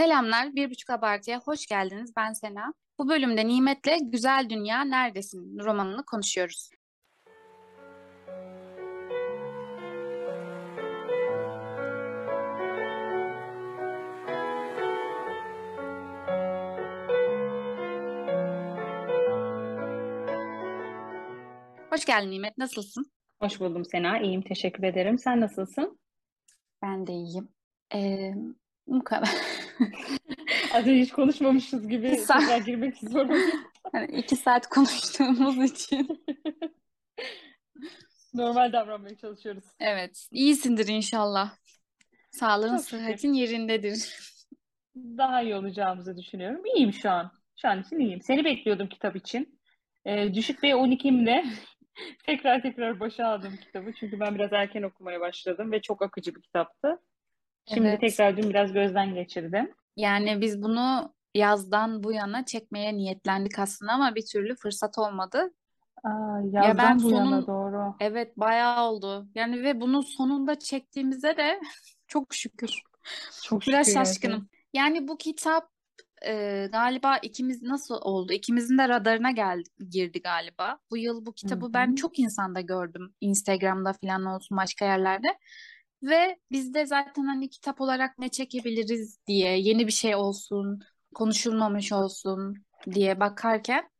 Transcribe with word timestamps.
Selamlar, 0.00 0.54
Bir 0.54 0.70
Buçuk 0.70 0.90
Abartı'ya 0.90 1.40
hoş 1.40 1.66
geldiniz. 1.66 2.12
Ben 2.16 2.32
Sena. 2.32 2.74
Bu 2.98 3.08
bölümde 3.08 3.46
Nimet'le 3.46 3.98
Güzel 4.02 4.46
Dünya 4.50 4.80
Neredesin 4.84 5.58
romanını 5.58 6.04
konuşuyoruz. 6.04 6.70
Hoş 21.90 22.04
geldin 22.04 22.30
Nimet, 22.30 22.58
nasılsın? 22.58 23.12
Hoş 23.42 23.60
buldum 23.60 23.84
Sena. 23.84 24.18
İyiyim, 24.18 24.42
teşekkür 24.42 24.82
ederim. 24.82 25.18
Sen 25.18 25.40
nasılsın? 25.40 26.00
Ben 26.82 27.06
de 27.06 27.12
iyiyim. 27.12 27.48
Ee, 27.94 28.34
bu 28.86 29.04
kadar. 29.04 29.30
Az 30.74 30.86
önce 30.86 31.00
hiç 31.00 31.12
konuşmamışız 31.12 31.88
gibi 31.88 32.16
Sen- 32.16 32.40
tekrar 32.40 32.58
girmek 32.58 32.94
istiyorum. 33.02 33.36
Hani 33.92 34.06
iki 34.06 34.36
saat 34.36 34.68
konuştuğumuz 34.68 35.58
için. 35.72 36.24
Normal 38.34 38.72
davranmaya 38.72 39.16
çalışıyoruz. 39.16 39.64
Evet, 39.80 40.28
iyisindir 40.30 40.88
inşallah. 40.88 41.54
Sağlığın, 42.30 42.76
Çok 42.76 42.84
şükür. 42.84 42.98
sıhhatin 42.98 43.32
yerindedir. 43.32 44.18
Daha 44.96 45.42
iyi 45.42 45.54
olacağımızı 45.54 46.16
düşünüyorum. 46.16 46.66
İyiyim 46.66 46.92
şu 46.92 47.10
an. 47.10 47.32
Şu 47.56 47.68
an 47.68 47.80
için 47.82 47.98
iyiyim. 48.00 48.22
Seni 48.22 48.44
bekliyordum 48.44 48.88
kitap 48.88 49.16
için. 49.16 49.60
Ee, 50.06 50.34
düşük 50.34 50.62
B12'imle 50.62 51.44
tekrar 52.26 52.62
tekrar 52.62 53.00
başa 53.00 53.26
aldım 53.26 53.56
kitabı. 53.56 53.92
Çünkü 54.00 54.20
ben 54.20 54.34
biraz 54.34 54.52
erken 54.52 54.82
okumaya 54.82 55.20
başladım 55.20 55.72
ve 55.72 55.82
çok 55.82 56.02
akıcı 56.02 56.34
bir 56.34 56.42
kitaptı. 56.42 57.00
Şimdi 57.74 57.88
Evet. 57.88 58.00
tekrar 58.00 58.36
dün 58.36 58.50
biraz 58.50 58.72
gözden 58.72 59.14
geçirdim. 59.14 59.70
Yani 59.96 60.40
biz 60.40 60.62
bunu 60.62 61.14
yazdan 61.34 62.02
bu 62.04 62.12
yana 62.12 62.44
çekmeye 62.44 62.96
niyetlendik 62.96 63.58
aslında 63.58 63.92
ama 63.92 64.14
bir 64.14 64.26
türlü 64.26 64.56
fırsat 64.56 64.98
olmadı. 64.98 65.50
Aa, 66.04 66.42
ben 66.54 66.62
yazdan 66.62 67.02
bu 67.02 67.10
yana 67.10 67.46
doğru. 67.46 67.94
Evet, 68.00 68.36
bayağı 68.36 68.90
oldu. 68.90 69.28
Yani 69.34 69.62
ve 69.62 69.80
bunu 69.80 70.02
sonunda 70.02 70.58
çektiğimizde 70.58 71.36
de 71.36 71.60
çok 72.08 72.34
şükür. 72.34 72.82
Çok 73.42 73.66
Biraz 73.66 73.86
şükür 73.86 73.94
şaşkınım. 73.94 74.48
Yani 74.72 75.08
bu 75.08 75.18
kitap 75.18 75.70
e, 76.26 76.68
galiba 76.72 77.18
ikimiz 77.18 77.62
nasıl 77.62 77.94
oldu? 78.02 78.32
İkimizin 78.32 78.78
de 78.78 78.88
radarına 78.88 79.30
geldi, 79.30 79.68
girdi 79.90 80.22
galiba. 80.22 80.78
Bu 80.90 80.96
yıl 80.96 81.26
bu 81.26 81.32
kitabı 81.32 81.66
Hı 81.66 81.72
ben 81.74 81.94
çok 81.94 82.18
insanda 82.18 82.60
gördüm. 82.60 83.14
Instagram'da 83.20 83.92
falan 83.92 84.24
olsun 84.24 84.56
başka 84.56 84.84
yerlerde. 84.84 85.28
Ve 86.02 86.38
biz 86.50 86.74
de 86.74 86.86
zaten 86.86 87.24
hani 87.24 87.50
kitap 87.50 87.80
olarak 87.80 88.18
ne 88.18 88.28
çekebiliriz 88.28 89.18
diye 89.26 89.58
yeni 89.58 89.86
bir 89.86 89.92
şey 89.92 90.14
olsun, 90.14 90.80
konuşulmamış 91.14 91.92
olsun 91.92 92.54
diye 92.94 93.20
bakarken 93.20 93.90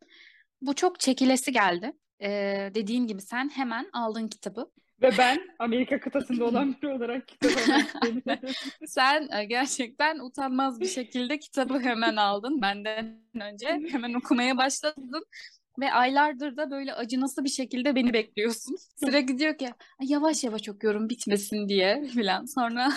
bu 0.60 0.74
çok 0.74 1.00
çekilesi 1.00 1.52
geldi. 1.52 1.92
E, 2.22 2.28
dediğin 2.74 3.06
gibi 3.06 3.20
sen 3.22 3.48
hemen 3.48 3.90
aldın 3.92 4.28
kitabı. 4.28 4.70
Ve 5.02 5.10
ben 5.18 5.38
Amerika 5.58 6.00
kıtasında 6.00 6.44
olan 6.44 6.76
biri 6.82 6.92
olarak 6.92 7.32
istedim. 7.32 8.22
Sen 8.86 9.28
e, 9.32 9.44
gerçekten 9.44 10.18
utanmaz 10.18 10.80
bir 10.80 10.86
şekilde 10.86 11.38
kitabı 11.38 11.80
hemen 11.80 12.16
aldın. 12.16 12.62
Benden 12.62 13.20
önce 13.40 13.80
hemen 13.90 14.14
okumaya 14.14 14.56
başladın. 14.56 15.24
Ve 15.78 15.92
aylardır 15.92 16.56
da 16.56 16.70
böyle 16.70 16.94
acınası 16.94 17.44
bir 17.44 17.48
şekilde 17.48 17.94
beni 17.94 18.12
bekliyorsun. 18.12 18.76
Sürekli 19.04 19.38
diyor 19.38 19.58
ki 19.58 19.66
"Ay, 20.00 20.06
yavaş 20.08 20.44
yavaş 20.44 20.68
okuyorum 20.68 21.08
bitmesin 21.08 21.68
diye 21.68 22.04
filan. 22.14 22.44
Sonra 22.44 22.88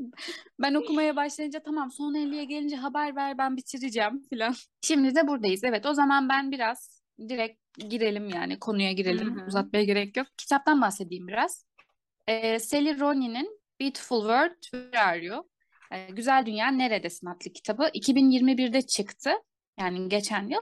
ben 0.60 0.74
okumaya 0.74 1.16
başlayınca 1.16 1.62
tamam 1.62 1.90
son 1.90 2.14
50'ye 2.14 2.44
gelince 2.44 2.76
haber 2.76 3.16
ver 3.16 3.38
ben 3.38 3.56
bitireceğim 3.56 4.22
filan. 4.30 4.54
Şimdi 4.82 5.14
de 5.14 5.28
buradayız. 5.28 5.64
Evet 5.64 5.86
o 5.86 5.94
zaman 5.94 6.28
ben 6.28 6.50
biraz 6.52 7.02
direkt 7.28 7.60
girelim 7.90 8.28
yani 8.28 8.58
konuya 8.58 8.92
girelim. 8.92 9.36
Hı 9.36 9.40
hı. 9.42 9.46
Uzatmaya 9.46 9.84
gerek 9.84 10.16
yok. 10.16 10.26
Kitaptan 10.38 10.80
bahsedeyim 10.80 11.28
biraz. 11.28 11.66
Ee, 12.28 12.58
Sally 12.58 13.00
Rooney'nin 13.00 13.60
Beautiful 13.80 14.20
World 14.20 14.62
Where 14.62 15.00
Are 15.00 15.24
You? 15.24 15.48
Ee, 15.92 16.06
Güzel 16.10 16.46
Dünya 16.46 16.68
Neredesin 16.68 17.26
adlı 17.26 17.52
kitabı 17.52 17.82
2021'de 17.94 18.82
çıktı. 18.82 19.30
Yani 19.80 20.08
geçen 20.08 20.48
yıl. 20.48 20.60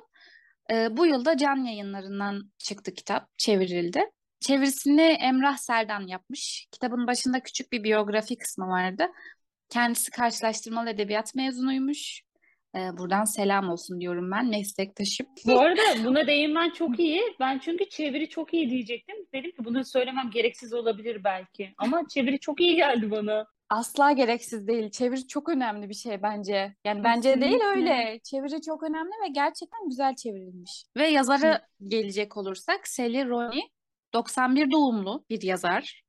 Ee, 0.72 0.96
bu 0.96 1.06
yılda 1.06 1.36
Can 1.36 1.64
Yayınları'ndan 1.64 2.52
çıktı 2.58 2.94
kitap, 2.94 3.38
çevrildi. 3.38 4.04
Çevirisini 4.40 5.02
Emrah 5.02 5.56
Serdan 5.56 6.06
yapmış. 6.06 6.66
Kitabın 6.72 7.06
başında 7.06 7.40
küçük 7.40 7.72
bir 7.72 7.84
biyografi 7.84 8.38
kısmı 8.38 8.66
vardı. 8.66 9.06
Kendisi 9.68 10.10
karşılaştırmalı 10.10 10.90
edebiyat 10.90 11.34
mezunuymuş. 11.34 12.22
Ee, 12.76 12.98
buradan 12.98 13.24
selam 13.24 13.68
olsun 13.68 14.00
diyorum 14.00 14.30
ben 14.30 14.46
meslektaşım. 14.46 15.26
Bu 15.46 15.60
arada 15.60 15.82
buna 16.04 16.26
değinmen 16.26 16.70
çok 16.70 16.98
iyi. 16.98 17.22
Ben 17.40 17.58
çünkü 17.58 17.88
çeviri 17.88 18.28
çok 18.28 18.54
iyi 18.54 18.70
diyecektim. 18.70 19.16
Dedim 19.34 19.50
ki 19.50 19.64
bunu 19.64 19.84
söylemem 19.84 20.30
gereksiz 20.30 20.72
olabilir 20.72 21.24
belki. 21.24 21.74
Ama 21.78 22.02
çeviri 22.14 22.40
çok 22.40 22.60
iyi 22.60 22.76
geldi 22.76 23.10
bana. 23.10 23.46
Asla 23.74 24.12
gereksiz 24.12 24.68
değil. 24.68 24.90
Çeviri 24.90 25.26
çok 25.26 25.48
önemli 25.48 25.88
bir 25.88 25.94
şey 25.94 26.22
bence. 26.22 26.74
Yani 26.84 27.04
bence 27.04 27.40
değil 27.40 27.60
öyle. 27.76 28.20
Çeviri 28.24 28.62
çok 28.62 28.82
önemli 28.82 29.10
ve 29.24 29.28
gerçekten 29.28 29.88
güzel 29.88 30.14
çevrilmiş. 30.14 30.84
Ve 30.96 31.06
yazarı 31.06 31.60
gelecek 31.88 32.36
olursak 32.36 32.88
Sally 32.88 33.28
Rooney 33.28 33.62
91 34.14 34.70
doğumlu 34.70 35.24
bir 35.30 35.42
yazar. 35.42 36.04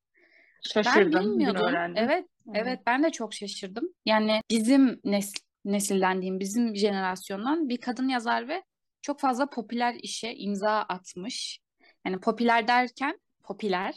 Ben 0.76 0.82
Şaşırdım. 0.82 1.14
Bugün 1.14 1.32
bilmiyordum. 1.32 1.94
Evet, 1.96 2.26
evet 2.54 2.80
ben 2.86 3.04
de 3.04 3.12
çok 3.12 3.34
şaşırdım. 3.34 3.90
Yani 4.06 4.42
bizim 4.50 5.00
nesil, 5.04 5.40
nesilden 5.66 6.22
diyeyim, 6.22 6.40
bizim 6.40 6.76
jenerasyondan 6.76 7.70
bir 7.70 7.78
kadın 7.78 8.08
yazar 8.08 8.48
ve 8.48 8.64
çok 9.02 9.20
fazla 9.20 9.50
popüler 9.50 9.96
işe 10.02 10.34
imza 10.34 10.72
atmış. 10.72 11.60
Yani 12.06 12.20
popüler 12.20 12.68
derken 12.68 13.20
popüler, 13.44 13.96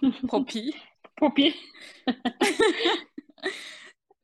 popi. 0.28 0.70
Poppy. 1.16 1.48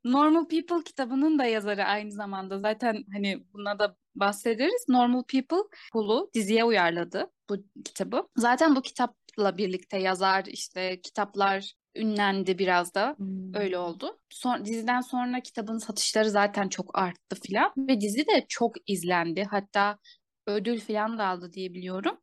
Normal 0.04 0.48
People 0.48 0.84
kitabının 0.84 1.38
da 1.38 1.44
yazarı 1.44 1.84
aynı 1.84 2.12
zamanda. 2.12 2.58
Zaten 2.60 3.04
hani 3.12 3.44
buna 3.52 3.78
da 3.78 3.96
bahsederiz. 4.14 4.84
Normal 4.88 5.22
People 5.22 5.62
Hulu 5.92 6.30
diziye 6.34 6.64
uyarladı 6.64 7.30
bu 7.50 7.56
kitabı. 7.84 8.28
Zaten 8.36 8.76
bu 8.76 8.82
kitapla 8.82 9.58
birlikte 9.58 9.98
yazar 9.98 10.44
işte 10.44 11.00
kitaplar 11.00 11.74
ünlendi 11.94 12.58
biraz 12.58 12.94
da. 12.94 13.16
Öyle 13.54 13.78
oldu. 13.78 14.18
Son, 14.30 14.64
diziden 14.64 15.00
sonra 15.00 15.40
kitabın 15.40 15.78
satışları 15.78 16.30
zaten 16.30 16.68
çok 16.68 16.98
arttı 16.98 17.36
filan 17.42 17.72
ve 17.76 18.00
dizi 18.00 18.26
de 18.26 18.46
çok 18.48 18.76
izlendi. 18.86 19.44
Hatta 19.44 19.98
ödül 20.46 20.80
filan 20.80 21.18
da 21.18 21.26
aldı 21.26 21.52
diye 21.52 21.74
biliyorum. 21.74 22.16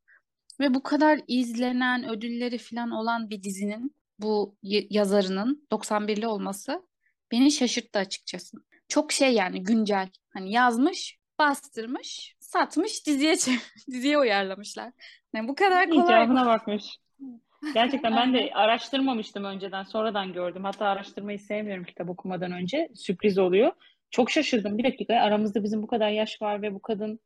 Ve 0.59 0.73
bu 0.73 0.83
kadar 0.83 1.19
izlenen, 1.27 2.09
ödülleri 2.09 2.57
filan 2.57 2.91
olan 2.91 3.29
bir 3.29 3.43
dizinin 3.43 3.96
bu 4.19 4.57
yazarının 4.61 5.67
91'li 5.71 6.27
olması 6.27 6.87
beni 7.31 7.51
şaşırttı 7.51 7.99
açıkçası. 7.99 8.57
Çok 8.87 9.11
şey 9.11 9.33
yani 9.33 9.63
güncel. 9.63 10.09
Hani 10.29 10.51
yazmış, 10.51 11.17
bastırmış, 11.39 12.35
satmış, 12.39 13.07
diziye 13.07 13.35
diziye 13.91 14.17
uyarlamışlar. 14.17 14.91
Yani 15.33 15.47
bu 15.47 15.55
kadar 15.55 15.89
kolay. 15.89 16.05
İcabına 16.05 16.45
bakmış. 16.45 16.97
Gerçekten 17.73 18.15
ben 18.15 18.33
de 18.33 18.51
araştırmamıştım 18.53 19.43
önceden. 19.43 19.83
Sonradan 19.83 20.33
gördüm. 20.33 20.63
Hatta 20.63 20.85
araştırmayı 20.85 21.39
sevmiyorum 21.39 21.83
kitap 21.83 22.09
okumadan 22.09 22.51
önce. 22.51 22.89
Sürpriz 22.95 23.37
oluyor. 23.37 23.71
Çok 24.11 24.31
şaşırdım. 24.31 24.77
Bir 24.77 24.83
dakika 24.83 25.15
aramızda 25.15 25.63
bizim 25.63 25.83
bu 25.83 25.87
kadar 25.87 26.09
yaş 26.09 26.41
var 26.41 26.61
ve 26.61 26.73
bu 26.73 26.81
kadın 26.81 27.19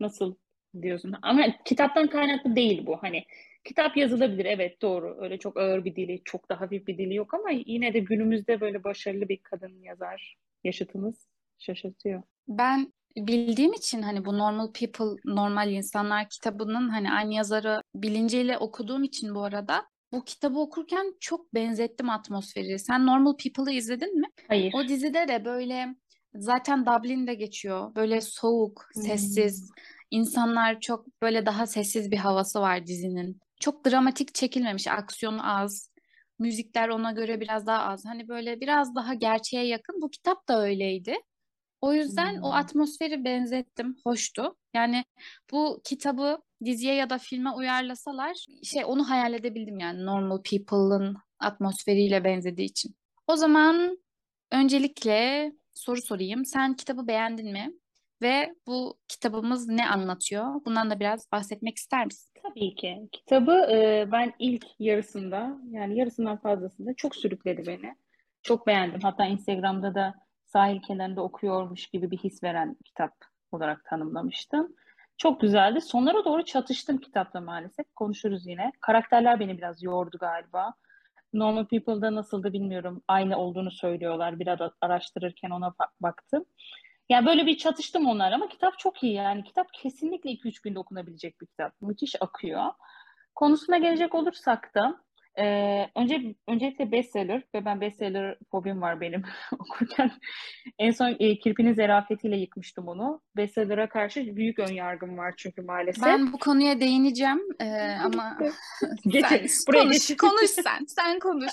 nasıl 0.00 0.34
diyorsun. 0.82 1.14
Ama 1.22 1.42
kitaptan 1.64 2.06
kaynaklı 2.06 2.56
değil 2.56 2.86
bu. 2.86 2.96
Hani 3.02 3.24
kitap 3.64 3.96
yazılabilir. 3.96 4.44
Evet 4.44 4.82
doğru. 4.82 5.16
Öyle 5.20 5.38
çok 5.38 5.56
ağır 5.56 5.84
bir 5.84 5.96
dili, 5.96 6.20
çok 6.24 6.50
da 6.50 6.60
hafif 6.60 6.86
bir 6.86 6.98
dili 6.98 7.14
yok 7.14 7.34
ama 7.34 7.50
yine 7.50 7.94
de 7.94 7.98
günümüzde 7.98 8.60
böyle 8.60 8.84
başarılı 8.84 9.28
bir 9.28 9.38
kadın 9.42 9.82
yazar 9.82 10.36
yaşıtımız 10.64 11.28
şaşırtıyor. 11.58 12.22
Ben 12.48 12.92
bildiğim 13.16 13.72
için 13.72 14.02
hani 14.02 14.24
bu 14.24 14.38
Normal 14.38 14.72
People, 14.72 15.20
Normal 15.24 15.70
İnsanlar 15.72 16.28
kitabının 16.28 16.88
hani 16.88 17.12
aynı 17.12 17.34
yazarı 17.34 17.80
bilinciyle 17.94 18.58
okuduğum 18.58 19.02
için 19.04 19.34
bu 19.34 19.44
arada 19.44 19.86
bu 20.12 20.24
kitabı 20.24 20.58
okurken 20.58 21.14
çok 21.20 21.54
benzettim 21.54 22.10
atmosferi. 22.10 22.78
Sen 22.78 23.06
Normal 23.06 23.36
People'ı 23.36 23.74
izledin 23.74 24.20
mi? 24.20 24.26
Hayır. 24.48 24.72
O 24.74 24.88
dizide 24.88 25.28
de 25.28 25.44
böyle 25.44 25.94
zaten 26.34 26.86
Dublin'de 26.86 27.34
geçiyor. 27.34 27.94
Böyle 27.94 28.20
soğuk, 28.20 28.88
sessiz. 28.94 29.70
İnsanlar 30.10 30.80
çok 30.80 31.22
böyle 31.22 31.46
daha 31.46 31.66
sessiz 31.66 32.10
bir 32.10 32.16
havası 32.16 32.60
var 32.60 32.86
dizinin. 32.86 33.40
Çok 33.60 33.86
dramatik 33.86 34.34
çekilmemiş, 34.34 34.86
aksiyon 34.88 35.38
az. 35.38 35.92
Müzikler 36.38 36.88
ona 36.88 37.12
göre 37.12 37.40
biraz 37.40 37.66
daha 37.66 37.82
az. 37.84 38.04
Hani 38.06 38.28
böyle 38.28 38.60
biraz 38.60 38.94
daha 38.94 39.14
gerçeğe 39.14 39.66
yakın. 39.66 40.02
Bu 40.02 40.10
kitap 40.10 40.48
da 40.48 40.62
öyleydi. 40.62 41.16
O 41.80 41.94
yüzden 41.94 42.36
o 42.42 42.46
Hmm. 42.46 42.52
atmosferi 42.52 43.24
benzettim. 43.24 43.96
Hoştu. 44.04 44.56
Yani 44.74 45.04
bu 45.52 45.80
kitabı 45.84 46.38
diziye 46.64 46.94
ya 46.94 47.10
da 47.10 47.18
filme 47.18 47.50
uyarlasalar 47.50 48.46
şey 48.64 48.84
onu 48.84 49.10
hayal 49.10 49.32
edebildim 49.34 49.78
yani 49.80 50.06
Normal 50.06 50.42
People'ın 50.42 51.16
atmosferiyle 51.40 52.24
benzediği 52.24 52.68
için. 52.68 52.96
O 53.26 53.36
zaman 53.36 53.98
öncelikle 54.52 55.52
soru 55.74 56.02
sorayım. 56.02 56.44
Sen 56.44 56.74
kitabı 56.76 57.06
beğendin 57.08 57.52
mi? 57.52 57.72
Ve 58.22 58.54
bu 58.66 58.98
kitabımız 59.08 59.68
ne 59.68 59.88
anlatıyor? 59.88 60.64
Bundan 60.64 60.90
da 60.90 61.00
biraz 61.00 61.32
bahsetmek 61.32 61.76
ister 61.76 62.06
misin? 62.06 62.32
Tabii 62.42 62.74
ki. 62.74 63.08
Kitabı 63.12 63.52
e, 63.52 64.08
ben 64.12 64.32
ilk 64.38 64.66
yarısında 64.78 65.58
yani 65.70 65.98
yarısından 65.98 66.36
fazlasında 66.36 66.94
çok 66.94 67.16
sürükledi 67.16 67.66
beni. 67.66 67.94
Çok 68.42 68.66
beğendim. 68.66 69.00
Hatta 69.00 69.24
Instagram'da 69.24 69.94
da 69.94 70.14
sahil 70.44 70.82
kenarında 70.82 71.22
okuyormuş 71.22 71.86
gibi 71.86 72.10
bir 72.10 72.18
his 72.18 72.42
veren 72.42 72.76
kitap 72.84 73.12
olarak 73.52 73.84
tanımlamıştım. 73.84 74.74
Çok 75.16 75.40
güzeldi. 75.40 75.80
Sonlara 75.80 76.24
doğru 76.24 76.44
çatıştım 76.44 76.98
kitapta 76.98 77.40
maalesef. 77.40 77.86
Konuşuruz 77.96 78.46
yine. 78.46 78.72
Karakterler 78.80 79.40
beni 79.40 79.58
biraz 79.58 79.82
yordu 79.82 80.18
galiba. 80.20 80.74
Normal 81.32 81.64
People'da 81.66 82.14
nasıldı 82.14 82.52
bilmiyorum. 82.52 83.02
Aynı 83.08 83.38
olduğunu 83.38 83.70
söylüyorlar. 83.70 84.38
Biraz 84.38 84.58
araştırırken 84.80 85.50
ona 85.50 85.74
baktım. 86.00 86.44
Yani 87.08 87.26
böyle 87.26 87.46
bir 87.46 87.56
çatıştım 87.56 88.06
onlar 88.06 88.32
ama 88.32 88.48
kitap 88.48 88.78
çok 88.78 89.02
iyi 89.02 89.14
yani. 89.14 89.44
Kitap 89.44 89.66
kesinlikle 89.72 90.30
2-3 90.30 90.62
günde 90.62 90.78
okunabilecek 90.78 91.40
bir 91.40 91.46
kitap. 91.46 91.72
Müthiş 91.80 92.14
akıyor. 92.20 92.64
Konusuna 93.34 93.78
gelecek 93.78 94.14
olursak 94.14 94.74
da 94.74 95.04
ee, 95.40 95.86
önce 95.96 96.34
öncelikle 96.48 96.92
bestseller 96.92 97.42
ve 97.54 97.64
ben 97.64 97.80
bestseller 97.80 98.36
fobim 98.50 98.82
var 98.82 99.00
benim 99.00 99.22
okurken. 99.58 100.10
En 100.78 100.90
son 100.90 101.16
e, 101.20 101.38
Kirpi'nin 101.38 101.74
zerafetiyle 101.74 102.36
yıkmıştım 102.36 102.88
onu. 102.88 103.20
Bestseller'a 103.36 103.88
karşı 103.88 104.36
büyük 104.36 104.58
ön 104.58 104.72
yargım 104.72 105.18
var 105.18 105.34
çünkü 105.36 105.62
maalesef. 105.62 106.04
Ben 106.04 106.32
bu 106.32 106.38
konuya 106.38 106.80
değineceğim 106.80 107.40
ee, 107.60 107.96
ama 108.04 108.38
sen 109.12 109.46
buraya 109.68 109.82
konuş, 109.82 110.16
konuş 110.16 110.50
sen, 110.50 110.84
sen 110.86 111.18
konuş. 111.18 111.52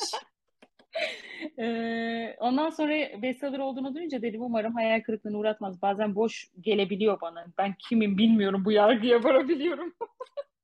Ondan 2.39 2.69
sonra 2.69 3.21
bestseller 3.21 3.59
olduğunu 3.59 3.95
duyunca 3.95 4.21
dedim 4.21 4.41
umarım 4.41 4.73
hayal 4.73 5.01
kırıklığına 5.01 5.37
uğratmaz. 5.37 5.81
Bazen 5.81 6.15
boş 6.15 6.49
gelebiliyor 6.61 7.21
bana. 7.21 7.45
Ben 7.57 7.75
kimim 7.79 8.17
bilmiyorum 8.17 8.65
bu 8.65 8.71
yargıya 8.71 9.23
varabiliyorum. 9.23 9.93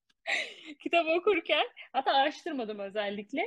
Kitabı 0.79 1.09
okurken 1.09 1.65
hatta 1.93 2.11
araştırmadım 2.11 2.79
özellikle. 2.79 3.41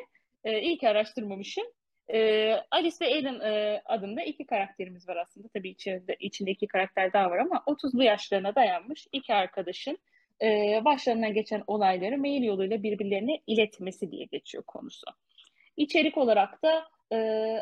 Ee, 0.44 0.60
iyi 0.60 0.78
ki 0.78 0.88
araştırmamışım. 0.88 1.64
Ee, 2.12 2.54
Alice 2.70 2.96
ve 3.00 3.06
Aiden 3.06 3.40
e, 3.40 3.82
adında 3.84 4.22
iki 4.22 4.46
karakterimiz 4.46 5.08
var 5.08 5.16
aslında. 5.16 5.48
Tabii 5.48 5.70
içinde, 5.70 6.16
içinde 6.20 6.50
iki 6.50 6.66
karakter 6.66 7.12
daha 7.12 7.30
var 7.30 7.38
ama 7.38 7.56
30'lu 7.66 8.02
yaşlarına 8.02 8.54
dayanmış 8.54 9.06
iki 9.12 9.34
arkadaşın 9.34 9.98
e, 10.42 10.80
başlarından 10.84 11.34
geçen 11.34 11.64
olayları 11.66 12.18
mail 12.18 12.42
yoluyla 12.42 12.82
birbirlerine 12.82 13.40
iletmesi 13.46 14.10
diye 14.10 14.24
geçiyor 14.24 14.64
konusu. 14.64 15.06
İçerik 15.76 16.18
olarak 16.18 16.62
da 16.62 16.84
e, 17.12 17.16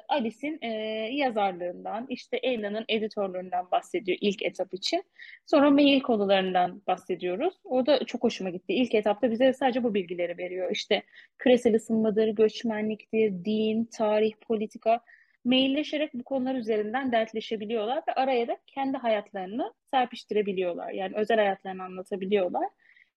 Alice'in 0.08 0.58
e, 0.62 0.68
yazarlığından, 1.12 2.06
işte 2.08 2.36
Ella'nın 2.36 2.84
editörlüğünden 2.88 3.70
bahsediyor 3.70 4.18
ilk 4.20 4.42
etap 4.42 4.74
için. 4.74 5.04
Sonra 5.46 5.70
mail 5.70 6.00
konularından 6.00 6.82
bahsediyoruz. 6.86 7.54
O 7.64 7.86
da 7.86 8.04
çok 8.04 8.22
hoşuma 8.22 8.50
gitti. 8.50 8.72
İlk 8.72 8.94
etapta 8.94 9.30
bize 9.30 9.52
sadece 9.52 9.82
bu 9.82 9.94
bilgileri 9.94 10.38
veriyor. 10.38 10.70
İşte 10.70 11.02
küresel 11.38 11.74
ısınmadır, 11.76 12.28
göçmenliktir, 12.28 13.44
din, 13.44 13.84
tarih, 13.84 14.32
politika. 14.40 15.00
Mailleşerek 15.44 16.14
bu 16.14 16.24
konular 16.24 16.54
üzerinden 16.54 17.12
dertleşebiliyorlar 17.12 18.02
ve 18.08 18.12
araya 18.12 18.48
da 18.48 18.56
kendi 18.66 18.98
hayatlarını 18.98 19.72
serpiştirebiliyorlar. 19.90 20.90
Yani 20.90 21.12
özel 21.16 21.38
hayatlarını 21.38 21.82
anlatabiliyorlar. 21.84 22.68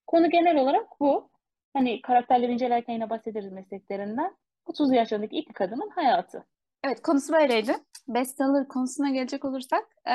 Konu 0.07 0.29
genel 0.29 0.57
olarak 0.57 0.99
bu. 0.99 1.29
Hani 1.73 2.01
karakterleri 2.01 2.51
incelerken 2.51 2.93
yine 2.93 3.09
bahsederiz 3.09 3.51
mesleklerinden. 3.51 4.35
30 4.65 4.93
yaşındaki 4.93 5.35
iki 5.37 5.53
kadının 5.53 5.89
hayatı. 5.89 6.45
Evet 6.83 7.01
konusu 7.01 7.33
böyleydi. 7.33 7.75
Bestseller 8.07 8.67
konusuna 8.67 9.09
gelecek 9.09 9.45
olursak 9.45 9.83
ee, 10.05 10.11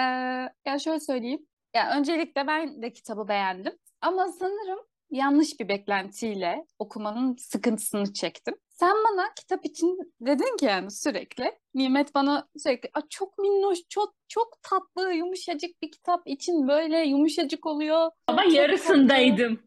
ya 0.67 0.79
şöyle 0.79 1.01
söyleyeyim. 1.01 1.47
Ya 1.75 1.97
öncelikle 1.99 2.47
ben 2.47 2.83
de 2.83 2.93
kitabı 2.93 3.29
beğendim. 3.29 3.73
Ama 4.01 4.29
sanırım 4.29 4.79
yanlış 5.11 5.61
bir 5.61 5.69
beklentiyle 5.69 6.67
okumanın 6.79 7.37
sıkıntısını 7.37 8.13
çektim. 8.13 8.55
Sen 8.69 8.97
bana 9.11 9.35
kitap 9.35 9.67
için 9.67 10.15
dedin 10.21 10.57
ki 10.57 10.65
yani 10.65 10.91
sürekli. 10.91 11.59
Nimet 11.75 12.15
bana 12.15 12.49
sürekli 12.57 12.91
çok 13.11 13.39
minnoş, 13.39 13.79
çok 13.89 14.15
çok 14.29 14.63
tatlı, 14.63 15.13
yumuşacık 15.13 15.83
bir 15.83 15.91
kitap 15.91 16.23
için 16.27 16.69
böyle 16.69 16.99
yumuşacık 16.99 17.67
oluyor. 17.67 18.11
Ama 18.27 18.45
yarısındaydım. 18.45 19.63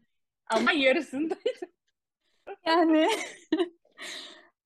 Ama 0.46 0.72
yarısındaydım. 0.72 1.68
Yani 2.66 3.08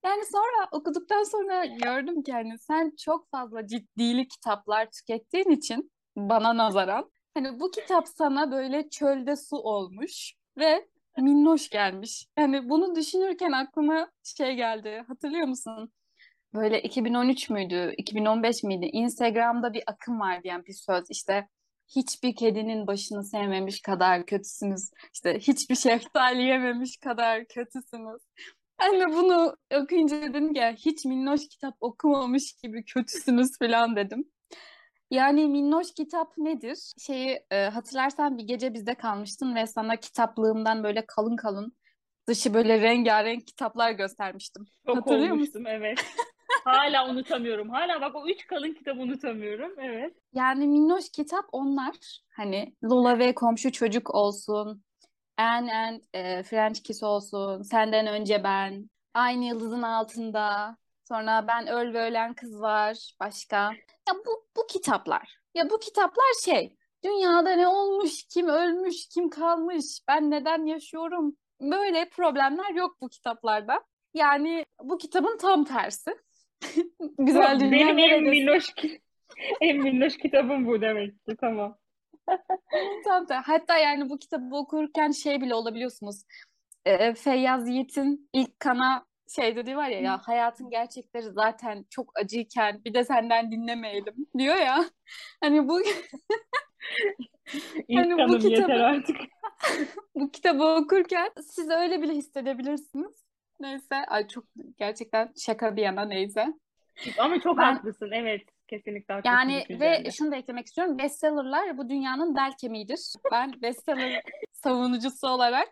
Yani 0.09 0.23
sonra 0.33 0.69
okuduktan 0.73 1.23
sonra 1.23 1.65
gördüm 1.65 2.23
ki 2.23 2.33
hani 2.33 2.59
sen 2.59 2.93
çok 2.99 3.31
fazla 3.31 3.67
ciddili 3.67 4.29
kitaplar 4.29 4.91
tükettiğin 4.91 5.51
için 5.51 5.93
bana 6.17 6.57
nazaran 6.57 7.11
hani 7.35 7.61
bu 7.61 7.71
kitap 7.71 8.09
sana 8.09 8.51
böyle 8.51 8.89
çölde 8.89 9.37
su 9.37 9.57
olmuş 9.57 10.33
ve 10.59 10.89
minnoş 11.19 11.71
gelmiş. 11.71 12.27
Yani 12.39 12.69
bunu 12.69 12.95
düşünürken 12.95 13.53
aklıma 13.53 14.11
şey 14.23 14.55
geldi. 14.55 15.05
Hatırlıyor 15.09 15.47
musun? 15.47 15.93
Böyle 16.55 16.83
2013 16.83 17.51
müydü, 17.51 17.95
2015 17.97 18.63
miydi? 18.63 18.87
Instagram'da 18.87 19.73
bir 19.73 19.83
akım 19.87 20.21
var 20.21 20.43
diyen 20.43 20.65
bir 20.65 20.73
söz. 20.73 21.11
İşte 21.11 21.49
hiçbir 21.97 22.37
kedinin 22.37 22.87
başını 22.87 23.25
sevmemiş 23.25 23.83
kadar 23.83 24.27
kötüsünüz. 24.27 24.91
İşte 25.15 25.39
hiçbir 25.39 25.75
şeftali 25.75 26.43
yememiş 26.43 26.97
kadar 26.97 27.45
kötüsünüz. 27.45 28.23
Ben 28.81 29.01
de 29.01 29.07
bunu 29.07 29.57
okuyunca 29.83 30.23
dedim 30.23 30.55
ki 30.55 30.75
hiç 30.77 31.05
minnoş 31.05 31.49
kitap 31.49 31.75
okumamış 31.81 32.53
gibi 32.53 32.85
kötüsünüz 32.85 33.59
falan 33.59 33.97
dedim. 33.97 34.25
Yani 35.11 35.47
minnoş 35.47 35.95
kitap 35.95 36.39
nedir? 36.39 36.93
Şeyi 36.99 37.41
e, 37.51 37.65
hatırlarsan 37.65 38.39
bir 38.39 38.43
gece 38.43 38.75
bizde 38.75 38.95
kalmıştın 38.95 39.55
ve 39.55 39.67
sana 39.67 39.97
kitaplığımdan 39.97 40.85
böyle 40.85 41.07
kalın 41.07 41.37
kalın 41.37 41.77
dışı 42.29 42.55
böyle 42.55 42.81
rengarenk 42.81 43.47
kitaplar 43.47 43.91
göstermiştim. 43.91 44.65
Çok 44.87 44.97
Hatırlıyor 44.97 45.33
olmuştum 45.33 45.63
musun? 45.63 45.75
evet. 45.77 45.99
Hala 46.65 47.11
unutamıyorum. 47.11 47.71
Hala 47.71 48.01
bak 48.01 48.15
o 48.15 48.29
üç 48.29 48.47
kalın 48.47 48.75
kitabı 48.75 49.01
unutamıyorum. 49.01 49.75
Evet. 49.79 50.15
Yani 50.33 50.67
minnoş 50.67 51.09
kitap 51.09 51.45
onlar. 51.53 51.95
Hani 52.37 52.75
Lola 52.85 53.19
ve 53.19 53.35
komşu 53.35 53.73
çocuk 53.73 54.15
olsun. 54.15 54.85
Anne 55.39 55.75
and 55.75 56.01
e, 56.15 56.43
French 56.43 56.83
Kiss 56.83 57.03
olsun, 57.03 57.63
Senden 57.63 58.07
Önce 58.07 58.45
Ben, 58.45 58.91
Aynı 59.15 59.45
Yıldızın 59.45 59.83
Altında, 59.83 60.77
sonra 61.09 61.45
Ben 61.49 61.67
Öl 61.67 61.95
ve 61.95 62.03
Ölen 62.03 62.35
Kız 62.35 62.61
var, 62.61 63.13
başka. 63.21 63.57
Ya 64.09 64.15
bu, 64.27 64.47
bu 64.57 64.67
kitaplar. 64.67 65.37
Ya 65.55 65.71
bu 65.71 65.79
kitaplar 65.79 66.25
şey, 66.45 66.77
dünyada 67.05 67.51
ne 67.51 67.69
olmuş, 67.69 68.23
kim 68.23 68.49
ölmüş, 68.49 69.09
kim 69.09 69.31
kalmış, 69.31 69.85
ben 70.09 70.31
neden 70.31 70.67
yaşıyorum? 70.67 71.37
Böyle 71.61 72.09
problemler 72.09 72.75
yok 72.75 72.97
bu 73.01 73.09
kitaplarda. 73.09 73.85
Yani 74.15 74.65
bu 74.83 74.99
kitabın 74.99 75.39
tam 75.39 75.65
tersi. 75.65 76.11
Güzel 77.19 77.61
dünya 77.61 77.73
Benim 77.73 77.99
en 77.99 78.23
minnoş, 78.23 78.75
en 79.61 79.77
minnoş 79.77 80.17
kitabım 80.17 80.67
bu 80.67 80.81
demek 80.81 81.27
ki, 81.27 81.37
tamam. 81.41 81.79
Tamam 83.05 83.27
tamam. 83.27 83.43
Hatta 83.47 83.79
yani 83.79 84.11
bu 84.11 84.19
kitabı 84.19 84.57
okurken 84.57 85.11
şey 85.11 85.41
bile 85.41 85.55
olabiliyorsunuz. 85.55 86.23
E, 86.85 87.15
Feyyaz 87.15 87.69
Yiğit'in 87.69 88.31
ilk 88.33 88.61
kana 88.61 89.07
şey 89.37 89.57
dediği 89.57 89.77
var 89.77 89.89
ya 89.89 90.01
ya 90.01 90.21
hayatın 90.23 90.71
gerçekleri 90.71 91.31
zaten 91.31 91.85
çok 91.91 92.19
acıyken 92.19 92.85
bir 92.85 92.95
de 92.95 93.05
senden 93.05 93.51
dinlemeyelim 93.51 94.15
diyor 94.39 94.57
ya. 94.57 94.85
Hani 95.41 95.69
bu 95.69 95.81
İlk 97.89 97.99
hani 97.99 98.29
bu 98.29 98.39
kitabı, 98.39 98.49
yeter 98.49 98.81
artık. 98.81 99.17
bu 100.15 100.31
kitabı 100.31 100.65
okurken 100.65 101.31
siz 101.43 101.71
öyle 101.71 102.03
bile 102.03 102.13
hissedebilirsiniz. 102.13 103.25
Neyse, 103.61 103.97
ay 104.09 104.29
çok 104.29 104.45
gerçekten 104.79 105.33
şaka 105.37 105.77
bir 105.77 105.83
yana 105.83 106.05
neyse. 106.05 106.47
Ama 107.19 107.41
çok 107.41 107.59
ben, 107.59 107.75
haklısın, 107.75 108.11
evet. 108.13 108.43
Kesinlikle 108.69 109.15
haklısın. 109.15 109.37
Yani 109.37 109.81
ve 109.81 110.11
şunu 110.11 110.33
da 110.33 110.37
eklemek 110.37 110.67
istiyorum. 110.67 110.99
Bestseller'lar 110.99 111.79
bu 111.79 111.89
dünyanın 111.89 112.37
bel 112.37 112.53
kemiğidir. 112.61 113.01
Ben 113.33 113.63
bestseller 113.63 114.23
savunucusu 114.53 115.29
olarak 115.29 115.69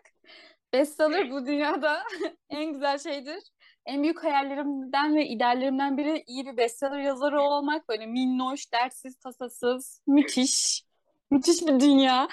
bestseller 0.73 1.31
bu 1.31 1.45
dünyada 1.45 2.03
en 2.49 2.73
güzel 2.73 2.97
şeydir. 2.97 3.43
En 3.85 4.03
büyük 4.03 4.23
hayallerimden 4.23 5.15
ve 5.15 5.27
ideallerimden 5.27 5.97
biri 5.97 6.23
iyi 6.27 6.45
bir 6.45 6.57
bestseller 6.57 6.99
yazarı 6.99 7.41
olmak. 7.41 7.89
Böyle 7.89 8.05
minnoş, 8.05 8.73
dertsiz, 8.73 9.17
tasasız, 9.17 10.01
müthiş. 10.07 10.83
Müthiş 11.31 11.61
bir 11.61 11.79
dünya. 11.79 12.27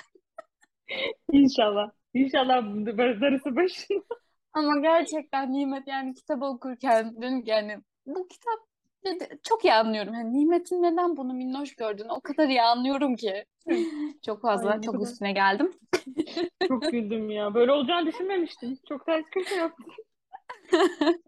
İnşallah. 1.33 1.91
İnşallah 2.15 2.63
darısı 3.21 3.57
başına. 3.57 4.03
Ama 4.53 4.81
gerçekten 4.81 5.53
Nimet 5.53 5.87
yani 5.87 6.15
kitabı 6.15 6.45
okurken 6.45 7.17
dedim 7.17 7.43
yani 7.47 7.79
bu 8.07 8.29
kitap 8.29 8.74
çok 9.43 9.65
iyi 9.65 9.75
anlıyorum. 9.75 10.15
Yani 10.15 10.39
Nimet'in 10.39 10.83
neden 10.83 11.17
bunu 11.17 11.35
minnoş 11.35 11.75
gördüğünü 11.75 12.13
o 12.13 12.21
kadar 12.21 12.49
iyi 12.49 12.63
anlıyorum 12.63 13.17
ki. 13.17 13.45
çok 14.27 14.43
fazla, 14.43 14.71
Ay, 14.71 14.81
çok 14.81 15.03
üstüne 15.03 15.33
geldim. 15.33 15.73
çok 16.69 16.83
güldüm 16.83 17.31
ya. 17.31 17.55
Böyle 17.55 17.73
olacağını 17.73 18.07
düşünmemiştim. 18.07 18.79
Çok 18.89 19.07
ters 19.07 19.25
köşe 19.31 19.55
yaptım. 19.55 19.87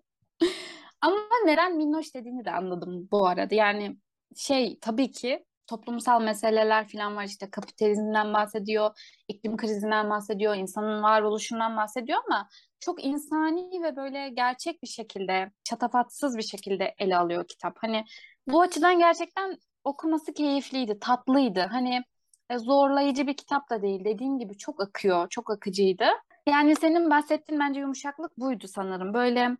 Ama 1.01 1.17
neden 1.45 1.77
minnoş 1.77 2.15
dediğini 2.15 2.45
de 2.45 2.51
anladım 2.51 3.09
bu 3.13 3.27
arada. 3.27 3.55
Yani 3.55 3.97
şey 4.37 4.79
tabii 4.81 5.11
ki 5.11 5.45
toplumsal 5.67 6.23
meseleler 6.23 6.89
falan 6.89 7.17
var 7.17 7.25
işte 7.25 7.51
kapitalizmden 7.51 8.35
bahsediyor, 8.35 8.91
iklim 9.29 9.57
krizinden 9.57 10.11
bahsediyor, 10.11 10.55
insanın 10.55 11.03
varoluşundan 11.03 11.77
bahsediyor 11.77 12.19
ama 12.27 12.49
çok 12.81 13.05
insani 13.05 13.83
ve 13.83 13.97
böyle 13.97 14.29
gerçek 14.29 14.83
bir 14.83 14.89
şekilde, 14.89 15.51
çatapatsız 15.65 16.37
bir 16.37 16.43
şekilde 16.43 16.95
ele 16.99 17.17
alıyor 17.17 17.49
kitap. 17.49 17.77
Hani 17.79 18.05
bu 18.47 18.61
açıdan 18.61 18.99
gerçekten 18.99 19.59
okuması 19.85 20.33
keyifliydi, 20.35 20.99
tatlıydı. 21.01 21.61
Hani 21.61 22.03
e, 22.51 22.59
zorlayıcı 22.59 23.27
bir 23.27 23.37
kitap 23.37 23.71
da 23.71 23.83
değil. 23.83 24.05
Dediğim 24.05 24.39
gibi 24.39 24.59
çok 24.59 24.81
akıyor, 24.83 25.29
çok 25.29 25.51
akıcıydı. 25.51 26.05
Yani 26.49 26.77
senin 26.77 27.11
bahsettiğin 27.11 27.61
bence 27.61 27.81
yumuşaklık 27.81 28.39
buydu 28.39 28.69
sanırım. 28.69 29.15
Böyle 29.15 29.57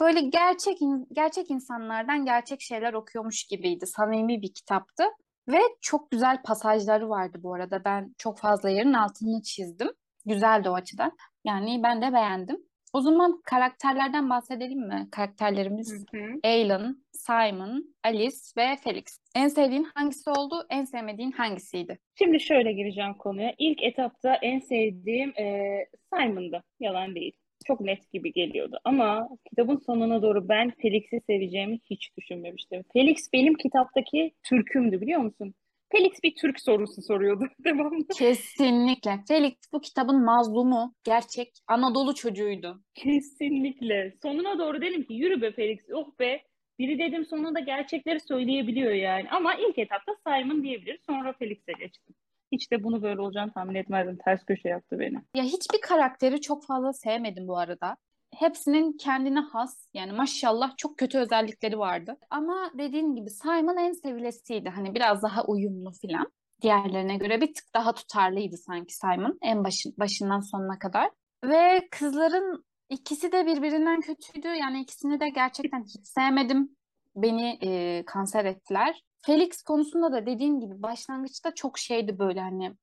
böyle 0.00 0.20
gerçek 0.20 0.78
gerçek 1.12 1.50
insanlardan 1.50 2.24
gerçek 2.24 2.60
şeyler 2.60 2.92
okuyormuş 2.92 3.44
gibiydi. 3.44 3.86
Samimi 3.86 4.42
bir 4.42 4.54
kitaptı 4.54 5.04
ve 5.48 5.60
çok 5.80 6.10
güzel 6.10 6.42
pasajları 6.42 7.08
vardı 7.08 7.38
bu 7.42 7.54
arada. 7.54 7.84
Ben 7.84 8.14
çok 8.18 8.38
fazla 8.38 8.70
yerin 8.70 8.92
altını 8.92 9.42
çizdim. 9.42 9.88
Güzeldi 10.26 10.70
o 10.70 10.74
açıdan. 10.74 11.12
Yani 11.44 11.80
ben 11.82 12.02
de 12.02 12.12
beğendim. 12.12 12.56
O 12.92 13.00
zaman 13.00 13.40
karakterlerden 13.44 14.30
bahsedelim 14.30 14.88
mi? 14.88 15.08
Karakterlerimiz 15.12 15.92
hı 15.92 16.18
hı. 16.18 16.40
Alan, 16.44 17.04
Simon, 17.12 17.94
Alice 18.04 18.36
ve 18.56 18.76
Felix. 18.76 19.04
En 19.34 19.48
sevdiğin 19.48 19.86
hangisi 19.94 20.30
oldu? 20.30 20.66
En 20.70 20.84
sevmediğin 20.84 21.32
hangisiydi? 21.32 21.98
Şimdi 22.18 22.40
şöyle 22.40 22.72
gireceğim 22.72 23.14
konuya. 23.14 23.54
İlk 23.58 23.82
etapta 23.82 24.34
en 24.34 24.58
sevdiğim 24.58 25.32
e, 25.38 25.86
Simon'dı. 26.12 26.62
Yalan 26.80 27.14
değil 27.14 27.32
çok 27.66 27.80
net 27.80 28.12
gibi 28.12 28.32
geliyordu. 28.32 28.78
Ama 28.84 29.28
kitabın 29.50 29.76
sonuna 29.86 30.22
doğru 30.22 30.48
ben 30.48 30.72
Felix'i 30.82 31.20
seveceğimi 31.26 31.78
hiç 31.90 32.16
düşünmemiştim. 32.16 32.82
Felix 32.92 33.32
benim 33.32 33.54
kitaptaki 33.54 34.32
Türk'ümdü 34.42 35.00
biliyor 35.00 35.20
musun? 35.20 35.54
Felix 35.92 36.22
bir 36.22 36.34
Türk 36.34 36.60
sorusu 36.60 37.02
soruyordu 37.02 37.44
devamlı. 37.64 38.06
Kesinlikle. 38.18 39.18
Felix 39.28 39.54
bu 39.72 39.80
kitabın 39.80 40.24
mazlumu, 40.24 40.94
gerçek 41.04 41.52
Anadolu 41.66 42.14
çocuğuydu. 42.14 42.82
Kesinlikle. 42.94 44.14
Sonuna 44.22 44.58
doğru 44.58 44.80
dedim 44.80 45.02
ki 45.02 45.14
yürü 45.14 45.42
be 45.42 45.52
Felix, 45.52 45.78
oh 45.94 46.18
be. 46.20 46.42
Biri 46.78 46.98
dedim 46.98 47.24
sonunda 47.24 47.60
gerçekleri 47.60 48.20
söyleyebiliyor 48.20 48.92
yani. 48.92 49.28
Ama 49.30 49.54
ilk 49.54 49.78
etapta 49.78 50.12
Simon 50.26 50.62
diyebilir. 50.62 50.98
Sonra 51.06 51.32
Felix'e 51.32 51.72
geçtim. 51.72 52.14
Hiç 52.52 52.72
de 52.72 52.84
bunu 52.84 53.02
böyle 53.02 53.20
olacağını 53.20 53.52
tahmin 53.52 53.74
etmezdim. 53.74 54.18
Ters 54.24 54.44
köşe 54.44 54.68
yaptı 54.68 54.98
beni. 54.98 55.16
Ya 55.34 55.44
hiçbir 55.44 55.80
karakteri 55.80 56.40
çok 56.40 56.66
fazla 56.66 56.92
sevmedim 56.92 57.48
bu 57.48 57.58
arada. 57.58 57.96
Hepsinin 58.34 58.92
kendine 58.92 59.40
has 59.40 59.88
yani 59.94 60.12
maşallah 60.12 60.76
çok 60.76 60.98
kötü 60.98 61.18
özellikleri 61.18 61.78
vardı. 61.78 62.16
Ama 62.30 62.70
dediğin 62.78 63.14
gibi 63.14 63.30
Simon 63.30 63.76
en 63.76 63.92
sevilesiydi. 63.92 64.68
Hani 64.68 64.94
biraz 64.94 65.22
daha 65.22 65.44
uyumlu 65.44 65.92
filan. 65.92 66.32
Diğerlerine 66.62 67.16
göre 67.16 67.40
bir 67.40 67.54
tık 67.54 67.74
daha 67.74 67.94
tutarlıydı 67.94 68.56
sanki 68.56 68.94
Simon 68.94 69.38
en 69.42 69.64
başın, 69.64 69.94
başından 69.98 70.40
sonuna 70.40 70.78
kadar. 70.78 71.10
Ve 71.44 71.88
kızların 71.90 72.64
ikisi 72.88 73.32
de 73.32 73.46
birbirinden 73.46 74.00
kötüydü. 74.00 74.48
Yani 74.48 74.82
ikisini 74.82 75.20
de 75.20 75.28
gerçekten 75.28 75.84
hiç 75.84 76.06
sevmedim. 76.06 76.76
Beni 77.16 77.58
e, 77.62 78.02
kanser 78.06 78.44
ettiler. 78.44 79.02
Felix 79.26 79.62
konusunda 79.62 80.12
da 80.12 80.26
dediğin 80.26 80.60
gibi 80.60 80.82
başlangıçta 80.82 81.54
çok 81.54 81.78
şeydi 81.78 82.18
böyle 82.18 82.40
hani 82.40 82.76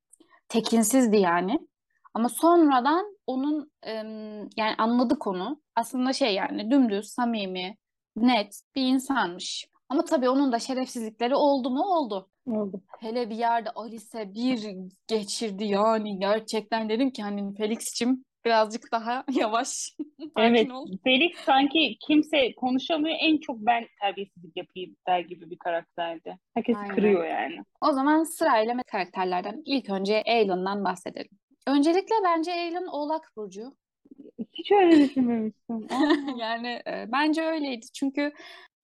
tekinsizdi 0.50 1.18
yani. 1.18 1.60
Ama 2.14 2.30
sonradan 2.30 3.18
onun 3.28 3.72
yani 4.58 4.76
anladık 4.78 5.28
onu. 5.28 5.62
Aslında 5.76 6.14
şey 6.14 6.34
yani 6.34 6.72
dümdüz, 6.72 7.08
samimi, 7.08 7.78
net 8.16 8.62
bir 8.76 8.82
insanmış. 8.82 9.68
Ama 9.90 10.06
tabii 10.06 10.30
onun 10.30 10.52
da 10.52 10.60
şerefsizlikleri 10.60 11.36
oldu 11.36 11.70
mu 11.70 11.84
oldu. 11.84 12.30
Oldu. 12.48 12.82
Hele 13.00 13.30
bir 13.30 13.36
yerde 13.36 13.70
Alice 13.70 14.34
bir 14.34 14.76
geçirdi 15.08 15.64
yani 15.64 16.20
gerçekten 16.20 16.90
dedim 16.90 17.12
ki 17.12 17.24
hani 17.24 17.56
Felix'cim 17.56 18.26
birazcık 18.46 18.92
daha 18.92 19.24
yavaş. 19.32 19.96
evet. 20.38 20.72
Ol. 20.72 20.88
Felix 21.04 21.36
sanki 21.46 21.98
kimse 22.08 22.56
konuşamıyor. 22.56 23.16
En 23.20 23.38
çok 23.38 23.58
ben 23.60 23.88
terbiyesizlik 24.02 24.58
yapayım 24.58 24.96
der 25.08 25.20
gibi 25.20 25.50
bir 25.50 25.58
karakterdi. 25.58 26.40
Herkes 26.54 26.76
Aynen. 26.78 26.96
kırıyor 26.96 27.26
yani. 27.26 27.64
O 27.82 27.92
zaman 27.92 28.24
sırayla 28.24 28.76
karakterlerden 28.88 29.62
ilk 29.66 29.90
önce 29.90 30.24
Aelin'dan 30.28 30.84
bahsedelim. 30.84 31.32
Öncelikle 31.68 32.16
bence 32.26 32.52
Aelin 32.52 32.88
Oğlak 32.88 33.32
Burcu. 33.38 33.74
Hiç 34.54 34.72
öyle 34.72 35.10
düşünmemiştim. 35.10 35.88
yani 36.38 36.82
e, 36.88 37.06
bence 37.12 37.42
öyleydi. 37.42 37.86
Çünkü 37.94 38.34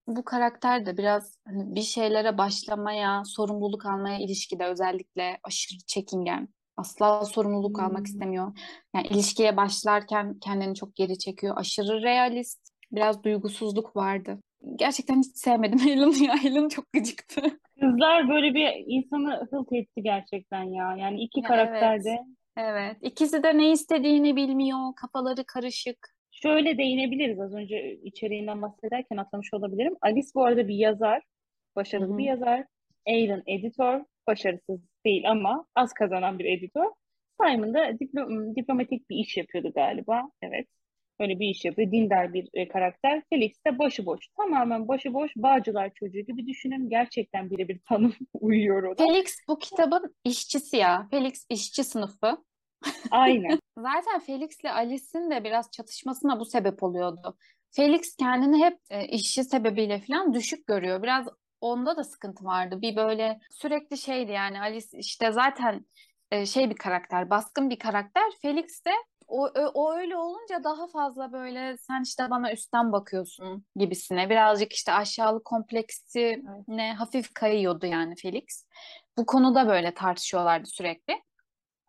bu 0.07 0.25
karakter 0.25 0.85
de 0.85 0.97
biraz 0.97 1.37
hani 1.47 1.75
bir 1.75 1.81
şeylere 1.81 2.37
başlamaya, 2.37 3.23
sorumluluk 3.25 3.85
almaya 3.85 4.19
ilişkide 4.19 4.65
özellikle 4.65 5.39
aşırı 5.43 5.77
çekingen. 5.87 6.47
Asla 6.79 7.25
sorumluluk 7.25 7.77
hmm. 7.77 7.85
almak 7.85 8.07
istemiyor. 8.07 8.57
Yani 8.95 9.07
ilişkiye 9.07 9.57
başlarken 9.57 10.39
kendini 10.39 10.75
çok 10.75 10.95
geri 10.95 11.17
çekiyor. 11.17 11.57
Aşırı 11.57 12.01
realist, 12.01 12.59
biraz 12.91 13.23
duygusuzluk 13.23 13.95
vardı. 13.95 14.39
Gerçekten 14.75 15.19
hiç 15.19 15.37
sevmedim 15.37 15.79
Alan'ı 15.79 16.23
ya. 16.23 16.33
Alan 16.33 16.69
çok 16.69 16.93
gıcıktı. 16.93 17.41
Kızlar 17.79 18.29
böyle 18.29 18.53
bir 18.53 18.83
insanı 18.87 19.47
hılt 19.51 19.73
etti 19.73 20.03
gerçekten 20.03 20.63
ya. 20.63 20.95
Yani 20.97 21.21
iki 21.21 21.39
ya 21.39 21.47
karakter 21.47 22.03
de. 22.03 22.19
Evet. 22.57 22.69
evet. 22.69 22.97
İkisi 23.01 23.43
de 23.43 23.57
ne 23.57 23.71
istediğini 23.71 24.35
bilmiyor. 24.35 24.79
Kafaları 24.95 25.43
karışık. 25.45 25.97
Şöyle 26.31 26.77
değinebiliriz 26.77 27.39
az 27.39 27.53
önce 27.53 27.95
içeriğinden 28.03 28.61
bahsederken 28.61 29.17
atlamış 29.17 29.53
olabilirim. 29.53 29.95
Alice 30.01 30.27
bu 30.35 30.45
arada 30.45 30.67
bir 30.67 30.75
yazar. 30.75 31.23
Başarılı 31.75 32.09
Hı-hı. 32.09 32.17
bir 32.17 32.23
yazar. 32.23 32.65
Alan 33.07 33.43
editör 33.47 34.01
başarısız 34.29 34.79
değil 35.05 35.31
ama 35.31 35.65
az 35.75 35.93
kazanan 35.93 36.39
bir 36.39 36.45
editör. 36.45 36.85
Simon 37.41 37.73
da 37.73 37.99
diplo 37.99 38.55
diplomatik 38.55 39.09
bir 39.09 39.15
iş 39.15 39.37
yapıyordu 39.37 39.71
galiba. 39.75 40.29
Evet. 40.41 40.67
Öyle 41.19 41.39
bir 41.39 41.47
iş 41.47 41.65
yapıyor. 41.65 41.91
Dindar 41.91 42.33
bir 42.33 42.49
e, 42.53 42.67
karakter. 42.67 43.23
Felix 43.29 43.65
de 43.67 43.79
başıboş. 43.79 44.27
Tamamen 44.37 44.87
başıboş. 44.87 45.31
Bağcılar 45.35 45.91
çocuğu 45.95 46.19
gibi 46.19 46.47
düşünün. 46.47 46.89
Gerçekten 46.89 47.49
birebir 47.49 47.79
tanım 47.89 48.13
uyuyor 48.33 48.83
ona. 48.83 48.95
Felix 48.95 49.35
bu 49.47 49.59
kitabın 49.59 50.15
işçisi 50.23 50.77
ya. 50.77 51.07
Felix 51.11 51.45
işçi 51.49 51.83
sınıfı. 51.83 52.37
Aynen. 53.11 53.59
Zaten 53.77 54.19
Felix 54.19 54.59
ile 54.59 54.71
Alice'in 54.71 55.31
de 55.31 55.43
biraz 55.43 55.71
çatışmasına 55.71 56.39
bu 56.39 56.45
sebep 56.45 56.83
oluyordu. 56.83 57.37
Felix 57.71 58.15
kendini 58.15 58.63
hep 58.65 58.77
e, 58.89 59.07
işçi 59.07 59.43
sebebiyle 59.43 59.99
falan 59.99 60.33
düşük 60.33 60.67
görüyor. 60.67 61.03
Biraz 61.03 61.27
onda 61.61 61.97
da 61.97 62.03
sıkıntı 62.03 62.45
vardı. 62.45 62.81
Bir 62.81 62.95
böyle 62.95 63.39
sürekli 63.51 63.97
şeydi 63.97 64.31
yani 64.31 64.61
Alice 64.61 64.97
işte 64.97 65.31
zaten 65.31 65.85
e, 66.31 66.45
şey 66.45 66.69
bir 66.69 66.75
karakter, 66.75 67.29
baskın 67.29 67.69
bir 67.69 67.79
karakter. 67.79 68.31
Felix 68.41 68.85
de 68.85 68.91
o, 69.27 69.49
o 69.73 69.93
öyle 69.93 70.17
olunca 70.17 70.63
daha 70.63 70.87
fazla 70.87 71.31
böyle 71.31 71.77
sen 71.77 72.01
işte 72.03 72.29
bana 72.29 72.51
üstten 72.51 72.91
bakıyorsun 72.91 73.65
gibisine. 73.75 74.29
Birazcık 74.29 74.73
işte 74.73 74.93
aşağılık 74.93 75.45
kompleksi 75.45 76.43
ne 76.67 76.93
hafif 76.93 77.33
kayıyordu 77.33 77.85
yani 77.85 78.15
Felix. 78.15 78.65
Bu 79.17 79.25
konuda 79.25 79.67
böyle 79.67 79.93
tartışıyorlardı 79.93 80.67
sürekli. 80.67 81.23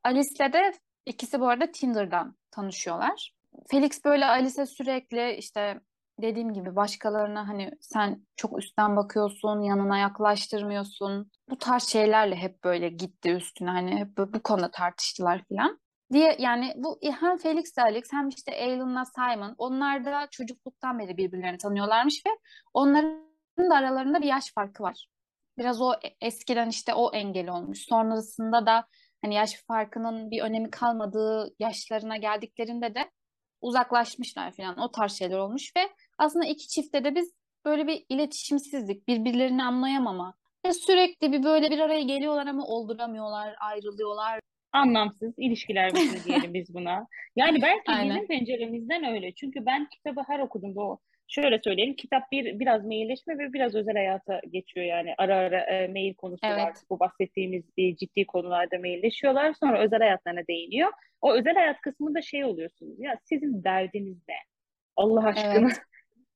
Alice'le 0.04 0.52
de 0.52 0.72
ikisi 1.06 1.40
bu 1.40 1.48
arada 1.48 1.72
Tinder'dan 1.72 2.36
tanışıyorlar. 2.50 3.34
Felix 3.70 4.04
böyle 4.04 4.26
Alice'e 4.26 4.66
sürekli 4.66 5.34
işte 5.34 5.80
dediğim 6.22 6.52
gibi 6.52 6.76
başkalarına 6.76 7.48
hani 7.48 7.70
sen 7.80 8.26
çok 8.36 8.58
üstten 8.58 8.96
bakıyorsun, 8.96 9.62
yanına 9.62 9.98
yaklaştırmıyorsun. 9.98 11.30
Bu 11.50 11.58
tarz 11.58 11.82
şeylerle 11.82 12.36
hep 12.36 12.64
böyle 12.64 12.88
gitti 12.88 13.30
üstüne 13.30 13.70
hani 13.70 13.96
hep 13.96 14.16
bu 14.16 14.42
konuda 14.42 14.70
tartıştılar 14.70 15.44
filan. 15.48 15.80
Diye 16.12 16.36
yani 16.38 16.74
bu 16.76 16.98
hem 17.02 17.38
Felix 17.38 17.76
de 17.76 17.82
Alex 17.82 18.12
hem 18.12 18.28
işte 18.28 18.64
Alan'la 18.64 19.04
Simon 19.04 19.54
onlar 19.58 20.04
da 20.04 20.26
çocukluktan 20.30 20.98
beri 20.98 21.16
birbirlerini 21.16 21.58
tanıyorlarmış 21.58 22.22
ve 22.26 22.30
onların 22.74 23.30
da 23.70 23.74
aralarında 23.74 24.20
bir 24.22 24.26
yaş 24.26 24.52
farkı 24.54 24.82
var. 24.82 25.06
Biraz 25.58 25.80
o 25.80 25.92
e, 25.92 26.26
eskiden 26.26 26.68
işte 26.68 26.94
o 26.94 27.12
engel 27.12 27.48
olmuş. 27.48 27.78
Sonrasında 27.78 28.66
da 28.66 28.86
hani 29.22 29.34
yaş 29.34 29.62
farkının 29.66 30.30
bir 30.30 30.42
önemi 30.42 30.70
kalmadığı 30.70 31.54
yaşlarına 31.58 32.16
geldiklerinde 32.16 32.94
de 32.94 33.10
uzaklaşmışlar 33.60 34.52
falan 34.52 34.78
o 34.78 34.90
tarz 34.90 35.12
şeyler 35.12 35.38
olmuş 35.38 35.72
ve 35.76 35.80
aslında 36.20 36.46
iki 36.46 36.68
çiftte 36.68 37.04
de 37.04 37.14
biz 37.14 37.32
böyle 37.64 37.86
bir 37.86 38.04
iletişimsizlik, 38.08 39.08
birbirlerini 39.08 39.64
anlayamama 39.64 40.34
ve 40.66 40.72
sürekli 40.72 41.32
bir 41.32 41.42
böyle 41.42 41.70
bir 41.70 41.78
araya 41.78 42.02
geliyorlar 42.02 42.46
ama 42.46 42.66
olduramıyorlar, 42.66 43.54
ayrılıyorlar. 43.60 44.40
Anlamsız 44.72 45.34
ilişkiler 45.38 45.94
biçimi 45.94 46.24
diyelim 46.24 46.54
biz 46.54 46.74
buna. 46.74 47.06
Yani 47.36 47.62
belki 47.62 47.90
Aynen. 47.90 48.16
bizim 48.16 48.26
penceremizden 48.26 49.04
öyle. 49.04 49.34
Çünkü 49.34 49.66
ben 49.66 49.88
kitabı 49.88 50.20
her 50.26 50.38
okudum 50.38 50.74
bu 50.74 51.00
şöyle 51.30 51.60
söyleyelim 51.64 51.96
kitap 51.96 52.32
bir 52.32 52.58
biraz 52.58 52.84
mailleşme 52.84 53.38
ve 53.38 53.52
biraz 53.52 53.74
özel 53.74 53.94
hayata 53.94 54.40
geçiyor 54.50 54.86
yani 54.86 55.14
ara 55.18 55.36
ara 55.36 55.60
e, 55.60 55.88
mail 55.88 56.14
konusu 56.14 56.40
evet. 56.46 56.58
var 56.58 56.74
bu 56.90 57.00
bahsettiğimiz 57.00 57.64
e, 57.78 57.96
ciddi 57.96 58.26
konularda 58.26 58.78
mailleşiyorlar 58.78 59.54
sonra 59.60 59.82
özel 59.84 59.98
hayatlarına 59.98 60.46
değiniyor 60.48 60.90
o 61.20 61.34
özel 61.34 61.54
hayat 61.54 61.80
kısmında 61.80 62.22
şey 62.22 62.44
oluyorsunuz 62.44 63.00
ya 63.00 63.18
sizin 63.24 63.64
derdiniz 63.64 64.18
ne 64.28 64.34
Allah 64.96 65.26
aşkına 65.26 65.52
evet. 65.52 65.80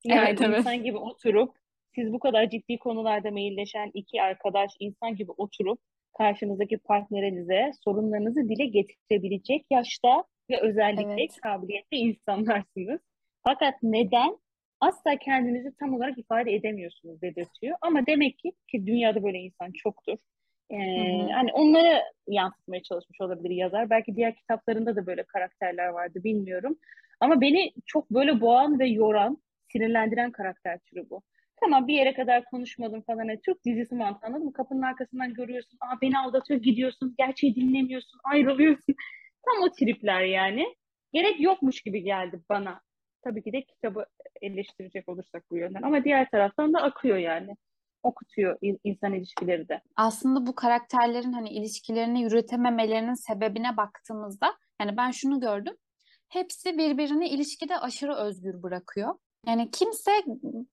yani 0.05 0.29
evet, 0.29 0.41
insan 0.41 0.75
evet. 0.75 0.85
gibi 0.85 0.97
oturup 0.97 1.55
siz 1.95 2.13
bu 2.13 2.19
kadar 2.19 2.51
ciddi 2.51 2.79
konularda 2.79 3.31
mailleşen 3.31 3.91
iki 3.95 4.23
arkadaş 4.23 4.71
insan 4.81 5.17
gibi 5.17 5.31
oturup 5.31 5.79
karşınızdaki 6.19 6.79
partnerinize 6.79 7.71
sorunlarınızı 7.85 8.49
dile 8.49 8.67
getirebilecek 8.67 9.67
yaşta 9.71 10.25
ve 10.51 10.61
özellikle 10.61 11.23
Evet. 11.23 11.41
kabiliyetli 11.43 11.97
insanlarsınız. 11.97 13.01
Fakat 13.45 13.75
neden? 13.83 14.39
Asla 14.81 15.17
kendinizi 15.17 15.77
tam 15.81 15.95
olarak 15.95 16.19
ifade 16.19 16.55
edemiyorsunuz 16.55 17.23
dedirtiyor. 17.23 17.77
Ama 17.81 18.07
demek 18.07 18.39
ki 18.39 18.53
ki 18.71 18.87
dünyada 18.87 19.23
böyle 19.25 19.39
insan 19.39 19.73
çoktur. 19.73 20.19
Ee, 20.71 20.77
Hı 20.77 21.25
hı. 21.25 21.33
hani 21.33 21.53
onları 21.53 22.03
yansıtmaya 22.29 22.83
çalışmış 22.83 23.21
olabilir 23.21 23.55
yazar. 23.55 23.91
Belki 23.91 24.17
diğer 24.17 24.35
kitaplarında 24.37 24.97
da 24.97 25.07
böyle 25.07 25.23
karakterler 25.23 25.89
vardı 25.89 26.21
bilmiyorum. 26.25 26.79
Ama 27.21 27.41
beni 27.41 27.73
çok 27.87 28.11
böyle 28.11 28.41
boğan 28.41 28.79
ve 28.79 28.87
yoran, 28.87 29.39
sinirlendiren 29.78 30.33
karakter 30.33 30.78
türü 30.78 31.11
bu. 31.11 31.23
Tamam 31.61 31.88
bir 31.88 31.95
yere 31.95 32.14
kadar 32.14 32.45
konuşmadım 32.45 33.02
falan. 33.02 33.19
Hani 33.19 33.40
Türk 33.40 33.64
dizisi 33.64 33.95
mantığı 33.95 34.26
anladın 34.26 34.45
mı? 34.45 34.52
Kapının 34.52 34.83
arkasından 34.83 35.35
görüyorsun. 35.35 35.78
Aa 35.81 36.00
beni 36.02 36.19
aldatıyor 36.19 36.61
gidiyorsun. 36.61 37.14
Gerçeği 37.19 37.54
dinlemiyorsun. 37.57 38.21
Ayrılıyorsun. 38.25 38.95
Tam 39.45 39.62
o 39.62 39.73
tripler 39.73 40.21
yani. 40.23 40.75
Gerek 41.12 41.40
yokmuş 41.40 41.81
gibi 41.83 42.02
geldi 42.02 42.40
bana. 42.49 42.81
Tabii 43.25 43.43
ki 43.43 43.52
de 43.52 43.62
kitabı 43.62 44.07
eleştirecek 44.43 45.09
olursak 45.09 45.45
bu 45.50 45.57
yönden. 45.57 45.83
Ama 45.83 46.04
diğer 46.04 46.31
taraftan 46.31 46.73
da 46.73 46.83
akıyor 46.83 47.16
yani. 47.16 47.57
Okutuyor 48.02 48.59
in- 48.62 48.81
insan 48.85 49.14
ilişkileri 49.14 49.69
de. 49.69 49.81
Aslında 49.97 50.47
bu 50.47 50.54
karakterlerin 50.54 51.33
hani 51.33 51.49
ilişkilerini 51.50 52.23
yürütememelerinin 52.23 53.14
sebebine 53.14 53.76
baktığımızda 53.76 54.54
yani 54.81 54.97
ben 54.97 55.11
şunu 55.11 55.40
gördüm. 55.40 55.76
Hepsi 56.28 56.78
birbirini 56.78 57.28
ilişkide 57.28 57.78
aşırı 57.78 58.14
özgür 58.14 58.62
bırakıyor. 58.62 59.14
Yani 59.47 59.71
kimse 59.71 60.11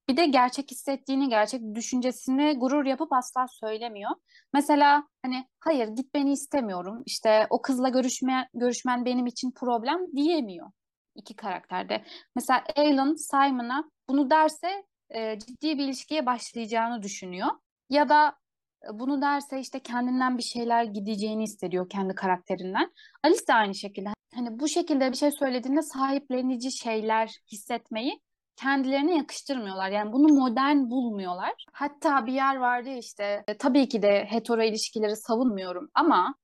bir 0.10 0.18
de 0.18 0.25
gerçek 0.25 0.72
hissettiğini, 0.72 1.30
gerçek 1.30 1.75
düşüncesini 1.75 2.54
gurur 2.58 2.86
yapıp 2.86 3.13
asla 3.13 3.48
söylemiyor. 3.48 4.12
Mesela 4.54 5.08
hani 5.22 5.48
hayır 5.60 5.88
gitmeni 5.88 6.32
istemiyorum. 6.32 7.04
İşte 7.06 7.48
o 7.50 7.62
kızla 7.62 7.90
görüşme, 7.90 8.50
görüşmen 8.54 9.06
benim 9.06 9.28
için 9.28 9.51
problem 9.51 10.16
diyemiyor 10.16 10.72
iki 11.16 11.36
karakterde. 11.36 12.04
Mesela 12.36 12.63
Alan 12.75 13.16
Simon'a 13.16 13.92
bunu 14.10 14.30
derse 14.30 14.84
e, 15.10 15.40
ciddi 15.40 15.78
bir 15.78 15.84
ilişkiye 15.84 16.25
başlayacağını 16.25 17.04
düşünüyor. 17.04 17.48
Ya 17.90 18.10
da 18.10 18.36
e, 18.84 19.00
bunu 19.00 19.22
derse 19.22 19.60
işte 19.60 19.80
kendinden 19.80 20.38
bir 20.38 20.44
şeyler 20.44 20.84
gideceğini 20.84 21.44
hissediyor 21.44 21.90
kendi 21.90 22.16
karakterinden. 22.16 22.92
Alice 23.24 23.48
de 23.48 23.54
aynı 23.54 23.75
şekilde. 23.75 24.10
Hani 24.36 24.60
bu 24.60 24.68
şekilde 24.68 25.12
bir 25.12 25.18
şey 25.18 25.32
söylediğinde 25.32 25.82
sahiplenici 25.82 26.72
şeyler 26.72 27.42
hissetmeyi 27.51 28.22
kendilerine 28.62 29.18
yakıştırmıyorlar. 29.18 29.89
Yani 29.89 30.13
bunu 30.13 30.34
modern 30.34 30.77
bulmuyorlar. 30.89 31.65
Hatta 31.74 32.25
bir 32.25 32.34
yer 32.34 32.56
vardı 32.56 32.89
işte 32.89 33.44
e, 33.48 33.58
tabii 33.58 33.89
ki 33.89 34.01
de 34.01 34.25
hetero 34.30 34.63
ilişkileri 34.63 35.15
savunmuyorum 35.15 35.89
ama 35.94 36.36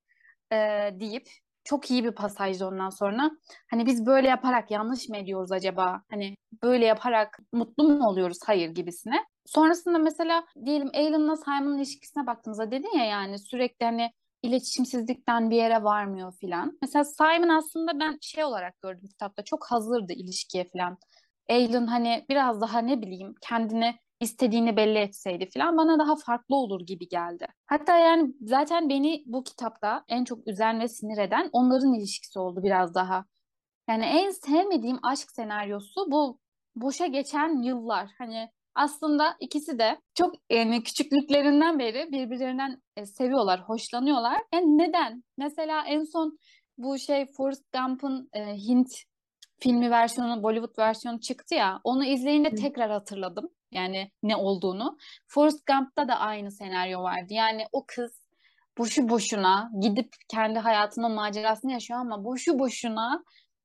e, 0.52 0.58
deyip 1.00 1.28
çok 1.64 1.92
iyi 1.92 2.04
bir 2.04 2.12
pasajdı 2.12 2.66
ondan 2.66 2.90
sonra. 2.90 3.32
Hani 3.72 3.86
biz 3.86 4.06
böyle 4.06 4.28
yaparak 4.28 4.72
yanlış 4.72 5.10
mı 5.10 5.18
ediyoruz 5.18 5.52
acaba? 5.52 6.02
Hani 6.10 6.36
böyle 6.64 6.86
yaparak 6.86 7.40
mutlu 7.54 7.84
mu 7.84 8.08
oluyoruz? 8.08 8.38
Hayır 8.46 8.70
gibisine. 8.70 9.26
Sonrasında 9.46 9.98
mesela 9.98 10.44
diyelim 10.66 10.92
Alan'la 10.94 11.36
Simon'ın 11.36 11.78
ilişkisine 11.78 12.28
baktığımızda 12.28 12.72
dedin 12.72 12.98
ya 12.98 13.06
yani 13.06 13.40
sürekli 13.40 13.86
hani 13.86 14.12
iletişimsizlikten 14.44 15.50
bir 15.50 15.56
yere 15.56 15.84
varmıyor 15.84 16.34
filan. 16.42 16.78
Mesela 16.82 17.04
Simon 17.04 17.50
aslında 17.50 18.00
ben 18.00 18.18
şey 18.22 18.44
olarak 18.44 18.82
gördüm 18.82 19.08
kitapta 19.08 19.44
çok 19.44 19.66
hazırdı 19.72 20.14
ilişkiye 20.14 20.66
filan. 20.66 20.98
Alan 21.50 21.88
hani 21.88 22.26
biraz 22.30 22.62
daha 22.62 22.80
ne 22.80 23.02
bileyim 23.02 23.36
kendini 23.42 23.96
istediğini 24.20 24.78
belli 24.78 24.98
etseydi 24.98 25.50
falan 25.54 25.78
bana 25.78 26.00
daha 26.00 26.16
farklı 26.16 26.56
olur 26.56 26.82
gibi 26.82 27.08
geldi. 27.08 27.48
Hatta 27.66 27.98
yani 27.98 28.34
zaten 28.42 28.90
beni 28.90 29.24
bu 29.26 29.44
kitapta 29.44 30.04
en 30.08 30.24
çok 30.24 30.48
üzen 30.48 30.80
ve 30.80 30.88
sinir 30.88 31.18
eden 31.18 31.50
onların 31.52 31.94
ilişkisi 31.94 32.40
oldu 32.40 32.64
biraz 32.64 32.96
daha. 32.96 33.26
Yani 33.90 34.06
en 34.06 34.30
sevmediğim 34.32 35.00
aşk 35.04 35.32
senaryosu 35.32 36.12
bu 36.12 36.40
boşa 36.76 37.06
geçen 37.06 37.62
yıllar. 37.64 38.10
Hani 38.18 38.50
aslında 38.76 39.38
ikisi 39.40 39.80
de 39.80 40.02
çok 40.14 40.36
yani 40.50 40.84
küçüklüklerinden 40.84 41.80
beri 41.80 42.12
birbirlerinden 42.12 42.82
e, 42.96 43.06
seviyorlar, 43.06 43.62
hoşlanıyorlar. 43.62 44.42
Yani 44.54 44.78
neden? 44.78 45.24
Mesela 45.38 45.86
en 45.88 46.04
son 46.04 46.38
bu 46.78 47.00
şey 47.00 47.26
Forrest 47.38 47.74
Gump'ın 47.74 48.30
e, 48.34 48.56
Hint 48.56 48.92
filmi 49.60 49.92
versiyonu, 49.92 50.44
Bollywood 50.44 50.78
versiyonu 50.78 51.20
çıktı 51.20 51.56
ya. 51.56 51.82
Onu 51.84 52.06
izleyince 52.06 52.50
tekrar 52.50 52.92
hatırladım. 52.92 53.50
Yani 53.72 54.12
ne 54.24 54.36
olduğunu. 54.36 54.98
Forrest 55.28 55.68
Gump'ta 55.68 56.08
da 56.08 56.20
aynı 56.20 56.52
senaryo 56.52 57.04
vardı. 57.04 57.34
Yani 57.34 57.66
o 57.72 57.86
kız 57.88 58.28
boşu 58.78 59.10
boşuna 59.10 59.72
gidip 59.80 60.16
kendi 60.28 60.60
hayatının 60.60 61.12
macerasını 61.12 61.72
yaşıyor 61.72 62.00
ama 62.00 62.24
boşu 62.24 62.60
boşuna 62.60 63.24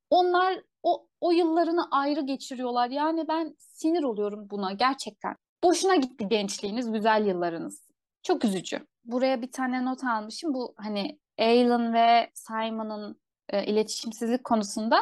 onlar 0.09 0.61
o, 0.83 1.07
o 1.21 1.31
yıllarını 1.31 1.87
ayrı 1.91 2.21
geçiriyorlar. 2.21 2.89
Yani 2.89 3.27
ben 3.27 3.55
sinir 3.59 4.03
oluyorum 4.03 4.49
buna 4.49 4.71
gerçekten. 4.71 5.35
Boşuna 5.63 5.95
gitti 5.95 6.27
gençliğiniz, 6.27 6.91
güzel 6.91 7.25
yıllarınız. 7.25 7.87
Çok 8.23 8.45
üzücü. 8.45 8.87
Buraya 9.05 9.41
bir 9.41 9.51
tane 9.51 9.85
not 9.85 10.03
almışım. 10.03 10.53
Bu 10.53 10.73
hani 10.77 11.19
Alan 11.39 11.93
ve 11.93 12.31
Simon'ın 12.33 13.21
e, 13.49 13.65
iletişimsizlik 13.65 14.43
konusunda 14.43 14.99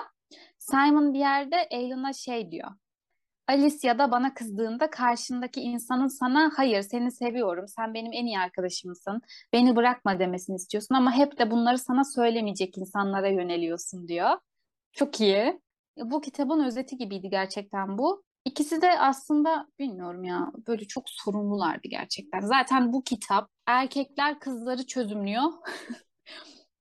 Simon 0.60 1.14
bir 1.14 1.20
yerde 1.20 1.70
Alan'a 1.72 2.14
şey 2.14 2.52
diyor. 2.52 2.72
Alice 3.48 3.88
ya 3.88 4.00
da 4.00 4.12
bana 4.12 4.34
kızdığında 4.34 4.90
karşındaki 4.90 5.62
insanın 5.62 6.08
sana 6.08 6.52
hayır 6.56 6.82
seni 6.82 7.12
seviyorum, 7.12 7.68
sen 7.68 7.94
benim 7.94 8.14
en 8.14 8.26
iyi 8.26 8.40
arkadaşımsın, 8.40 9.22
beni 9.54 9.76
bırakma 9.76 10.20
demesini 10.20 10.56
istiyorsun 10.56 10.96
ama 10.96 11.12
hep 11.14 11.40
de 11.40 11.52
bunları 11.52 11.78
sana 11.78 12.04
söylemeyecek 12.04 12.78
insanlara 12.78 13.28
yöneliyorsun 13.28 14.08
diyor. 14.08 14.30
Çok 14.94 15.22
iyi. 15.22 15.60
Bu 15.98 16.22
kitabın 16.22 16.64
özeti 16.66 16.98
gibiydi 16.98 17.30
gerçekten 17.30 17.98
bu. 17.98 18.24
İkisi 18.46 18.82
de 18.82 19.00
aslında 19.00 19.68
bilmiyorum 19.80 20.24
ya 20.24 20.52
böyle 20.68 20.88
çok 20.88 21.04
sorumlulardı 21.08 21.88
gerçekten. 21.88 22.40
Zaten 22.40 22.94
bu 22.94 23.04
kitap 23.04 23.50
erkekler 23.68 24.40
kızları 24.40 24.86
çözümlüyor. 24.86 25.44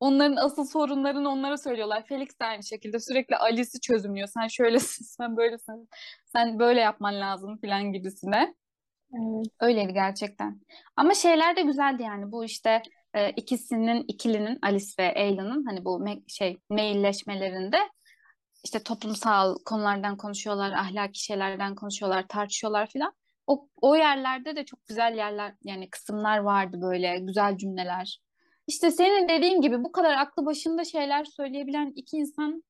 Onların 0.01 0.37
asıl 0.37 0.65
sorunlarını 0.65 1.29
onlara 1.29 1.57
söylüyorlar. 1.57 2.05
Felix 2.09 2.29
de 2.41 2.45
aynı 2.45 2.63
şekilde 2.65 3.01
sürekli 3.01 3.37
Alice'i 3.37 3.81
çözümlüyor. 3.81 4.29
Sen 4.29 4.49
şöylesin, 4.49 5.05
sen 5.17 5.37
böylesin, 5.37 5.89
sen 6.27 6.59
böyle 6.59 6.81
yapman 6.81 7.21
lazım 7.21 7.59
falan 7.61 7.93
gibisine. 7.93 8.55
Evet. 9.15 9.47
Öyleydi 9.61 9.93
gerçekten. 9.93 10.61
Ama 10.97 11.15
şeyler 11.15 11.57
de 11.57 11.63
güzeldi 11.63 12.03
yani 12.03 12.33
bu 12.33 12.45
işte 12.45 12.83
e, 13.15 13.31
ikisinin 13.31 14.05
ikilinin 14.09 14.59
Alice 14.63 14.93
ve 14.99 15.15
Alan'ın 15.15 15.65
hani 15.67 15.85
bu 15.85 15.91
me- 16.05 16.23
şey 16.29 16.59
mailleşmelerinde 16.71 17.79
işte 18.65 18.83
toplumsal 18.83 19.57
konulardan 19.65 20.17
konuşuyorlar, 20.17 20.73
ahlaki 20.73 21.25
şeylerden 21.25 21.75
konuşuyorlar, 21.75 22.25
tartışıyorlar 22.29 22.87
filan. 22.87 23.13
O, 23.47 23.69
o 23.83 23.97
yerlerde 23.97 24.57
de 24.57 24.65
çok 24.65 24.87
güzel 24.87 25.17
yerler 25.17 25.55
yani 25.65 25.91
kısımlar 25.91 26.39
vardı 26.39 26.79
böyle 26.83 27.19
güzel 27.19 27.57
cümleler. 27.57 28.21
İşte 28.71 28.91
senin 28.91 29.29
dediğin 29.29 29.61
gibi 29.61 29.85
bu 29.85 29.93
kadar 29.93 30.17
aklı 30.17 30.47
başında 30.47 30.85
şeyler 30.85 31.25
söyleyebilen 31.25 31.93
iki 31.97 32.17
insan 32.17 32.63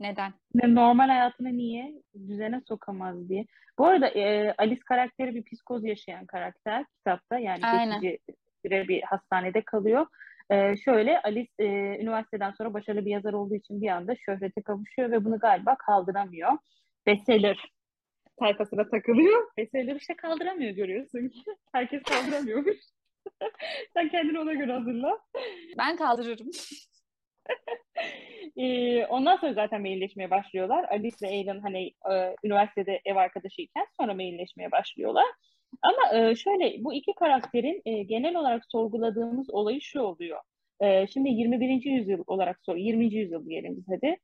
neden? 0.00 0.32
Normal 0.54 1.08
hayatını 1.08 1.56
niye 1.56 2.02
düzene 2.28 2.60
sokamaz 2.68 3.28
diye. 3.28 3.46
Bu 3.78 3.86
arada 3.86 4.08
e, 4.08 4.54
Alice 4.58 4.80
karakteri 4.80 5.34
bir 5.34 5.44
psikoz 5.44 5.84
yaşayan 5.84 6.26
karakter 6.26 6.84
kitapta. 6.98 7.38
Yani 7.38 7.60
Aynen. 7.64 8.00
geçici 8.00 8.18
süre 8.64 8.88
bir 8.88 9.02
hastanede 9.02 9.62
kalıyor. 9.62 10.06
E, 10.50 10.76
şöyle 10.76 11.22
Alice 11.22 11.52
e, 11.58 11.66
üniversiteden 12.02 12.50
sonra 12.50 12.74
başarılı 12.74 13.04
bir 13.04 13.10
yazar 13.10 13.32
olduğu 13.32 13.54
için 13.54 13.82
bir 13.82 13.88
anda 13.88 14.16
şöhrete 14.16 14.62
kavuşuyor 14.62 15.10
ve 15.10 15.24
bunu 15.24 15.38
galiba 15.38 15.76
kaldıramıyor. 15.76 16.52
Bestseller 17.06 17.72
sayfasına 18.38 18.88
takılıyor. 18.88 19.50
Bestseller 19.56 19.96
işte 19.96 20.16
kaldıramıyor 20.16 20.70
görüyorsun 20.70 21.28
ki. 21.28 21.44
Herkes 21.72 22.02
kaldıramıyormuş. 22.02 22.76
Sen 23.94 24.08
kendini 24.08 24.38
ona 24.38 24.52
göre 24.52 24.72
hazırla. 24.72 25.18
Ben 25.78 25.96
kaldırırım. 25.96 26.50
Ee, 28.56 29.06
ondan 29.06 29.36
sonra 29.36 29.52
zaten 29.52 29.80
mailleşmeye 29.80 30.30
başlıyorlar. 30.30 30.84
Alice 30.84 31.16
ve 31.22 31.28
Alan 31.28 31.60
hani 31.60 31.86
e, 32.12 32.36
üniversitede 32.44 33.00
ev 33.04 33.16
arkadaşıyken 33.16 33.86
sonra 34.00 34.14
mailleşmeye 34.14 34.70
başlıyorlar. 34.72 35.24
Ama 35.82 36.18
e, 36.18 36.34
şöyle 36.34 36.84
bu 36.84 36.94
iki 36.94 37.14
karakterin 37.14 37.82
e, 37.84 38.02
genel 38.02 38.36
olarak 38.36 38.62
sorguladığımız 38.68 39.50
olayı 39.50 39.80
şu 39.80 40.00
oluyor. 40.00 40.40
E, 40.80 41.06
şimdi 41.06 41.28
21. 41.28 41.84
yüzyıl 41.84 42.24
olarak 42.26 42.58
sor 42.62 42.76
20. 42.76 43.14
yüzyıl 43.14 43.46
diyelim 43.46 43.76
biz 43.76 43.84
hadi. 43.88 44.16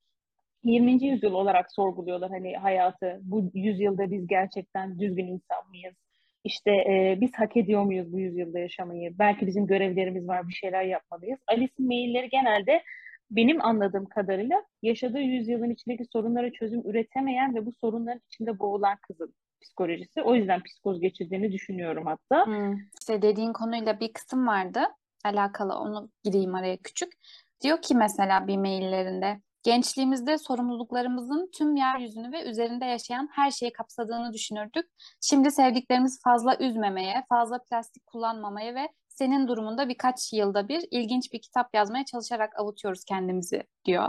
20. 0.64 1.04
yüzyıl 1.04 1.32
olarak 1.32 1.72
sorguluyorlar 1.72 2.30
hani 2.30 2.56
hayatı. 2.56 3.18
Bu 3.22 3.50
yüzyılda 3.54 4.10
biz 4.10 4.26
gerçekten 4.26 4.98
düzgün 4.98 5.26
insan 5.26 5.68
mıyız? 5.68 5.94
İşte 6.44 6.70
e, 6.70 7.18
biz 7.20 7.30
hak 7.34 7.56
ediyor 7.56 7.82
muyuz 7.82 8.12
bu 8.12 8.18
yüzyılda 8.18 8.58
yaşamayı? 8.58 9.18
Belki 9.18 9.46
bizim 9.46 9.66
görevlerimiz 9.66 10.28
var, 10.28 10.48
bir 10.48 10.52
şeyler 10.52 10.82
yapmalıyız. 10.82 11.38
Alice'in 11.46 11.86
mailleri 11.86 12.28
genelde 12.28 12.82
benim 13.30 13.64
anladığım 13.64 14.06
kadarıyla 14.06 14.64
yaşadığı 14.82 15.20
yüzyılın 15.20 15.70
içindeki 15.70 16.04
sorunlara 16.12 16.52
çözüm 16.52 16.80
üretemeyen 16.80 17.54
ve 17.54 17.66
bu 17.66 17.72
sorunların 17.80 18.20
içinde 18.26 18.58
boğulan 18.58 18.96
kızın 19.08 19.34
psikolojisi. 19.62 20.22
O 20.22 20.34
yüzden 20.34 20.62
psikoz 20.62 21.00
geçirdiğini 21.00 21.52
düşünüyorum 21.52 22.06
hatta. 22.06 22.46
Hmm. 22.46 22.76
İşte 23.00 23.22
dediğin 23.22 23.52
konuyla 23.52 24.00
bir 24.00 24.12
kısım 24.12 24.46
vardı 24.46 24.80
alakalı 25.24 25.74
onu 25.74 26.10
gireyim 26.24 26.54
araya 26.54 26.76
küçük. 26.76 27.12
Diyor 27.62 27.82
ki 27.82 27.94
mesela 27.94 28.46
bir 28.46 28.56
maillerinde 28.56 29.40
gençliğimizde 29.62 30.38
sorumluluklarımızın 30.38 31.50
tüm 31.58 31.76
yeryüzünü 31.76 32.32
ve 32.32 32.50
üzerinde 32.50 32.84
yaşayan 32.84 33.28
her 33.32 33.50
şeyi 33.50 33.72
kapsadığını 33.72 34.32
düşünürdük. 34.32 34.86
Şimdi 35.20 35.50
sevdiklerimizi 35.50 36.20
fazla 36.24 36.56
üzmemeye, 36.58 37.24
fazla 37.28 37.58
plastik 37.70 38.06
kullanmamaya 38.06 38.74
ve 38.74 38.88
senin 39.08 39.48
durumunda 39.48 39.88
birkaç 39.88 40.32
yılda 40.32 40.68
bir 40.68 40.84
ilginç 40.90 41.32
bir 41.32 41.40
kitap 41.40 41.74
yazmaya 41.74 42.04
çalışarak 42.04 42.60
avutuyoruz 42.60 43.04
kendimizi 43.04 43.62
diyor. 43.84 44.08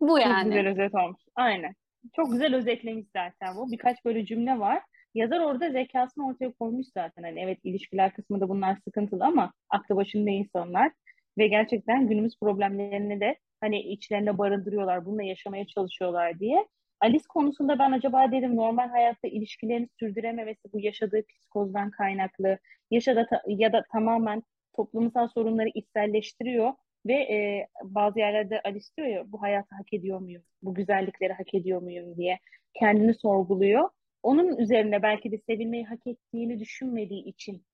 Bu 0.00 0.18
yani. 0.18 0.42
Çok 0.42 0.52
güzel 0.52 0.68
özet 0.68 0.94
olmuş. 0.94 1.20
Aynen. 1.34 1.74
Çok 2.16 2.32
güzel 2.32 2.54
özetlemiş 2.54 3.06
zaten 3.12 3.56
bu. 3.56 3.72
Birkaç 3.72 4.04
böyle 4.04 4.26
cümle 4.26 4.58
var. 4.58 4.82
Yazar 5.14 5.40
orada 5.40 5.70
zekasını 5.70 6.26
ortaya 6.26 6.52
koymuş 6.52 6.86
zaten. 6.94 7.22
Hani 7.22 7.40
evet 7.40 7.58
ilişkiler 7.64 8.12
kısmında 8.12 8.48
bunlar 8.48 8.76
sıkıntılı 8.84 9.24
ama 9.24 9.52
aklı 9.70 9.96
başında 9.96 10.30
insanlar 10.30 10.92
ve 11.38 11.48
gerçekten 11.48 12.08
günümüz 12.08 12.38
problemlerini 12.40 13.20
de 13.20 13.36
hani 13.60 13.80
içlerine 13.80 14.38
barındırıyorlar. 14.38 15.06
Bununla 15.06 15.22
yaşamaya 15.22 15.66
çalışıyorlar 15.66 16.40
diye. 16.40 16.66
Alice 17.00 17.24
konusunda 17.28 17.78
ben 17.78 17.92
acaba 17.92 18.32
dedim 18.32 18.56
normal 18.56 18.88
hayatta 18.88 19.28
ilişkilerini 19.28 19.88
sürdürememesi 20.00 20.72
bu 20.72 20.80
yaşadığı 20.80 21.22
psikozdan 21.26 21.90
kaynaklı 21.90 22.58
yaşadı 22.90 23.26
ya 23.46 23.72
da 23.72 23.84
tamamen 23.92 24.42
toplumsal 24.76 25.28
sorunları 25.28 25.68
içselleştiriyor 25.74 26.72
ve 27.06 27.14
e, 27.14 27.68
bazı 27.84 28.18
yerlerde 28.18 28.60
Alice 28.64 28.86
diyor 28.96 29.08
ya 29.08 29.32
bu 29.32 29.42
hayatı 29.42 29.74
hak 29.74 29.92
ediyor 29.92 30.20
muyum? 30.20 30.42
Bu 30.62 30.74
güzellikleri 30.74 31.32
hak 31.32 31.54
ediyor 31.54 31.82
muyum 31.82 32.16
diye 32.16 32.38
kendini 32.74 33.14
sorguluyor. 33.14 33.90
Onun 34.22 34.56
üzerine 34.56 35.02
belki 35.02 35.32
de 35.32 35.38
sevilmeyi 35.38 35.84
hak 35.84 36.06
ettiğini 36.06 36.60
düşünmediği 36.60 37.24
için 37.24 37.64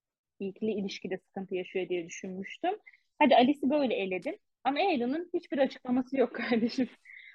ikili 0.41 0.71
ilişkide 0.71 1.19
sıkıntı 1.19 1.55
yaşıyor 1.55 1.89
diye 1.89 2.07
düşünmüştüm. 2.07 2.75
Hadi 3.19 3.37
Alice'i 3.37 3.71
böyle 3.71 3.95
eledim. 3.95 4.37
Ama 4.65 4.79
Alan'ın 4.81 5.31
hiçbir 5.35 5.59
açıklaması 5.59 6.17
yok 6.17 6.35
kardeşim. 6.35 6.89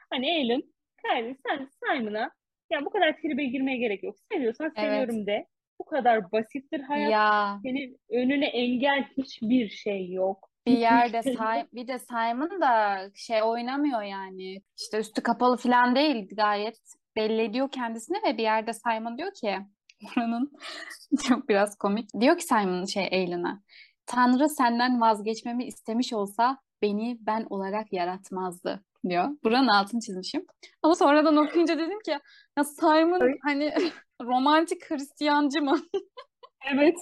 Hani 0.10 0.46
Alan, 0.46 0.64
kardeşim 1.02 1.38
sen 1.48 1.70
Simon'a 1.84 2.32
ya 2.70 2.86
bu 2.86 2.90
kadar 2.90 3.18
tribe 3.18 3.44
girmeye 3.44 3.78
gerek 3.78 4.04
yok. 4.04 4.16
Seviyorsan 4.32 4.70
seviyorum 4.70 5.16
evet. 5.16 5.28
de. 5.28 5.48
Bu 5.80 5.86
kadar 5.86 6.32
basittir 6.32 6.80
hayat. 6.80 7.12
Ya. 7.12 7.60
Senin 7.64 7.98
önüne 8.10 8.48
engel 8.48 9.06
hiçbir 9.18 9.70
şey 9.70 10.12
yok. 10.12 10.50
Bir 10.68 10.78
yerde 10.78 11.24
şey 11.24 11.36
bir 11.74 11.88
de 11.88 12.00
Simon 12.00 12.62
da 12.62 12.98
şey 13.16 13.44
oynamıyor 13.44 14.02
yani. 14.02 14.62
İşte 14.78 15.00
üstü 15.00 15.24
kapalı 15.24 15.58
falan 15.58 15.96
değil 15.96 16.28
gayet 16.36 16.80
belli 17.16 17.42
ediyor 17.42 17.72
kendisini 17.72 18.18
ve 18.26 18.38
bir 18.38 18.44
yerde 18.44 18.74
Simon 18.74 19.18
diyor 19.18 19.34
ki 19.34 19.58
buranın 20.02 20.52
çok 21.28 21.50
biraz 21.50 21.78
komik. 21.78 22.10
Diyor 22.20 22.38
ki 22.38 22.44
Simon 22.44 22.86
şey 22.86 23.08
Alan'a 23.12 23.64
Tanrı 24.06 24.50
senden 24.50 25.02
vazgeçmemi 25.02 25.66
istemiş 25.66 26.14
olsa 26.14 26.58
beni 26.82 27.18
ben 27.22 27.48
olarak 27.50 27.94
yaratmazdı 27.94 28.84
diyor. 29.10 29.30
Buranın 29.44 29.68
altını 29.68 30.02
çizmişim. 30.02 30.46
Ama 30.84 30.96
sonradan 30.96 31.38
okuyunca 31.38 31.78
dedim 31.78 32.00
ki 32.06 32.20
ya 32.58 32.64
Simon 32.64 33.38
hani 33.44 33.74
romantik 34.22 34.92
Hristiyancı 34.92 35.62
mı? 35.62 35.80
evet. 36.74 36.98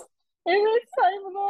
Evet 0.45 0.83
Simon 0.95 1.35
o. 1.35 1.49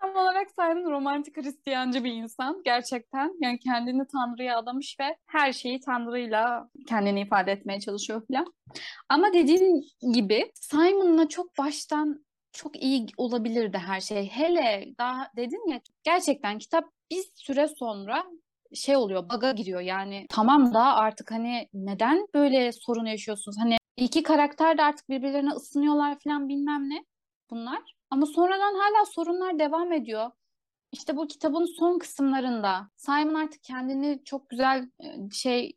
Tam 0.00 0.16
olarak 0.16 0.50
Simon 0.50 0.90
romantik 0.90 1.36
Hristiyancı 1.36 2.04
bir 2.04 2.12
insan. 2.12 2.62
Gerçekten 2.64 3.34
yani 3.40 3.58
kendini 3.58 4.06
Tanrı'ya 4.06 4.58
adamış 4.58 4.96
ve 5.00 5.16
her 5.26 5.52
şeyi 5.52 5.80
Tanrı'yla 5.80 6.68
kendini 6.88 7.20
ifade 7.20 7.52
etmeye 7.52 7.80
çalışıyor 7.80 8.22
falan. 8.28 8.52
Ama 9.08 9.32
dediğin 9.32 9.84
gibi 10.12 10.52
Simon'la 10.54 11.28
çok 11.28 11.58
baştan 11.58 12.24
çok 12.52 12.82
iyi 12.82 13.06
olabilirdi 13.16 13.78
her 13.78 14.00
şey. 14.00 14.26
Hele 14.28 14.86
daha 14.98 15.30
dedin 15.36 15.68
ya 15.68 15.80
gerçekten 16.04 16.58
kitap 16.58 16.84
bir 17.10 17.24
süre 17.34 17.68
sonra 17.68 18.24
şey 18.74 18.96
oluyor, 18.96 19.28
baga 19.28 19.52
giriyor 19.52 19.80
yani. 19.80 20.26
Tamam 20.30 20.74
da 20.74 20.82
artık 20.82 21.30
hani 21.30 21.68
neden 21.74 22.26
böyle 22.34 22.72
sorun 22.72 23.06
yaşıyorsunuz? 23.06 23.56
Hani 23.60 23.76
iki 23.96 24.22
karakter 24.22 24.78
de 24.78 24.82
artık 24.82 25.08
birbirlerine 25.08 25.50
ısınıyorlar 25.50 26.18
falan 26.24 26.48
bilmem 26.48 26.90
ne 26.90 27.04
bunlar. 27.50 27.94
Ama 28.10 28.26
sonradan 28.26 28.74
hala 28.74 29.04
sorunlar 29.04 29.58
devam 29.58 29.92
ediyor. 29.92 30.30
İşte 30.92 31.16
bu 31.16 31.26
kitabın 31.26 31.78
son 31.78 31.98
kısımlarında 31.98 32.90
Simon 32.96 33.34
artık 33.34 33.62
kendini 33.62 34.24
çok 34.24 34.48
güzel 34.48 34.90
şey 35.32 35.72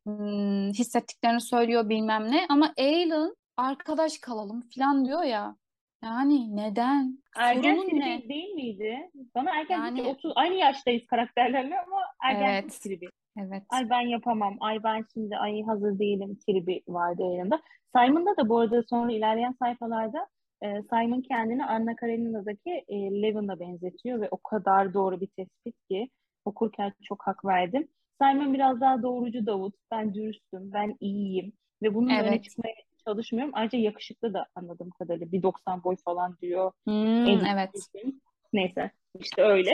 hissettiklerini 0.73 1.41
söylüyor 1.41 1.89
bilmem 1.89 2.31
ne 2.31 2.45
ama 2.49 2.73
Alan 2.79 3.35
arkadaş 3.57 4.17
kalalım 4.17 4.63
falan 4.75 5.05
diyor 5.05 5.23
ya. 5.23 5.55
Yani 6.03 6.55
neden? 6.55 7.17
Ergen 7.37 7.75
Sorunun 7.75 7.89
tribi 7.89 7.99
ne? 7.99 8.29
değil 8.29 8.53
miydi? 8.53 9.11
Bana 9.35 9.59
ergen 9.59 9.77
yani... 9.77 10.03
30 10.03 10.33
aynı 10.35 10.55
yaştayız 10.55 11.05
karakterlerle 11.07 11.79
ama 11.79 11.97
ergen 12.23 12.53
evet. 12.53 12.81
tribi. 12.81 13.09
Evet. 13.37 13.63
Ay 13.69 13.89
ben 13.89 14.01
yapamam. 14.01 14.57
Ay 14.59 14.83
ben 14.83 15.05
şimdi 15.13 15.37
ay 15.37 15.63
hazır 15.63 15.99
değilim 15.99 16.39
tribi 16.47 16.81
vardı 16.87 17.21
yanında. 17.21 17.61
Simon'da 17.95 18.37
da 18.37 18.49
bu 18.49 18.59
arada 18.59 18.83
sonra 18.83 19.11
ilerleyen 19.11 19.55
sayfalarda 19.59 20.27
e, 20.61 20.81
Simon 20.81 21.21
kendini 21.21 21.65
Anna 21.65 21.95
Karenina'daki 21.95 22.85
e, 22.87 23.21
Levin'a 23.21 23.59
benzetiyor 23.59 24.21
ve 24.21 24.27
o 24.31 24.37
kadar 24.37 24.93
doğru 24.93 25.21
bir 25.21 25.27
tespit 25.27 25.75
ki 25.89 26.09
okurken 26.45 26.93
çok 27.03 27.27
hak 27.27 27.45
verdim. 27.45 27.87
Simon 28.21 28.53
biraz 28.53 28.81
daha 28.81 29.03
doğrucu 29.03 29.45
Davut. 29.45 29.75
Ben 29.91 30.13
dürüstüm, 30.13 30.71
ben 30.73 30.97
iyiyim 30.99 31.53
ve 31.81 31.93
bunun 31.93 32.09
evet. 32.09 32.27
öne 32.27 32.41
çıkmaya 32.41 32.73
çalışmıyorum. 33.07 33.53
Ayrıca 33.55 33.77
yakışıklı 33.77 34.33
da 34.33 34.45
anladığım 34.55 34.89
kadarıyla. 34.89 35.31
Bir 35.31 35.43
90 35.43 35.83
boy 35.83 35.95
falan 36.05 36.37
diyor. 36.41 36.71
Hmm, 36.85 37.27
en 37.27 37.45
evet. 37.45 37.69
Için. 37.75 38.21
Neyse 38.53 38.91
işte 39.19 39.41
öyle. 39.43 39.73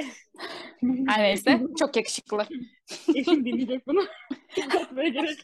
Her 1.08 1.24
neyse 1.24 1.62
çok 1.80 1.96
yakışıklı. 1.96 2.46
Eşim 3.16 3.46
dinleyecek 3.46 3.88
bunu. 3.88 4.06
Gerek 4.96 5.38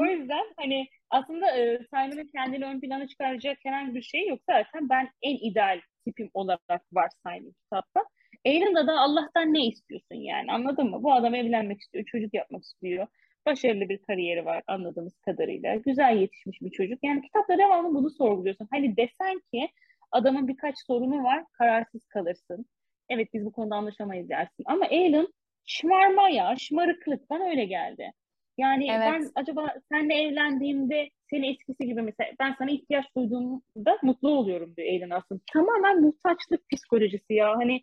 o 0.00 0.04
yüzden 0.04 0.44
hani 0.56 0.88
aslında 1.10 1.56
e, 1.56 1.78
Simon'ın 1.78 2.30
kendini 2.36 2.64
ön 2.64 2.80
plana 2.80 3.08
çıkaracak 3.08 3.58
herhangi 3.62 3.94
bir 3.94 4.02
şey 4.02 4.28
yok. 4.28 4.40
Zaten 4.50 4.88
ben 4.88 5.10
en 5.22 5.50
ideal 5.50 5.80
tipim 6.06 6.30
olarak 6.34 6.82
var 6.92 7.10
Simon 7.26 7.54
kitapta. 7.62 8.04
Alan'da 8.46 8.86
da 8.86 9.00
Allah'tan 9.00 9.54
ne 9.54 9.66
istiyorsun 9.66 10.14
yani 10.14 10.52
anladın 10.52 10.90
mı? 10.90 11.02
Bu 11.02 11.12
adam 11.12 11.34
evlenmek 11.34 11.80
istiyor, 11.80 12.04
çocuk 12.04 12.34
yapmak 12.34 12.64
istiyor. 12.64 13.06
Başarılı 13.46 13.88
bir 13.88 13.98
kariyeri 13.98 14.44
var 14.44 14.62
anladığımız 14.66 15.18
kadarıyla. 15.18 15.74
Güzel 15.74 16.16
yetişmiş 16.16 16.62
bir 16.62 16.70
çocuk. 16.70 16.98
Yani 17.02 17.22
kitapta 17.22 17.58
devamlı 17.58 17.94
bunu 17.94 18.10
sorguluyorsun. 18.10 18.68
Hani 18.70 18.96
desen 18.96 19.40
ki 19.52 19.68
adamın 20.12 20.48
birkaç 20.48 20.74
sorunu 20.86 21.24
var, 21.24 21.44
kararsız 21.52 22.06
kalırsın. 22.06 22.66
Evet 23.08 23.28
biz 23.34 23.44
bu 23.44 23.52
konuda 23.52 23.74
anlaşamayız 23.76 24.28
dersin. 24.28 24.64
Ama 24.66 24.86
Alan 24.86 25.28
şımarma 25.66 26.28
ya, 26.28 26.56
şımarıklıktan 26.58 27.40
öyle 27.40 27.64
geldi. 27.64 28.12
Yani 28.58 28.86
evet. 28.90 29.00
ben 29.12 29.30
acaba 29.34 29.74
seninle 29.92 30.14
evlendiğimde 30.14 31.10
seni 31.30 31.50
eskisi 31.50 31.86
gibi 31.86 32.02
mesela 32.02 32.30
ben 32.40 32.54
sana 32.58 32.70
ihtiyaç 32.70 33.04
duyduğumda 33.16 33.98
mutlu 34.02 34.28
oluyorum 34.30 34.76
diyor 34.76 35.02
Alan 35.02 35.10
aslında. 35.10 35.40
Tamamen 35.52 36.00
muhtaçlık 36.00 36.70
psikolojisi 36.70 37.34
ya. 37.34 37.56
Hani 37.56 37.80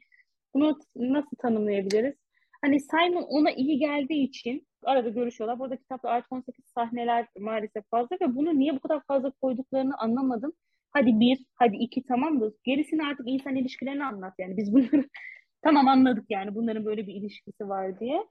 bunu 0.54 0.80
nasıl 0.96 1.38
tanımlayabiliriz? 1.38 2.16
Hani 2.62 2.80
Simon 2.80 3.24
ona 3.24 3.52
iyi 3.52 3.80
geldiği 3.80 4.24
için 4.24 4.68
arada 4.84 5.10
görüşüyorlar. 5.10 5.60
Burada 5.60 5.78
kitapta 5.78 6.10
artı 6.10 6.28
18 6.36 6.66
sahneler 6.66 7.28
maalesef 7.40 7.84
fazla 7.92 8.18
ve 8.22 8.36
bunu 8.36 8.60
niye 8.60 8.76
bu 8.76 8.80
kadar 8.80 9.02
fazla 9.08 9.32
koyduklarını 9.32 9.98
anlamadım. 9.98 10.54
Hadi 10.92 11.20
bir, 11.20 11.46
hadi 11.56 11.76
iki 11.76 12.04
tamam 12.04 12.42
da 12.42 12.52
gerisini 12.64 13.04
artık 13.06 13.28
insan 13.30 13.56
ilişkilerini 13.56 14.06
anlat 14.06 14.34
yani. 14.40 14.58
Biz 14.58 14.74
bunları 14.74 15.06
tamam 15.64 15.88
anladık 15.88 16.26
yani 16.30 16.56
bunların 16.56 16.86
böyle 16.86 17.08
bir 17.08 17.14
ilişkisi 17.14 17.70
var 17.70 18.00
diye. 18.00 18.26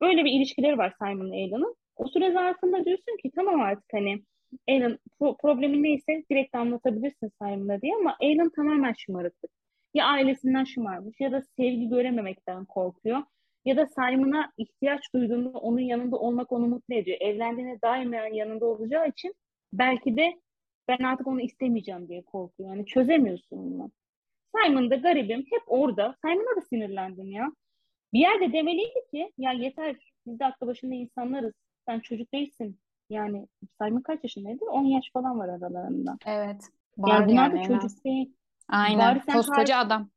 Böyle 0.00 0.24
bir 0.24 0.32
ilişkileri 0.32 0.78
var 0.78 0.94
Simon'la 0.98 1.34
Alan'ın. 1.34 1.76
O 1.96 2.08
süre 2.08 2.32
zarfında 2.32 2.84
diyorsun 2.84 3.16
ki 3.22 3.30
tamam 3.36 3.60
artık 3.60 3.92
hani 3.92 4.22
Alan 4.68 4.98
pro- 5.20 5.36
problemi 5.42 5.82
neyse 5.82 6.24
direkt 6.30 6.54
anlatabilirsin 6.54 7.30
Simon'a 7.42 7.82
diye 7.82 7.92
ama 8.00 8.16
Alan 8.22 8.50
tamamen 8.56 8.92
şımarıklık. 8.92 9.50
Ya 9.94 10.06
ailesinden 10.06 10.64
şımarmış 10.64 11.20
ya 11.20 11.32
da 11.32 11.42
sevgi 11.58 11.88
görememekten 11.88 12.64
korkuyor 12.64 13.22
ya 13.64 13.76
da 13.76 13.86
Simon'a 13.86 14.52
ihtiyaç 14.56 15.14
duyduğunda 15.14 15.58
onun 15.58 15.80
yanında 15.80 16.16
olmak 16.16 16.52
onu 16.52 16.66
mutlu 16.66 16.94
ediyor. 16.94 17.18
Evlendiğinde 17.20 17.78
daima 17.82 18.16
yanında 18.16 18.66
olacağı 18.66 19.08
için 19.08 19.34
belki 19.72 20.16
de 20.16 20.40
ben 20.88 21.04
artık 21.04 21.26
onu 21.26 21.40
istemeyeceğim 21.40 22.08
diye 22.08 22.22
korkuyor. 22.22 22.70
Yani 22.70 22.86
çözemiyorsun 22.86 23.58
bunu. 23.72 23.90
Simon 24.56 24.90
da 24.90 24.96
garibim 24.96 25.44
hep 25.50 25.62
orada. 25.66 26.14
Simon'a 26.24 26.56
da 26.56 26.60
sinirlendim 26.60 27.32
ya. 27.32 27.52
Bir 28.12 28.18
yerde 28.18 28.52
demeliydi 28.52 29.04
ki 29.10 29.32
ya 29.38 29.52
yeter 29.52 29.96
biz 30.26 30.38
de 30.38 30.44
aklı 30.46 30.66
başında 30.66 30.94
insanlarız. 30.94 31.52
Sen 31.88 32.00
çocuk 32.00 32.32
değilsin. 32.32 32.78
Yani 33.10 33.46
Simon 33.80 34.00
kaç 34.00 34.24
yaşındaydı? 34.24 34.64
10 34.64 34.84
yaş 34.84 35.10
falan 35.12 35.38
var 35.38 35.48
aralarında. 35.48 36.16
Evet. 36.26 36.68
Var 36.98 37.20
yani 37.20 37.28
bunlar 37.28 37.50
yani 37.50 37.58
da 37.58 37.62
çocuk 37.62 38.04
değil. 38.04 38.34
Aynen. 38.68 39.20
Koskoca 39.32 39.76
adam. 39.76 40.10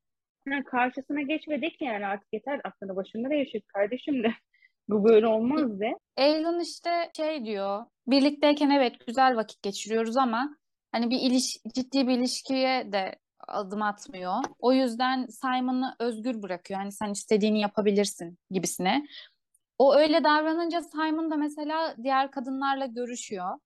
Ha, 0.49 0.63
karşısına 0.63 1.21
geç 1.21 1.47
de 1.47 1.69
ki 1.69 1.83
yani 1.83 2.05
artık 2.05 2.27
yeter 2.33 2.61
aklını 2.63 2.95
başında 2.95 3.29
değişir 3.29 3.61
kardeşim 3.61 4.23
de. 4.23 4.27
Bu 4.89 5.03
böyle 5.03 5.27
olmaz 5.27 5.79
de. 5.79 5.97
Aylin 6.17 6.59
işte 6.59 7.11
şey 7.17 7.45
diyor. 7.45 7.85
Birlikteyken 8.07 8.69
evet 8.69 9.07
güzel 9.07 9.35
vakit 9.35 9.63
geçiriyoruz 9.63 10.17
ama 10.17 10.57
Hani 10.95 11.09
bir 11.09 11.19
iliş 11.19 11.57
ciddi 11.73 12.07
bir 12.07 12.17
ilişkiye 12.17 12.91
de 12.91 13.19
adım 13.47 13.81
atmıyor. 13.81 14.33
O 14.59 14.73
yüzden 14.73 15.25
Simon'ı 15.25 15.95
özgür 15.99 16.41
bırakıyor. 16.41 16.79
Hani 16.79 16.91
sen 16.91 17.09
istediğini 17.09 17.61
yapabilirsin 17.61 18.37
gibisine. 18.51 19.05
O 19.77 19.95
öyle 19.95 20.23
davranınca 20.23 20.81
Simon 20.81 21.31
da 21.31 21.35
mesela 21.35 21.95
diğer 22.03 22.31
kadınlarla 22.31 22.85
görüşüyor. 22.85 23.59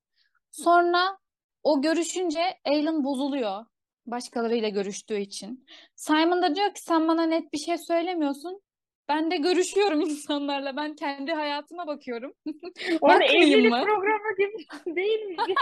Sonra 0.52 1.18
o 1.64 1.82
görüşünce 1.82 2.42
Aylin 2.66 3.04
bozuluyor. 3.04 3.66
Başkalarıyla 4.06 4.70
görüştüğü 4.70 5.20
için. 5.20 5.66
Simon 5.96 6.42
da 6.42 6.56
diyor 6.56 6.74
ki 6.74 6.82
sen 6.82 7.08
bana 7.08 7.24
net 7.26 7.54
bir 7.54 7.58
şey 7.58 7.78
söylemiyorsun. 7.78 8.62
Ben 9.10 9.32
de 9.32 9.38
görüşüyorum 9.38 10.02
insanlarla. 10.10 10.76
Ben 10.78 10.96
kendi 10.96 11.32
hayatıma 11.34 11.88
bakıyorum. 11.88 12.34
Orada 13.02 13.24
evlilik 13.26 13.72
mı? 13.72 13.84
programı 13.84 14.36
gibi 14.38 14.66
değil 14.96 15.20
mi? 15.20 15.36
Ki 15.38 15.56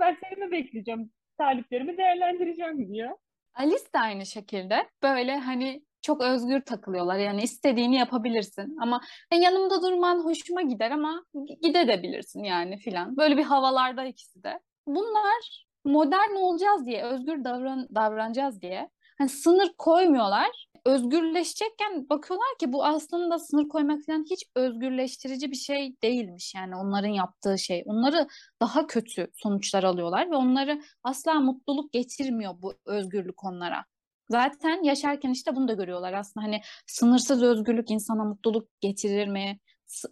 ben 0.00 0.16
seni 0.24 0.44
mi 0.44 0.50
bekleyeceğim? 0.52 1.10
Taliplerimi 1.38 1.98
değerlendireceğim 1.98 2.94
diyor. 2.94 3.10
Alice 3.54 3.84
de 3.94 3.98
aynı 3.98 4.26
şekilde 4.26 4.88
böyle 5.02 5.36
hani 5.38 5.82
çok 6.02 6.20
özgür 6.20 6.60
takılıyorlar. 6.60 7.18
Yani 7.18 7.42
istediğini 7.42 7.96
yapabilirsin 7.96 8.76
ama 8.80 9.00
"E, 9.30 9.36
yanımda 9.36 9.82
durman 9.82 10.24
hoşuma 10.24 10.62
gider 10.62 10.90
ama 10.90 11.24
gidebilirsin 11.62 12.42
yani 12.44 12.76
filan. 12.76 13.16
Böyle 13.16 13.36
bir 13.36 13.42
havalarda 13.42 14.04
ikisi 14.04 14.42
de. 14.42 14.60
Bunlar 14.86 15.66
modern 15.84 16.34
olacağız 16.34 16.86
diye, 16.86 17.04
özgür 17.04 17.44
davran 17.44 17.88
davranacağız 17.94 18.62
diye 18.62 18.90
hani 19.18 19.28
sınır 19.28 19.72
koymuyorlar. 19.78 20.66
Özgürleşecekken 20.84 22.08
bakıyorlar 22.10 22.58
ki 22.60 22.72
bu 22.72 22.84
aslında 22.84 23.38
sınır 23.38 23.68
koymak 23.68 24.02
falan 24.06 24.24
hiç 24.30 24.44
özgürleştirici 24.54 25.50
bir 25.50 25.56
şey 25.56 25.96
değilmiş. 26.02 26.54
Yani 26.54 26.76
onların 26.76 27.08
yaptığı 27.08 27.58
şey. 27.58 27.82
Onları 27.86 28.26
daha 28.60 28.86
kötü 28.86 29.30
sonuçlar 29.34 29.84
alıyorlar 29.84 30.30
ve 30.30 30.36
onları 30.36 30.82
asla 31.04 31.34
mutluluk 31.34 31.92
getirmiyor 31.92 32.54
bu 32.62 32.74
özgürlük 32.86 33.44
onlara. 33.44 33.84
Zaten 34.30 34.82
yaşarken 34.82 35.30
işte 35.30 35.56
bunu 35.56 35.68
da 35.68 35.72
görüyorlar 35.72 36.12
aslında 36.12 36.46
hani 36.46 36.60
sınırsız 36.86 37.42
özgürlük 37.42 37.90
insana 37.90 38.24
mutluluk 38.24 38.68
getirir 38.80 39.28
mi? 39.28 39.58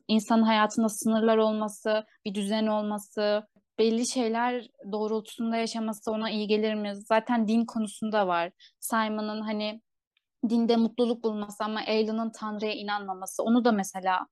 İnsanın 0.08 0.42
hayatında 0.42 0.88
sınırlar 0.88 1.36
olması, 1.36 2.04
bir 2.24 2.34
düzen 2.34 2.66
olması, 2.66 3.46
belli 3.80 4.06
şeyler 4.06 4.68
doğrultusunda 4.92 5.56
yaşaması 5.56 6.10
ona 6.10 6.30
iyi 6.30 6.46
gelir 6.46 6.74
mi? 6.74 6.92
Zaten 6.96 7.48
din 7.48 7.64
konusunda 7.64 8.26
var. 8.26 8.52
Simon'ın 8.80 9.40
hani 9.40 9.80
dinde 10.48 10.76
mutluluk 10.76 11.24
bulması 11.24 11.64
ama 11.64 11.80
Aylin'in 11.80 12.30
Tanrı'ya 12.30 12.72
inanmaması 12.72 13.42
onu 13.42 13.64
da 13.64 13.72
mesela 13.72 14.26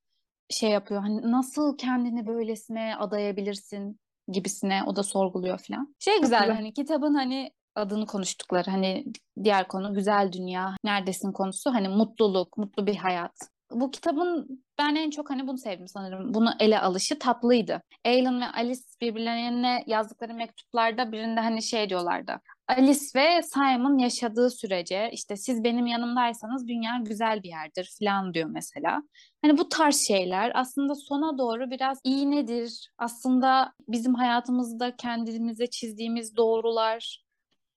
şey 0.50 0.70
yapıyor. 0.70 1.00
Hani 1.00 1.32
nasıl 1.32 1.76
kendini 1.76 2.26
böylesine 2.26 2.96
adayabilirsin 2.96 4.00
gibisine 4.28 4.82
o 4.86 4.96
da 4.96 5.02
sorguluyor 5.02 5.58
falan. 5.68 5.94
Şey 5.98 6.20
güzel 6.20 6.40
güzel. 6.40 6.56
hani 6.56 6.72
kitabın 6.72 7.14
hani 7.14 7.52
adını 7.74 8.06
konuştukları 8.06 8.70
hani 8.70 9.04
diğer 9.44 9.68
konu 9.68 9.94
güzel 9.94 10.32
dünya 10.32 10.76
neredesin 10.84 11.32
konusu 11.32 11.74
hani 11.74 11.88
mutluluk, 11.88 12.56
mutlu 12.56 12.86
bir 12.86 12.96
hayat. 12.96 13.32
Bu 13.70 13.90
kitabın 13.90 14.64
ben 14.78 14.94
en 14.94 15.10
çok 15.10 15.30
hani 15.30 15.46
bunu 15.46 15.58
sevdim 15.58 15.88
sanırım. 15.88 16.34
Bunu 16.34 16.50
ele 16.60 16.80
alışı 16.80 17.18
tatlıydı. 17.18 17.82
Aylin 18.04 18.40
ve 18.40 18.44
Alice 18.44 18.80
birbirlerine 19.00 19.84
yazdıkları 19.86 20.34
mektuplarda 20.34 21.12
birinde 21.12 21.40
hani 21.40 21.62
şey 21.62 21.90
diyorlardı. 21.90 22.40
Alice 22.68 23.00
ve 23.16 23.42
Simon 23.42 23.98
yaşadığı 23.98 24.50
sürece 24.50 25.10
işte 25.12 25.36
siz 25.36 25.64
benim 25.64 25.86
yanımdaysanız 25.86 26.68
dünya 26.68 26.98
güzel 27.02 27.42
bir 27.42 27.48
yerdir 27.48 27.96
falan 27.98 28.34
diyor 28.34 28.48
mesela. 28.52 29.02
Hani 29.42 29.58
bu 29.58 29.68
tarz 29.68 29.96
şeyler 30.06 30.52
aslında 30.54 30.94
sona 30.94 31.38
doğru 31.38 31.70
biraz 31.70 32.00
iyi 32.04 32.30
nedir? 32.30 32.90
Aslında 32.98 33.72
bizim 33.88 34.14
hayatımızda 34.14 34.96
kendimize 34.96 35.66
çizdiğimiz 35.66 36.36
doğrular 36.36 37.27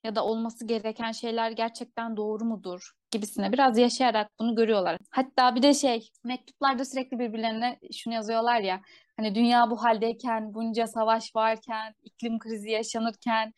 ya 0.04 0.16
da 0.16 0.26
olması 0.26 0.68
gereken 0.68 1.12
şeyler 1.12 1.52
gerçekten 1.52 2.18
doğru 2.18 2.46
mudur 2.46 2.92
gibisine 3.12 3.54
biraz 3.54 3.78
yaşayarak 3.78 4.32
bunu 4.40 4.56
görüyorlar. 4.56 4.98
Hatta 5.12 5.56
bir 5.56 5.64
de 5.64 5.74
şey 5.74 6.10
mektuplarda 6.24 6.86
sürekli 6.86 7.20
birbirlerine 7.20 7.80
şunu 7.94 8.14
yazıyorlar 8.14 8.60
ya 8.60 8.82
hani 9.18 9.36
dünya 9.36 9.70
bu 9.70 9.84
haldeyken 9.84 10.54
bunca 10.54 10.88
savaş 10.88 11.36
varken 11.36 11.94
iklim 12.04 12.40
krizi 12.40 12.70
yaşanırken 12.70 13.54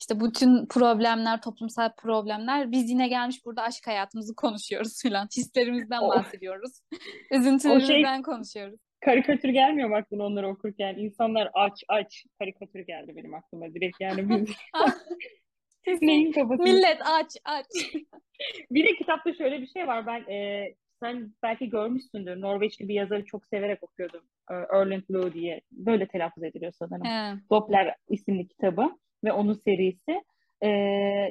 işte 0.00 0.20
bütün 0.20 0.66
problemler 0.66 1.42
toplumsal 1.42 1.90
problemler 1.96 2.72
biz 2.72 2.90
yine 2.90 3.08
gelmiş 3.08 3.44
burada 3.44 3.62
aşk 3.62 3.86
hayatımızı 3.86 4.34
konuşuyoruz 4.34 5.02
filan 5.02 5.28
hislerimizden 5.36 6.02
bahsediyoruz 6.02 6.80
o 6.92 6.96
şey 7.30 7.38
üzüntülerimizden 7.38 8.22
konuşuyoruz. 8.22 8.80
karikatür 9.00 9.48
gelmiyor 9.48 9.88
mu 9.88 9.96
aklına 9.96 10.24
onları 10.24 10.48
okurken? 10.48 10.94
İnsanlar 10.94 11.50
aç 11.54 11.84
aç 11.88 12.24
karikatür 12.38 12.80
geldi 12.80 13.12
benim 13.16 13.34
aklıma 13.34 13.74
direkt 13.74 14.00
yani 14.00 14.28
biz 14.28 14.56
neyin 15.86 16.32
kafasını 16.32 16.64
Millet 16.64 16.98
aç 17.04 17.36
aç. 17.44 17.66
Bir 18.70 18.84
de 18.84 18.94
kitapta 18.96 19.34
şöyle 19.34 19.60
bir 19.62 19.66
şey 19.66 19.86
var. 19.86 20.06
Ben 20.06 20.32
e, 20.32 20.68
sen 21.02 21.32
belki 21.42 21.70
görmüşsündür. 21.70 22.40
Norveçli 22.40 22.88
bir 22.88 22.94
yazarı 22.94 23.24
çok 23.24 23.46
severek 23.46 23.82
okuyordum. 23.82 24.22
E, 24.50 24.54
Erland 24.54 25.02
Loe 25.10 25.32
diye. 25.32 25.60
Böyle 25.72 26.08
telaffuz 26.08 26.42
ediliyor 26.42 26.72
sanırım. 26.78 27.04
He. 27.04 27.34
Doppler 27.50 27.94
isimli 28.08 28.48
kitabı 28.48 28.90
ve 29.24 29.32
onun 29.32 29.54
serisi. 29.54 30.22
E, 30.62 30.68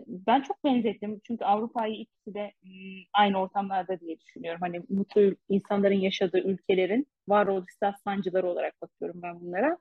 ben 0.07 0.41
çok 0.41 0.63
benzettim. 0.63 1.21
Çünkü 1.27 1.45
Avrupa'yı 1.45 1.95
ikisi 1.95 2.33
de 2.33 2.51
m, 2.63 2.71
aynı 3.13 3.41
ortamlarda 3.41 3.99
diye 3.99 4.19
düşünüyorum. 4.19 4.61
Hani 4.61 4.81
mutlu 4.89 5.35
insanların 5.49 5.99
yaşadığı 5.99 6.39
ülkelerin 6.39 7.07
varoluşsal 7.27 7.93
sancıları 8.03 8.47
olarak 8.47 8.81
bakıyorum 8.81 9.21
ben 9.23 9.41
bunlara. 9.41 9.77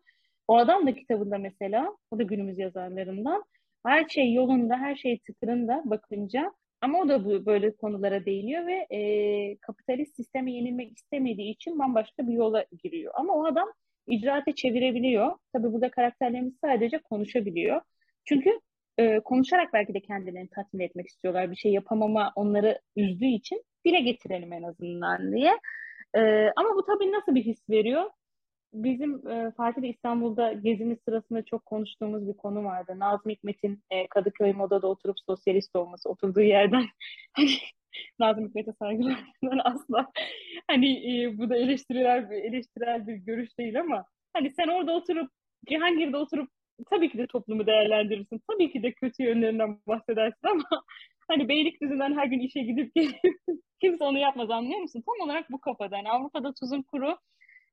O 0.49 0.57
adam 0.57 0.87
da 0.87 0.95
kitabında 0.95 1.39
mesela, 1.39 1.97
o 2.11 2.19
da 2.19 2.23
günümüz 2.23 2.59
yazarlarından 2.59 3.45
her 3.87 4.09
şey 4.09 4.33
yolunda, 4.33 4.77
her 4.77 4.97
şey 4.97 5.19
tıkırında 5.19 5.83
bakınca 5.85 6.53
ama 6.81 7.01
o 7.01 7.09
da 7.09 7.25
bu 7.25 7.47
böyle 7.47 7.77
konulara 7.77 8.25
değiniyor 8.25 8.67
ve 8.67 8.87
e, 8.91 9.57
kapitalist 9.57 10.17
sisteme 10.17 10.53
yenilmek 10.53 10.99
istemediği 10.99 11.51
için 11.53 11.79
bambaşka 11.79 12.29
bir 12.29 12.33
yola 12.33 12.65
giriyor. 12.83 13.13
Ama 13.17 13.35
o 13.35 13.45
adam 13.45 13.69
icraate 14.07 14.55
çevirebiliyor. 14.55 15.33
Tabii 15.53 15.73
burada 15.73 15.91
karakterlerimiz 15.91 16.55
sadece 16.65 16.99
konuşabiliyor. 16.99 17.81
Çünkü 18.25 18.61
e, 18.99 19.21
konuşarak 19.21 19.73
belki 19.73 19.95
de 19.95 20.01
kendilerini 20.01 20.49
tatmin 20.49 20.81
etmek 20.81 21.07
istiyorlar. 21.07 21.51
Bir 21.51 21.57
şey 21.57 21.73
yapamama 21.73 22.33
onları 22.37 22.81
üzdüğü 22.97 23.27
için 23.27 23.65
dile 23.87 24.01
getirelim 24.01 24.53
en 24.53 24.63
azından 24.63 25.33
diye. 25.33 25.59
E, 26.15 26.21
ama 26.57 26.77
bu 26.77 26.85
tabii 26.87 27.13
nasıl 27.13 27.35
bir 27.35 27.45
his 27.45 27.71
veriyor? 27.71 28.11
Bizim 28.73 29.29
e, 29.29 29.53
Fatih'le 29.57 29.91
İstanbul'da 29.95 30.53
gezimiz 30.53 30.99
sırasında 31.05 31.45
çok 31.45 31.67
konuştuğumuz 31.67 32.29
bir 32.29 32.37
konu 32.37 32.65
vardı. 32.65 32.93
Nazım 32.99 33.31
Hikmet'in 33.31 33.83
e, 33.91 34.07
Kadıköy 34.09 34.53
Moda'da 34.53 34.87
oturup 34.87 35.17
sosyalist 35.27 35.77
olması, 35.77 36.09
oturduğu 36.09 36.41
yerden 36.41 36.87
hani 37.37 37.51
Nazım 38.19 38.49
Hikmet'e 38.49 38.73
saygılarından 38.73 39.61
asla 39.65 40.13
hani 40.67 41.23
e, 41.23 41.39
bu 41.39 41.51
da 41.51 41.57
eleştiriler 41.57 42.23
eleştirel 42.31 43.07
bir 43.07 43.15
görüş 43.15 43.59
değil 43.59 43.81
ama 43.81 44.05
hani 44.33 44.51
sen 44.51 44.69
orada 44.69 44.93
oturup 44.93 45.31
Cihangir'de 45.69 46.17
oturup 46.17 46.51
tabii 46.91 47.11
ki 47.11 47.19
de 47.19 47.27
toplumu 47.27 47.67
değerlendirirsin. 47.67 48.43
Tabii 48.51 48.73
ki 48.73 48.83
de 48.83 48.93
kötü 48.93 49.23
yönlerinden 49.23 49.79
bahsedersin 49.87 50.49
ama 50.49 50.83
hani 51.29 51.49
Beylikdüzü'nden 51.49 52.17
her 52.17 52.27
gün 52.27 52.39
işe 52.39 52.61
gidip 52.61 52.95
gelip 52.95 53.17
kimse 53.81 54.05
onu 54.05 54.19
yapmaz 54.19 54.51
anlıyor 54.51 54.81
musun? 54.81 55.03
Tam 55.07 55.29
olarak 55.29 55.51
bu 55.51 55.61
kafada. 55.61 55.97
Yani 55.97 56.11
Avrupa'da 56.11 56.55
tuzun 56.55 56.83
kuru 56.83 57.19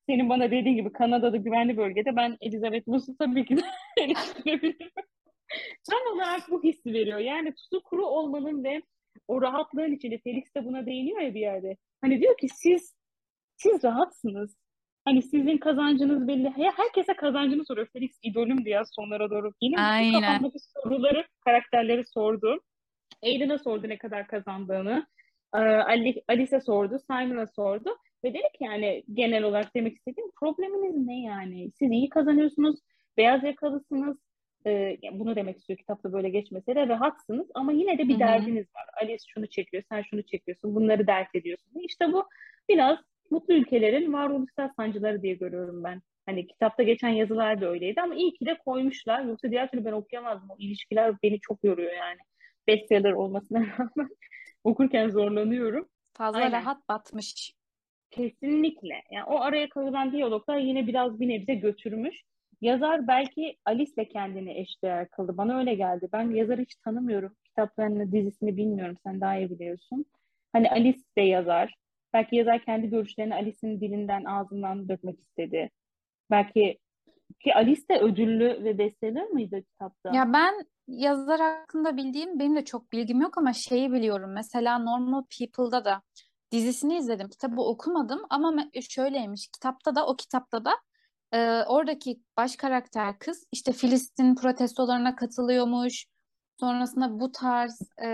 senin 0.09 0.29
bana 0.29 0.51
dediğin 0.51 0.75
gibi 0.75 0.91
Kanada'da 0.91 1.37
güvenli 1.37 1.77
bölgede 1.77 2.15
ben 2.15 2.37
Elizabeth 2.41 2.87
Moss'u 2.87 3.17
tabii 3.17 3.45
ki 3.45 3.57
de 3.57 3.61
eleştirebilirim. 3.97 4.89
Tam 5.89 6.15
olarak 6.15 6.51
bu 6.51 6.63
hissi 6.63 6.93
veriyor. 6.93 7.19
Yani 7.19 7.53
tuzu 7.55 7.83
kuru 7.83 8.05
olmanın 8.05 8.63
ve 8.63 8.81
o 9.27 9.41
rahatlığın 9.41 9.91
içinde 9.91 10.17
Felix 10.17 10.55
de 10.55 10.65
buna 10.65 10.85
değiniyor 10.85 11.19
ya 11.21 11.33
bir 11.33 11.39
yerde. 11.39 11.77
Hani 12.01 12.21
diyor 12.21 12.37
ki 12.37 12.47
siz 12.49 12.95
siz 13.57 13.83
rahatsınız. 13.83 14.57
Hani 15.05 15.21
sizin 15.21 15.57
kazancınız 15.57 16.27
belli. 16.27 16.49
He- 16.57 16.71
Herkese 16.77 17.13
kazancını 17.15 17.65
soruyor. 17.65 17.87
Felix 17.93 18.19
idolüm 18.23 18.65
diye 18.65 18.81
sonlara 18.95 19.29
doğru. 19.29 19.51
Yine 19.61 19.81
Aynen. 19.81 20.21
kafamdaki 20.21 20.57
soruları 20.59 21.25
karakterleri 21.45 22.03
sordu. 22.05 22.61
Aiden'a 23.23 23.57
sordu 23.57 23.89
ne 23.89 23.97
kadar 23.97 24.27
kazandığını. 24.27 25.07
Ee, 25.55 25.57
Ali, 25.57 26.23
Alice'e 26.27 26.59
sordu. 26.59 26.97
Simon'a 27.11 27.47
sordu. 27.47 27.97
Ve 28.25 28.33
dedi 28.33 28.43
ki 28.57 28.63
yani 28.63 29.03
genel 29.13 29.43
olarak 29.43 29.75
demek 29.75 29.97
istediğim 29.97 30.31
probleminiz 30.39 31.07
ne 31.07 31.21
yani? 31.21 31.71
Siz 31.79 31.91
iyi 31.91 32.09
kazanıyorsunuz. 32.09 32.79
Beyaz 33.17 33.43
yakalısınız. 33.43 34.17
Yani 34.65 35.19
bunu 35.19 35.35
demek 35.35 35.57
istiyor 35.57 35.79
kitapta 35.79 36.13
böyle 36.13 36.29
geçmese 36.29 36.75
de 36.75 36.88
rahatsınız 36.88 37.47
ama 37.53 37.71
yine 37.71 37.97
de 37.97 38.07
bir 38.07 38.15
hı. 38.15 38.19
derdiniz 38.19 38.65
var. 38.75 38.85
Alice 39.01 39.23
şunu 39.27 39.47
çekiyor, 39.47 39.83
sen 39.89 40.03
şunu 40.09 40.23
çekiyorsun. 40.23 40.75
Bunları 40.75 41.07
dert 41.07 41.35
ediyorsun. 41.35 41.79
İşte 41.79 42.13
bu 42.13 42.25
biraz 42.69 42.99
mutlu 43.31 43.53
ülkelerin 43.53 44.13
varoluşsal 44.13 44.69
sancıları 44.77 45.21
diye 45.21 45.33
görüyorum 45.33 45.83
ben. 45.83 46.01
Hani 46.25 46.47
kitapta 46.47 46.83
geçen 46.83 47.09
yazılar 47.09 47.61
da 47.61 47.69
öyleydi 47.69 48.01
ama 48.01 48.15
iyi 48.15 48.33
ki 48.33 48.45
de 48.45 48.57
koymuşlar. 48.57 49.23
Yoksa 49.23 49.51
diğer 49.51 49.71
türlü 49.71 49.85
ben 49.85 49.91
okuyamazdım. 49.91 50.49
O 50.49 50.55
ilişkiler 50.59 51.15
beni 51.23 51.39
çok 51.39 51.63
yoruyor 51.63 51.93
yani. 51.93 52.19
Bestseller 52.67 53.11
olmasına 53.11 53.59
rağmen 53.79 54.09
okurken 54.63 55.09
zorlanıyorum. 55.09 55.89
Fazla 56.13 56.39
Aynen. 56.39 56.61
rahat 56.61 56.89
batmış. 56.89 57.53
Kesinlikle. 58.11 59.03
Yani 59.11 59.25
o 59.25 59.39
araya 59.41 59.69
koyulan 59.69 60.11
diyaloglar 60.11 60.57
yine 60.57 60.87
biraz 60.87 61.19
bir 61.19 61.29
nebze 61.29 61.55
götürmüş. 61.55 62.23
yazar 62.61 63.07
belki 63.07 63.57
Alice'le 63.65 64.05
kendini 64.09 64.59
eşdeğer 64.59 65.09
kıldı. 65.09 65.37
Bana 65.37 65.59
öyle 65.59 65.75
geldi. 65.75 66.09
Ben 66.13 66.29
yazarı 66.29 66.61
hiç 66.61 66.75
tanımıyorum. 66.75 67.35
Kitaplarını, 67.43 68.11
dizisini 68.11 68.57
bilmiyorum. 68.57 68.95
Sen 69.03 69.21
daha 69.21 69.37
iyi 69.37 69.49
biliyorsun. 69.49 70.05
Hani 70.53 70.71
Alice 70.71 70.99
de 71.17 71.21
yazar. 71.21 71.75
Belki 72.13 72.35
yazar 72.35 72.65
kendi 72.65 72.89
görüşlerini 72.89 73.35
Alice'in 73.35 73.81
dilinden, 73.81 74.23
ağzından 74.23 74.89
dökmek 74.89 75.19
istedi. 75.19 75.69
Belki 76.31 76.77
ki 77.39 77.55
Alice 77.55 77.87
de 77.89 77.99
ödüllü 77.99 78.63
ve 78.63 78.77
bestseller 78.77 79.27
mıydı 79.27 79.63
kitapta? 79.63 80.15
Ya 80.15 80.33
ben 80.33 80.53
yazar 80.87 81.39
hakkında 81.39 81.97
bildiğim 81.97 82.39
benim 82.39 82.55
de 82.55 82.65
çok 82.65 82.91
bilgim 82.91 83.21
yok 83.21 83.37
ama 83.37 83.53
şeyi 83.53 83.91
biliyorum. 83.91 84.33
Mesela 84.33 84.79
Normal 84.79 85.23
People'da 85.39 85.85
da 85.85 86.01
dizisini 86.51 86.97
izledim. 86.97 87.29
Kitabı 87.29 87.62
okumadım 87.62 88.21
ama 88.29 88.69
şöyleymiş. 88.89 89.47
Kitapta 89.47 89.95
da 89.95 90.05
o 90.05 90.15
kitapta 90.15 90.65
da 90.65 90.71
e, 91.31 91.63
oradaki 91.63 92.19
baş 92.38 92.55
karakter 92.55 93.19
kız 93.19 93.45
işte 93.51 93.71
Filistin 93.71 94.36
protestolarına 94.36 95.15
katılıyormuş. 95.15 96.05
Sonrasında 96.60 97.19
bu 97.19 97.31
tarz 97.31 97.81
e, 98.03 98.10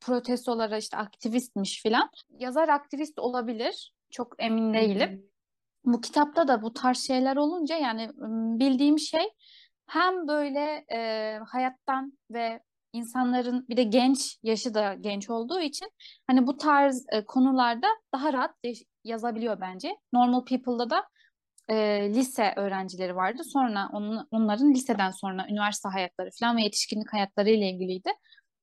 protestolara 0.00 0.76
işte 0.76 0.96
aktivistmiş 0.96 1.82
filan. 1.82 2.10
Yazar 2.30 2.68
aktivist 2.68 3.18
olabilir. 3.18 3.92
Çok 4.10 4.34
emin 4.38 4.74
değilim. 4.74 5.26
Bu 5.84 6.00
kitapta 6.00 6.48
da 6.48 6.62
bu 6.62 6.72
tarz 6.72 6.98
şeyler 6.98 7.36
olunca 7.36 7.76
yani 7.76 8.10
bildiğim 8.60 8.98
şey 8.98 9.24
hem 9.86 10.28
böyle 10.28 10.84
e, 10.92 11.38
hayattan 11.48 12.18
ve 12.30 12.60
insanların 12.92 13.66
bir 13.68 13.76
de 13.76 13.82
genç 13.82 14.38
yaşı 14.42 14.74
da 14.74 14.94
genç 14.94 15.30
olduğu 15.30 15.60
için 15.60 15.88
hani 16.26 16.46
bu 16.46 16.56
tarz 16.56 17.06
e, 17.12 17.24
konularda 17.24 17.86
daha 18.14 18.32
rahat 18.32 18.54
yazabiliyor 19.04 19.60
bence. 19.60 19.96
Normal 20.12 20.44
People'da 20.44 20.90
da 20.90 21.04
e, 21.68 21.74
lise 22.14 22.52
öğrencileri 22.56 23.16
vardı. 23.16 23.42
Sonra 23.44 23.88
onun, 23.92 24.28
onların 24.30 24.74
liseden 24.74 25.10
sonra 25.10 25.46
üniversite 25.50 25.88
hayatları 25.88 26.30
falan 26.40 26.56
ve 26.56 26.62
yetişkinlik 26.62 27.12
hayatları 27.12 27.50
ile 27.50 27.70
ilgiliydi. 27.70 28.10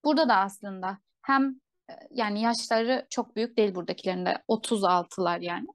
Burada 0.03 0.29
da 0.29 0.35
aslında 0.35 0.97
hem 1.21 1.55
e, 1.89 1.93
yani 2.11 2.41
yaşları 2.41 3.07
çok 3.09 3.35
büyük 3.35 3.57
değil 3.57 3.75
buradakilerin 3.75 4.25
de 4.25 4.43
36'lar 4.47 5.41
yani. 5.41 5.67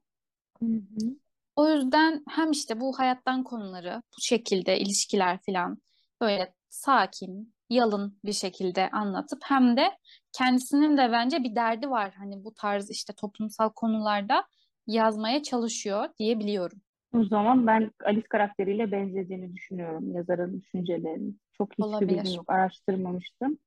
Hı 0.59 0.65
hı. 0.65 1.15
O 1.55 1.69
yüzden 1.69 2.23
hem 2.29 2.51
işte 2.51 2.79
bu 2.79 2.99
hayattan 2.99 3.43
konuları 3.43 4.01
bu 4.17 4.21
şekilde 4.21 4.79
ilişkiler 4.79 5.39
falan 5.45 5.77
böyle 6.21 6.53
sakin, 6.69 7.54
yalın 7.69 8.17
bir 8.25 8.33
şekilde 8.33 8.89
anlatıp 8.89 9.39
hem 9.43 9.77
de 9.77 9.91
kendisinin 10.37 10.97
de 10.97 11.11
bence 11.11 11.43
bir 11.43 11.55
derdi 11.55 11.89
var. 11.89 12.13
Hani 12.17 12.43
bu 12.43 12.53
tarz 12.53 12.91
işte 12.91 13.13
toplumsal 13.13 13.69
konularda 13.69 14.43
yazmaya 14.87 15.43
çalışıyor 15.43 16.05
diye 16.19 16.39
biliyorum. 16.39 16.81
O 17.13 17.23
zaman 17.23 17.67
ben 17.67 17.91
Alice 18.05 18.27
karakteriyle 18.29 18.91
benzediğini 18.91 19.53
düşünüyorum 19.53 20.15
yazarın 20.15 20.61
düşüncelerini. 20.61 21.33
Çok 21.53 21.71
hiçbir 21.71 21.83
Olabilir. 21.83 22.09
bilgim 22.09 22.35
yok. 22.35 22.49
Araştırmamıştım. 22.49 23.57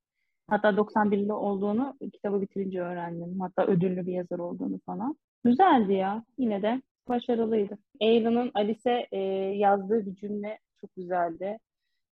Hatta 0.51 0.69
91'li 0.69 1.33
olduğunu 1.33 1.99
kitabı 2.13 2.41
bitirince 2.41 2.83
öğrendim. 2.83 3.41
Hatta 3.41 3.67
ödüllü 3.67 4.07
bir 4.07 4.13
yazar 4.13 4.39
olduğunu 4.39 4.81
falan. 4.87 5.17
Güzeldi 5.45 5.93
ya. 5.93 6.25
Yine 6.39 6.63
de 6.63 6.83
başarılıydı. 7.09 7.79
Aaron'ın 8.03 8.51
Alice'e 8.55 9.09
e, 9.13 9.19
yazdığı 9.57 10.07
bir 10.07 10.15
cümle 10.15 10.59
çok 10.81 10.95
güzeldi. 10.97 11.59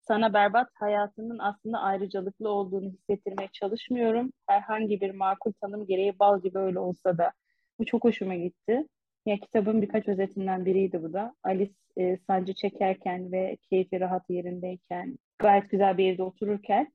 Sana 0.08 0.34
berbat 0.34 0.68
hayatının 0.74 1.38
aslında 1.38 1.78
ayrıcalıklı 1.78 2.48
olduğunu 2.48 2.90
hissettirmeye 2.90 3.48
çalışmıyorum. 3.52 4.32
Herhangi 4.46 5.00
bir 5.00 5.10
makul 5.10 5.52
tanım 5.60 5.86
gereği 5.86 6.18
bal 6.18 6.42
gibi 6.42 6.58
öyle 6.58 6.78
olsa 6.78 7.18
da. 7.18 7.32
Bu 7.78 7.86
çok 7.86 8.04
hoşuma 8.04 8.34
gitti. 8.34 8.86
Ya 9.26 9.36
kitabın 9.40 9.82
birkaç 9.82 10.08
özetinden 10.08 10.64
biriydi 10.66 11.02
bu 11.02 11.12
da. 11.12 11.34
Alice 11.42 11.74
e, 11.96 12.16
sancı 12.26 12.54
çekerken 12.54 13.32
ve 13.32 13.56
keyfi 13.70 14.00
rahat 14.00 14.30
yerindeyken, 14.30 15.18
gayet 15.38 15.70
güzel 15.70 15.98
bir 15.98 16.12
evde 16.12 16.22
otururken 16.22 16.92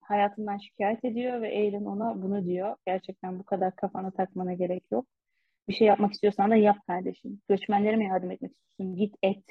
hayatından 0.00 0.58
şikayet 0.58 1.04
ediyor 1.04 1.42
ve 1.42 1.48
Aylin 1.48 1.84
ona 1.84 2.22
bunu 2.22 2.44
diyor. 2.44 2.76
Gerçekten 2.86 3.38
bu 3.38 3.44
kadar 3.44 3.76
kafana 3.76 4.10
takmana 4.10 4.54
gerek 4.54 4.84
yok. 4.92 5.06
Bir 5.68 5.74
şey 5.74 5.86
yapmak 5.86 6.12
istiyorsan 6.12 6.50
da 6.50 6.56
yap 6.56 6.76
kardeşim. 6.86 7.40
Göçmenlere 7.48 7.96
mi 7.96 8.04
yardım 8.06 8.30
etmek 8.30 8.52
istiyorsun? 8.52 8.96
Git 8.96 9.14
et. 9.22 9.44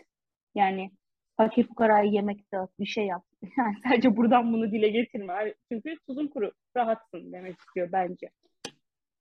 Yani 0.55 0.91
fakir 1.37 1.67
fukarayı 1.67 2.11
yemek 2.11 2.51
dağıt, 2.51 2.79
bir 2.79 2.85
şey 2.85 3.05
yap. 3.05 3.23
Yani 3.57 3.75
sadece 3.83 4.17
buradan 4.17 4.53
bunu 4.53 4.71
dile 4.71 4.89
getirme. 4.89 5.53
Çünkü 5.71 5.95
tuzun 6.07 6.27
kuru, 6.27 6.51
rahatsın 6.77 7.33
demek 7.33 7.59
istiyor 7.59 7.89
bence. 7.91 8.29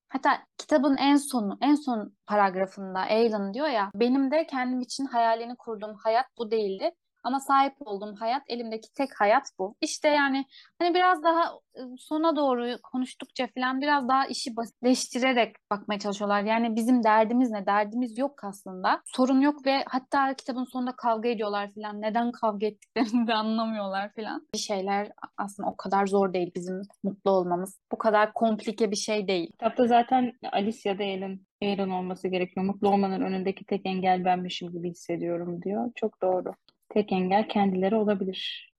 Hatta 0.09 0.31
kitabın 0.59 0.97
en 0.97 1.17
sonu, 1.17 1.59
en 1.61 1.75
son 1.75 2.13
paragrafında 2.27 3.01
Alan 3.01 3.55
diyor 3.55 3.69
ya, 3.69 3.91
benim 3.95 4.31
de 4.31 4.47
kendim 4.47 4.81
için 4.81 5.05
hayalini 5.05 5.57
kurduğum 5.57 5.95
hayat 5.95 6.27
bu 6.39 6.51
değildi. 6.51 6.91
Ama 7.23 7.41
sahip 7.41 7.75
olduğum 7.81 8.15
hayat, 8.19 8.43
elimdeki 8.49 8.93
tek 8.93 9.21
hayat 9.21 9.45
bu. 9.59 9.77
İşte 9.81 10.09
yani 10.09 10.45
hani 10.79 10.95
biraz 10.95 11.23
daha 11.23 11.53
ıı, 11.79 11.95
sona 11.99 12.37
doğru 12.37 12.77
konuştukça 12.83 13.49
falan 13.55 13.81
biraz 13.81 14.09
daha 14.09 14.27
işi 14.27 14.57
basitleştirerek 14.57 15.57
bakmaya 15.71 15.99
çalışıyorlar. 15.99 16.43
Yani 16.43 16.77
bizim 16.77 17.05
derdimiz 17.05 17.51
ne? 17.51 17.67
Derdimiz 17.67 18.19
yok 18.19 18.45
aslında. 18.45 19.01
Sorun 19.05 19.41
yok 19.41 19.67
ve 19.67 19.85
hatta 19.87 20.35
kitabın 20.35 20.65
sonunda 20.65 20.97
kavga 20.97 21.29
ediyorlar 21.29 21.71
falan. 21.75 22.03
Neden 22.03 22.33
kavga 22.33 22.67
ettiklerini 22.67 23.27
de 23.27 23.35
anlamıyorlar 23.35 24.13
falan. 24.17 24.49
Bir 24.55 24.59
şeyler 24.59 25.13
aslında 25.37 25.69
o 25.69 25.77
kadar 25.77 26.07
zor 26.07 26.33
değil 26.33 26.53
bizim 26.57 26.83
mutlu 27.03 27.31
olmamız. 27.31 27.81
Bu 27.93 27.99
kadar 27.99 28.33
komplike 28.35 28.91
bir 28.91 28.97
şey 28.97 29.29
değil. 29.29 29.51
Kitapta 29.51 29.87
zaten 29.87 30.33
Alice 30.53 30.89
ya 30.89 30.99
da 30.99 31.03
Ellen 31.03 31.41
Aaron 31.63 31.91
olması 31.91 32.29
gerekiyor. 32.29 32.67
Mutlu 32.67 32.89
olmanın 32.89 33.21
önündeki 33.21 33.65
tek 33.65 33.87
engel 33.87 34.25
benmişim 34.25 34.73
gibi 34.73 34.91
hissediyorum 34.91 35.63
diyor. 35.63 35.91
Çok 35.95 36.23
doğru. 36.23 36.53
Tek 36.95 37.13
engel 37.13 37.49
kendileri 37.49 37.95
olabilir. 37.95 38.73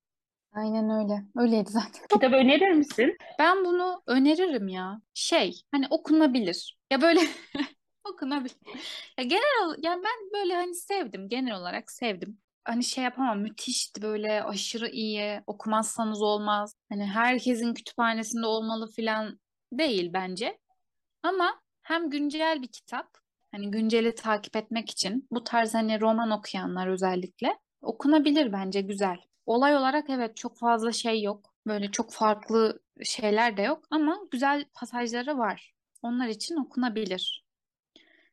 Aynen 0.52 0.89
öyle. 0.89 1.23
Öyleydi 1.36 1.69
zaten. 1.71 2.08
Kitap 2.10 2.34
önerir 2.34 2.71
misin? 2.71 3.17
Ben 3.39 3.65
bunu 3.65 4.04
öneririm 4.08 4.67
ya. 4.67 5.02
Şey, 5.13 5.62
hani 5.71 5.88
okunabilir. 5.89 6.78
Ya 6.91 7.02
böyle 7.02 7.19
okunabilir. 8.10 8.56
Ya 9.17 9.23
genel 9.23 9.84
ya 9.84 9.91
ben 9.95 10.39
böyle 10.41 10.56
hani 10.56 10.76
sevdim. 10.76 11.30
Genel 11.30 11.56
olarak 11.56 11.91
sevdim. 11.91 12.38
Hani 12.63 12.84
şey 12.84 13.04
yapamam 13.04 13.39
müthişti 13.39 14.02
böyle 14.02 14.43
aşırı 14.43 14.89
iyi 14.89 15.41
okumazsanız 15.47 16.21
olmaz. 16.21 16.76
Hani 16.89 17.06
herkesin 17.06 17.73
kütüphanesinde 17.73 18.45
olmalı 18.45 18.91
filan 18.91 19.39
değil 19.71 20.10
bence. 20.13 20.58
Ama 21.23 21.62
hem 21.82 22.10
güncel 22.10 22.62
bir 22.62 22.67
kitap 22.67 23.08
hani 23.52 23.71
günceli 23.71 24.15
takip 24.15 24.56
etmek 24.56 24.89
için 24.89 25.28
bu 25.32 25.43
tarz 25.43 25.73
hani 25.73 26.02
roman 26.02 26.32
okuyanlar 26.32 26.88
özellikle 26.88 27.58
Okunabilir 27.83 28.53
bence 28.53 28.81
güzel. 28.81 29.17
Olay 29.45 29.75
olarak 29.75 30.09
evet 30.09 30.37
çok 30.37 30.57
fazla 30.57 30.91
şey 30.91 31.21
yok. 31.21 31.53
Böyle 31.67 31.91
çok 31.91 32.11
farklı 32.13 32.79
şeyler 33.03 33.57
de 33.57 33.61
yok 33.61 33.83
ama 33.89 34.17
güzel 34.31 34.65
pasajları 34.73 35.37
var. 35.37 35.73
Onlar 36.01 36.27
için 36.27 36.55
okunabilir. 36.55 37.45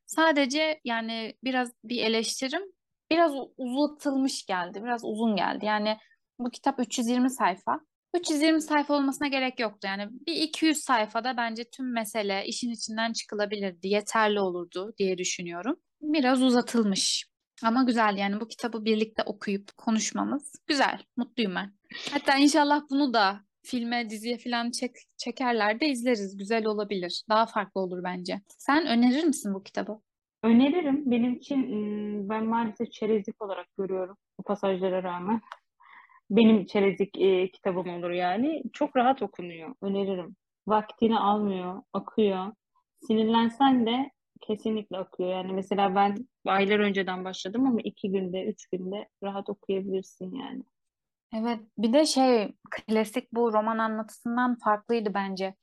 Sadece 0.06 0.80
yani 0.84 1.34
biraz 1.44 1.72
bir 1.84 2.02
eleştirim 2.02 2.62
biraz 3.10 3.32
uzatılmış 3.58 4.46
geldi. 4.46 4.82
Biraz 4.84 5.04
uzun 5.04 5.36
geldi. 5.36 5.64
Yani 5.66 5.96
bu 6.38 6.50
kitap 6.50 6.80
320 6.80 7.30
sayfa. 7.30 7.80
320 8.14 8.62
sayfa 8.62 8.94
olmasına 8.94 9.28
gerek 9.28 9.60
yoktu. 9.60 9.86
Yani 9.86 10.08
bir 10.26 10.34
200 10.34 10.78
sayfada 10.78 11.36
bence 11.36 11.64
tüm 11.64 11.92
mesele 11.92 12.46
işin 12.46 12.70
içinden 12.70 13.12
çıkılabilirdi. 13.12 13.88
Yeterli 13.88 14.40
olurdu 14.40 14.94
diye 14.98 15.18
düşünüyorum. 15.18 15.76
Biraz 16.02 16.42
uzatılmış. 16.42 17.30
Ama 17.64 17.83
güzel 17.83 18.16
yani 18.16 18.40
bu 18.40 18.49
kitabı 18.49 18.85
birlikte 18.85 19.23
okuyup 19.23 19.77
konuşmamız 19.77 20.55
güzel. 20.66 20.99
Mutluyum 21.16 21.55
ben. 21.55 21.73
Hatta 22.12 22.37
inşallah 22.37 22.83
bunu 22.90 23.14
da 23.14 23.40
filme, 23.62 24.11
diziye 24.11 24.38
falan 24.38 24.70
çek, 24.70 24.96
çekerler 25.16 25.81
de 25.81 25.88
izleriz. 25.88 26.37
Güzel 26.37 26.66
olabilir. 26.66 27.25
Daha 27.29 27.46
farklı 27.46 27.81
olur 27.81 28.05
bence. 28.05 28.40
Sen 28.49 28.87
önerir 28.87 29.25
misin 29.25 29.55
bu 29.55 29.62
kitabı? 29.62 30.01
Öneririm. 30.42 31.11
Benim 31.11 31.35
için 31.35 32.29
ben 32.29 32.44
maalesef 32.44 32.92
çerezlik 32.92 33.42
olarak 33.42 33.66
görüyorum 33.79 34.16
bu 34.38 34.42
pasajlara 34.42 35.03
rağmen. 35.03 35.40
Benim 36.31 36.66
çerezlik 36.66 37.18
e, 37.20 37.51
kitabım 37.51 37.89
olur 37.89 38.11
yani. 38.11 38.62
Çok 38.72 38.97
rahat 38.97 39.22
okunuyor. 39.22 39.74
Öneririm. 39.82 40.37
Vaktini 40.66 41.18
almıyor, 41.18 41.82
akıyor. 41.93 42.53
Sinirlensen 43.07 43.87
de 43.87 44.11
kesinlikle 44.41 44.97
akıyor. 44.97 45.30
Yani 45.30 45.53
mesela 45.53 45.95
ben 45.95 46.28
aylar 46.47 46.78
önceden 46.78 47.24
başladım 47.24 47.66
ama 47.66 47.78
iki 47.84 48.11
günde, 48.11 48.45
üç 48.45 48.66
günde 48.66 49.09
rahat 49.22 49.49
okuyabilirsin 49.51 50.34
yani. 50.34 50.62
Evet, 51.34 51.61
bir 51.78 51.93
de 51.93 52.07
şey 52.07 52.53
klasik 52.70 53.32
bu 53.32 53.53
roman 53.53 53.78
anlatısından 53.78 54.59
farklıydı 54.59 55.14
bence. 55.14 55.55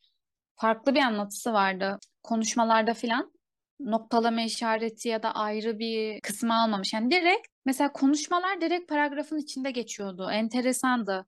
Farklı 0.55 0.95
bir 0.95 0.99
anlatısı 0.99 1.53
vardı. 1.53 1.99
Konuşmalarda 2.23 2.93
filan 2.93 3.31
noktalama 3.79 4.41
işareti 4.41 5.09
ya 5.09 5.23
da 5.23 5.35
ayrı 5.35 5.79
bir 5.79 6.21
kısmı 6.21 6.61
almamış. 6.61 6.93
Yani 6.93 7.11
direkt 7.11 7.47
mesela 7.65 7.91
konuşmalar 7.91 8.61
direkt 8.61 8.89
paragrafın 8.89 9.37
içinde 9.37 9.71
geçiyordu. 9.71 10.29
Enteresandı. 10.31 11.25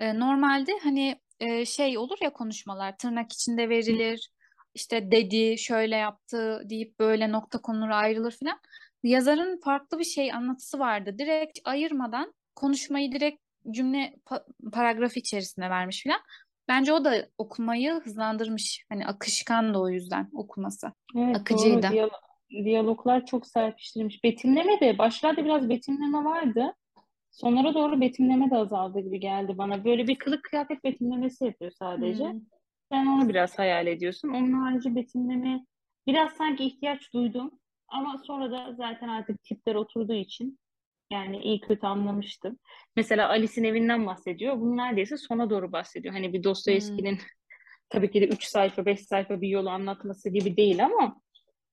Ee, 0.00 0.18
normalde 0.20 0.72
hani 0.82 1.20
e, 1.40 1.64
şey 1.64 1.98
olur 1.98 2.18
ya 2.22 2.32
konuşmalar 2.32 2.98
tırnak 2.98 3.32
içinde 3.32 3.68
verilir 3.68 4.30
işte 4.74 5.10
dedi, 5.10 5.58
şöyle 5.58 5.96
yaptı 5.96 6.62
deyip 6.70 6.98
böyle 6.98 7.32
nokta 7.32 7.58
konulur 7.58 7.90
ayrılır 7.90 8.36
falan. 8.40 8.58
Yazarın 9.02 9.60
farklı 9.64 9.98
bir 9.98 10.04
şey 10.04 10.32
anlatısı 10.32 10.78
vardı. 10.78 11.18
Direkt 11.18 11.58
ayırmadan 11.64 12.34
konuşmayı 12.56 13.12
direkt 13.12 13.42
cümle 13.70 14.14
pa- 14.26 14.70
paragrafı 14.72 15.18
içerisinde 15.18 15.70
vermiş 15.70 16.02
filan. 16.02 16.20
Bence 16.68 16.92
o 16.92 17.04
da 17.04 17.28
okumayı 17.38 17.92
hızlandırmış. 17.92 18.84
Hani 18.88 19.06
akışkan 19.06 19.74
da 19.74 19.80
o 19.80 19.88
yüzden 19.88 20.30
okuması. 20.34 20.92
Evet 21.18 21.36
Akıcıydı. 21.36 21.82
doğru. 21.82 21.92
Diyalo- 21.92 22.64
diyaloglar 22.64 23.26
çok 23.26 23.46
serpiştirilmiş. 23.46 24.24
Betimleme 24.24 24.80
de 24.80 24.98
başlarda 24.98 25.44
biraz 25.44 25.68
betimleme 25.68 26.24
vardı. 26.24 26.74
Sonlara 27.30 27.74
doğru 27.74 28.00
betimleme 28.00 28.50
de 28.50 28.56
azaldı 28.56 29.00
gibi 29.00 29.20
geldi 29.20 29.58
bana. 29.58 29.84
Böyle 29.84 30.08
bir 30.08 30.16
kılık 30.16 30.44
kıyafet 30.44 30.84
betimlemesi 30.84 31.44
yapıyor 31.44 31.70
sadece. 31.70 32.24
Hmm. 32.24 32.40
Sen 32.94 33.06
onu 33.06 33.28
biraz 33.28 33.58
hayal 33.58 33.86
ediyorsun. 33.86 34.28
Onun 34.28 34.52
harici 34.52 34.96
betimleme 34.96 35.66
biraz 36.06 36.32
sanki 36.32 36.64
ihtiyaç 36.64 37.12
duydum. 37.12 37.60
Ama 37.88 38.18
sonra 38.18 38.50
da 38.50 38.74
zaten 38.74 39.08
artık 39.08 39.42
tipler 39.42 39.74
oturduğu 39.74 40.14
için 40.14 40.58
yani 41.12 41.38
iyi 41.38 41.60
kötü 41.60 41.86
anlamıştım. 41.86 42.58
Mesela 42.96 43.28
Alice'in 43.28 43.64
evinden 43.64 44.06
bahsediyor. 44.06 44.60
Bunun 44.60 44.76
neredeyse 44.76 45.16
sona 45.16 45.50
doğru 45.50 45.72
bahsediyor. 45.72 46.14
Hani 46.14 46.32
bir 46.32 46.38
Hmm. 46.38 46.44
Dostoyevski'nin 46.44 47.18
tabii 47.88 48.10
ki 48.10 48.20
de 48.20 48.28
3 48.28 48.44
sayfa 48.44 48.86
5 48.86 49.00
sayfa 49.00 49.40
bir 49.40 49.48
yolu 49.48 49.70
anlatması 49.70 50.30
gibi 50.30 50.56
değil 50.56 50.84
ama 50.84 51.20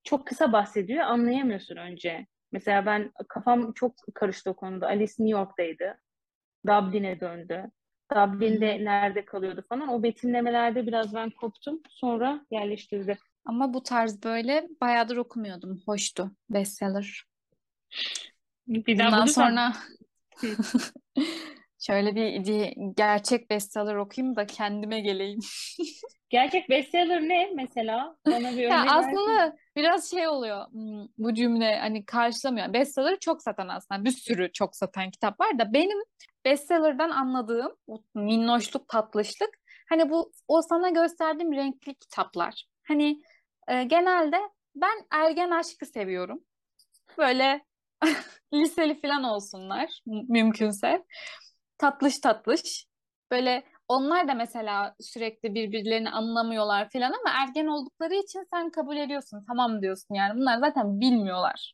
çok 0.03 0.27
kısa 0.27 0.51
bahsediyor. 0.53 1.03
Anlayamıyorsun 1.03 1.75
önce. 1.75 2.27
Mesela 2.51 2.85
ben 2.85 3.11
kafam 3.29 3.73
çok 3.73 3.95
karıştı 4.13 4.49
o 4.49 4.55
konuda. 4.55 4.87
Alice 4.87 5.13
New 5.19 5.39
York'taydı. 5.39 5.99
Dublin'e 6.67 7.19
döndü. 7.19 7.71
Dublin'de 8.11 8.85
nerede 8.85 9.25
kalıyordu 9.25 9.65
falan. 9.69 9.87
O 9.87 10.03
betimlemelerde 10.03 10.87
biraz 10.87 11.13
ben 11.13 11.29
koptum. 11.29 11.81
Sonra 11.89 12.45
yerleştirdi. 12.51 13.17
Ama 13.45 13.73
bu 13.73 13.83
tarz 13.83 14.23
böyle 14.23 14.67
bayağıdır 14.81 15.17
okumuyordum. 15.17 15.81
Hoştu. 15.85 16.31
Bestseller. 16.49 17.25
Bir 18.67 18.99
daha 18.99 19.11
Bundan 19.11 19.25
sonra 19.25 19.73
şöyle 21.79 22.15
bir, 22.15 22.45
bir 22.45 22.73
gerçek 22.95 23.49
bestseller 23.49 23.95
okuyayım 23.95 24.35
da 24.35 24.45
kendime 24.45 24.99
geleyim. 24.99 25.39
gerçek 26.29 26.69
bestseller 26.69 27.21
ne 27.21 27.51
mesela? 27.55 28.15
Bana 28.27 28.51
bir 28.51 28.57
Ya 28.57 28.85
aslında 28.89 29.55
biraz 29.75 30.11
şey 30.11 30.27
oluyor 30.27 30.71
hmm, 30.71 31.05
bu 31.17 31.33
cümle 31.33 31.79
hani 31.79 32.05
karşılamıyor. 32.05 32.73
Bestseller 32.73 33.19
çok 33.19 33.41
satan 33.41 33.67
aslında 33.67 34.05
bir 34.05 34.11
sürü 34.11 34.51
çok 34.53 34.75
satan 34.75 35.11
kitap 35.11 35.39
var 35.39 35.59
da 35.59 35.73
benim 35.73 35.97
bestseller'dan 36.45 37.09
anladığım 37.09 37.75
bu 37.87 38.03
minnoşluk 38.15 38.87
tatlışlık 38.87 39.49
hani 39.89 40.09
bu 40.09 40.31
o 40.47 40.61
sana 40.61 40.89
gösterdiğim 40.89 41.53
renkli 41.53 41.95
kitaplar. 41.95 42.65
Hani 42.87 43.21
e, 43.67 43.83
genelde 43.83 44.37
ben 44.75 45.05
ergen 45.11 45.51
aşkı 45.51 45.85
seviyorum. 45.85 46.43
Böyle 47.17 47.65
liseli 48.53 49.01
falan 49.01 49.23
olsunlar 49.23 50.01
mü- 50.05 50.25
mümkünse. 50.29 51.05
Tatlış 51.77 52.19
tatlış. 52.19 52.85
Böyle 53.31 53.63
onlar 53.87 54.27
da 54.27 54.33
mesela 54.33 54.95
sürekli 54.99 55.55
birbirlerini 55.55 56.09
anlamıyorlar 56.09 56.89
falan 56.89 57.11
ama 57.11 57.29
ergen 57.43 57.65
oldukları 57.65 58.15
için 58.15 58.47
sen 58.53 58.69
kabul 58.69 58.97
ediyorsun. 58.97 59.45
Tamam 59.47 59.81
diyorsun 59.81 60.15
yani. 60.15 60.39
Bunlar 60.39 60.59
zaten 60.59 60.99
bilmiyorlar. 60.99 61.73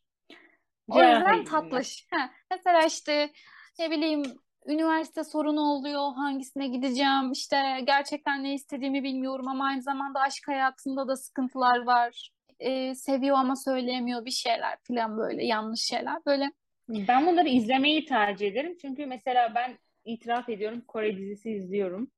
O 0.90 1.00
yüzden 1.04 1.44
tatlış. 1.44 2.08
Ha, 2.12 2.30
mesela 2.52 2.82
işte 2.86 3.32
ne 3.80 3.92
bileyim 3.92 4.24
üniversite 4.68 5.24
sorunu 5.24 5.62
oluyor. 5.62 6.14
Hangisine 6.16 6.68
gideceğim? 6.68 7.32
İşte 7.32 7.58
gerçekten 7.84 8.44
ne 8.44 8.54
istediğimi 8.54 9.04
bilmiyorum 9.04 9.48
ama 9.48 9.66
aynı 9.66 9.82
zamanda 9.82 10.20
aşk 10.20 10.48
hayatında 10.48 11.08
da 11.08 11.16
sıkıntılar 11.16 11.86
var. 11.86 12.32
Ee, 12.60 12.96
seviyor 12.96 13.38
ama 13.38 13.56
söyleyemiyor 13.56 14.26
bir 14.26 14.32
şeyler 14.32 14.78
falan 14.88 15.18
böyle 15.18 15.46
yanlış 15.46 15.82
şeyler. 15.82 16.26
Böyle 16.26 16.52
Ben 16.90 17.26
bunları 17.26 17.50
izlemeyi 17.50 18.06
tercih 18.06 18.48
ederim. 18.48 18.78
Çünkü 18.82 19.06
mesela 19.06 19.52
ben 19.56 19.78
itiraf 20.06 20.50
ediyorum 20.50 20.82
Kore 20.88 21.18
dizisi 21.18 21.52
izliyorum. 21.52 22.12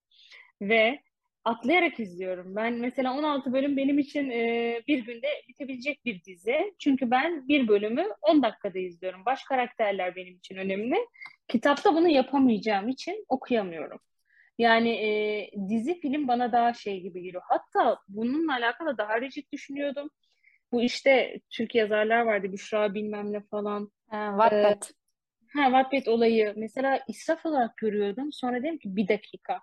Ve 0.62 1.00
atlayarak 1.44 2.00
izliyorum. 2.00 2.56
Ben 2.56 2.74
mesela 2.74 3.14
16 3.14 3.54
bölüm 3.54 3.78
benim 3.78 4.00
için 4.00 4.30
e, 4.30 4.82
bir 4.88 5.06
günde 5.06 5.28
bitebilecek 5.48 6.06
bir 6.06 6.24
dizi. 6.24 6.76
Çünkü 6.80 7.12
ben 7.12 7.48
bir 7.48 7.68
bölümü 7.68 8.08
10 8.22 8.44
dakikada 8.44 8.80
izliyorum. 8.80 9.26
Baş 9.26 9.44
karakterler 9.44 10.16
benim 10.16 10.36
için 10.36 10.56
önemli. 10.56 10.96
Kitapta 11.50 11.96
bunu 11.96 12.08
yapamayacağım 12.10 12.90
için 12.90 13.26
okuyamıyorum. 13.30 14.00
Yani 14.58 14.90
e, 14.90 15.52
dizi 15.70 16.00
film 16.00 16.28
bana 16.28 16.52
daha 16.52 16.74
şey 16.74 17.02
gibi 17.02 17.22
geliyor. 17.22 17.44
Hatta 17.46 18.00
bununla 18.08 18.54
alakalı 18.54 18.98
daha 18.98 19.22
rigid 19.22 19.52
düşünüyordum. 19.54 20.10
Bu 20.72 20.82
işte 20.82 21.40
Türk 21.50 21.76
yazarlar 21.76 22.22
vardı 22.22 22.52
Büşra 22.52 22.94
bilmem 22.94 23.34
ne 23.34 23.42
falan. 23.42 23.92
Ee, 24.14 24.16
Wattpad. 24.16 24.84
ha 25.54 25.64
Wattpad 25.64 26.06
olayı 26.06 26.54
mesela 26.58 27.00
israf 27.08 27.46
olarak 27.46 27.78
görüyordum. 27.78 28.30
Sonra 28.32 28.60
dedim 28.64 28.78
ki 28.78 28.96
bir 28.96 29.08
dakika. 29.08 29.60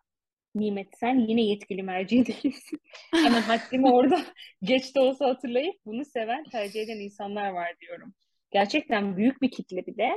Nimet 0.55 0.89
sen 0.99 1.19
yine 1.19 1.43
yetkili 1.43 1.83
merci 1.83 2.27
değilsin. 2.27 2.81
Hemen 3.15 3.43
haddimi 3.43 3.93
orada 3.93 4.21
geç 4.63 4.95
de 4.95 5.01
olsa 5.01 5.27
hatırlayıp 5.27 5.75
bunu 5.87 6.05
seven, 6.05 6.45
tercih 6.45 6.83
eden 6.83 7.01
insanlar 7.01 7.51
var 7.51 7.75
diyorum. 7.81 8.15
Gerçekten 8.51 9.17
büyük 9.17 9.43
bir 9.43 9.51
kitle 9.51 9.87
bir 9.87 9.97
de. 9.97 10.11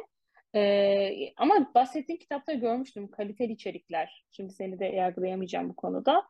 Ee, 0.55 1.33
ama 1.37 1.73
bahsettiğin 1.75 2.19
kitapta 2.19 2.53
görmüştüm 2.53 3.11
kaliteli 3.11 3.51
içerikler. 3.51 4.25
Şimdi 4.31 4.53
seni 4.53 4.79
de 4.79 4.85
yargılayamayacağım 4.85 5.69
bu 5.69 5.75
konuda. 5.75 6.23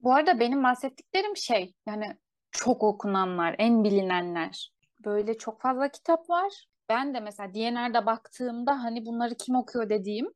Bu 0.00 0.14
arada 0.14 0.40
benim 0.40 0.64
bahsettiklerim 0.64 1.36
şey 1.36 1.74
yani 1.86 2.16
çok 2.50 2.82
okunanlar, 2.82 3.54
en 3.58 3.84
bilinenler. 3.84 4.72
Böyle 5.04 5.38
çok 5.38 5.60
fazla 5.60 5.88
kitap 5.88 6.30
var. 6.30 6.66
Ben 6.88 7.14
de 7.14 7.20
mesela 7.20 7.54
DNR'da 7.54 8.06
baktığımda 8.06 8.82
hani 8.82 9.06
bunları 9.06 9.34
kim 9.34 9.54
okuyor 9.54 9.88
dediğim 9.88 10.32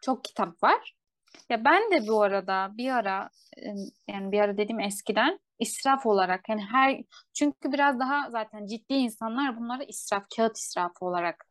çok 0.00 0.24
kitap 0.24 0.62
var. 0.62 0.94
Ya 1.48 1.64
ben 1.64 1.92
de 1.92 2.08
bu 2.08 2.22
arada 2.22 2.70
bir 2.76 2.90
ara 2.90 3.30
yani 4.08 4.32
bir 4.32 4.40
ara 4.40 4.56
dediğim 4.56 4.80
eskiden 4.80 5.40
israf 5.58 6.06
olarak 6.06 6.48
yani 6.48 6.62
her 6.62 7.02
çünkü 7.32 7.72
biraz 7.72 8.00
daha 8.00 8.30
zaten 8.30 8.66
ciddi 8.66 8.94
insanlar 8.94 9.56
bunları 9.56 9.84
israf, 9.84 10.24
kağıt 10.36 10.58
israfı 10.58 11.04
olarak 11.04 11.44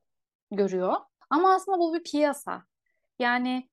görüyor. 0.51 0.95
Ama 1.29 1.53
aslında 1.53 1.79
bu 1.79 1.93
bir 1.93 2.03
piyasa. 2.03 2.63
Yani 3.19 3.69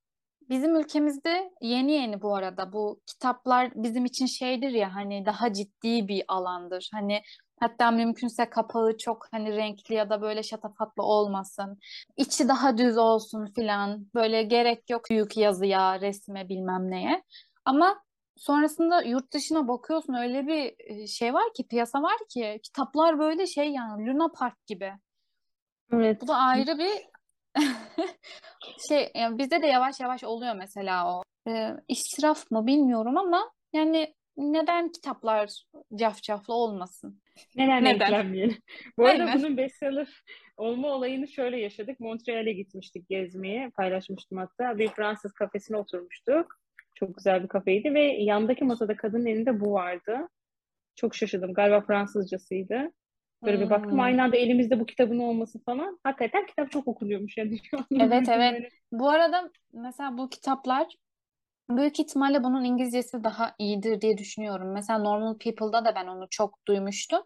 bizim 0.48 0.76
ülkemizde 0.76 1.50
yeni 1.60 1.92
yeni 1.92 2.22
bu 2.22 2.36
arada 2.36 2.72
bu 2.72 3.00
kitaplar 3.06 3.70
bizim 3.74 4.04
için 4.04 4.26
şeydir 4.26 4.70
ya 4.70 4.94
hani 4.94 5.26
daha 5.26 5.52
ciddi 5.52 6.08
bir 6.08 6.24
alandır. 6.28 6.88
Hani 6.92 7.22
hatta 7.60 7.90
mümkünse 7.90 8.50
kapağı 8.50 8.96
çok 8.96 9.26
hani 9.30 9.56
renkli 9.56 9.94
ya 9.94 10.10
da 10.10 10.22
böyle 10.22 10.42
şatafatlı 10.42 11.02
olmasın. 11.02 11.78
İçi 12.16 12.48
daha 12.48 12.78
düz 12.78 12.98
olsun 12.98 13.46
filan. 13.54 14.06
Böyle 14.14 14.42
gerek 14.42 14.90
yok 14.90 15.02
büyük 15.10 15.36
yazıya, 15.36 16.00
resme 16.00 16.48
bilmem 16.48 16.90
neye. 16.90 17.22
Ama 17.64 18.02
sonrasında 18.36 19.02
yurt 19.02 19.32
dışına 19.32 19.68
bakıyorsun 19.68 20.14
öyle 20.14 20.46
bir 20.46 21.06
şey 21.06 21.34
var 21.34 21.52
ki 21.56 21.68
piyasa 21.68 22.02
var 22.02 22.16
ki 22.30 22.60
kitaplar 22.62 23.18
böyle 23.18 23.46
şey 23.46 23.72
yani 23.72 24.06
Luna 24.06 24.28
Park 24.28 24.66
gibi. 24.66 24.92
Evet. 25.92 26.22
Bu 26.22 26.28
da 26.28 26.36
ayrı 26.36 26.78
bir 26.78 27.15
şey 28.88 29.10
yani 29.14 29.38
bizde 29.38 29.62
de 29.62 29.66
yavaş 29.66 30.00
yavaş 30.00 30.24
oluyor 30.24 30.54
mesela 30.56 31.16
o. 31.16 31.22
Ee, 31.48 31.70
israf 31.88 32.50
mı 32.50 32.66
bilmiyorum 32.66 33.16
ama 33.16 33.50
yani 33.72 34.14
neden 34.36 34.92
kitaplar 34.92 35.64
cafcaflı 35.94 36.54
olmasın? 36.54 37.22
Neden 37.56 37.84
Neden? 37.84 38.54
Bu 38.98 39.06
arada 39.06 39.24
Aynen. 39.24 39.38
bunun 39.38 39.56
bestseller 39.56 40.22
olma 40.56 40.88
olayını 40.88 41.28
şöyle 41.28 41.60
yaşadık. 41.60 42.00
Montreal'e 42.00 42.52
gitmiştik 42.52 43.08
gezmeye. 43.08 43.70
Paylaşmıştım 43.70 44.38
hatta. 44.38 44.78
Bir 44.78 44.88
Fransız 44.88 45.32
kafesine 45.32 45.76
oturmuştuk. 45.76 46.60
Çok 46.94 47.16
güzel 47.16 47.42
bir 47.42 47.48
kafeydi 47.48 47.94
ve 47.94 48.02
yandaki 48.02 48.64
masada 48.64 48.96
kadının 48.96 49.26
elinde 49.26 49.60
bu 49.60 49.72
vardı. 49.72 50.28
Çok 50.96 51.14
şaşırdım. 51.14 51.54
Galiba 51.54 51.80
Fransızcasıydı. 51.80 52.92
Böyle 53.46 53.60
bir 53.60 53.70
baktım 53.70 54.00
aynı 54.00 54.22
anda 54.22 54.36
elimizde 54.36 54.80
bu 54.80 54.86
kitabın 54.86 55.18
olması 55.18 55.58
falan. 55.64 55.98
Hakikaten 56.04 56.46
kitap 56.46 56.70
çok 56.70 56.88
okunuyormuş 56.88 57.36
yani. 57.36 57.58
Evet 57.98 58.28
evet. 58.28 58.62
Bu 58.92 59.08
arada 59.10 59.50
mesela 59.72 60.18
bu 60.18 60.28
kitaplar 60.30 60.96
büyük 61.70 62.00
ihtimalle 62.00 62.44
bunun 62.44 62.64
İngilizcesi 62.64 63.24
daha 63.24 63.54
iyidir 63.58 64.00
diye 64.00 64.18
düşünüyorum. 64.18 64.72
Mesela 64.72 64.98
Normal 64.98 65.38
People'da 65.38 65.84
da 65.84 65.94
ben 65.94 66.06
onu 66.06 66.26
çok 66.30 66.66
duymuştum. 66.68 67.22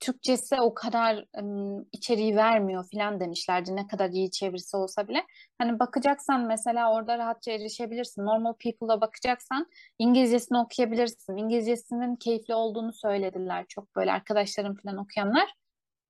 Türkçesi 0.00 0.60
o 0.60 0.74
kadar 0.74 1.24
ım, 1.38 1.88
içeriği 1.92 2.36
vermiyor 2.36 2.84
filan 2.90 3.20
demişlerdi 3.20 3.76
ne 3.76 3.86
kadar 3.86 4.10
iyi 4.10 4.30
çevirisi 4.30 4.76
olsa 4.76 5.08
bile. 5.08 5.24
Hani 5.58 5.78
bakacaksan 5.78 6.46
mesela 6.46 6.92
orada 6.94 7.18
rahatça 7.18 7.52
erişebilirsin. 7.52 8.22
Normal 8.22 8.52
People'a 8.52 9.00
bakacaksan 9.00 9.66
İngilizcesini 9.98 10.58
okuyabilirsin. 10.58 11.36
İngilizcesinin 11.36 12.16
keyifli 12.16 12.54
olduğunu 12.54 12.92
söylediler 12.92 13.64
çok 13.68 13.96
böyle 13.96 14.12
arkadaşlarım 14.12 14.74
filan 14.76 14.96
okuyanlar. 14.96 15.54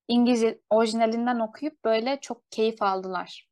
İngilizce 0.08 0.60
orijinalinden 0.70 1.40
okuyup 1.40 1.84
böyle 1.84 2.18
çok 2.20 2.50
keyif 2.50 2.82
aldılar. 2.82 3.48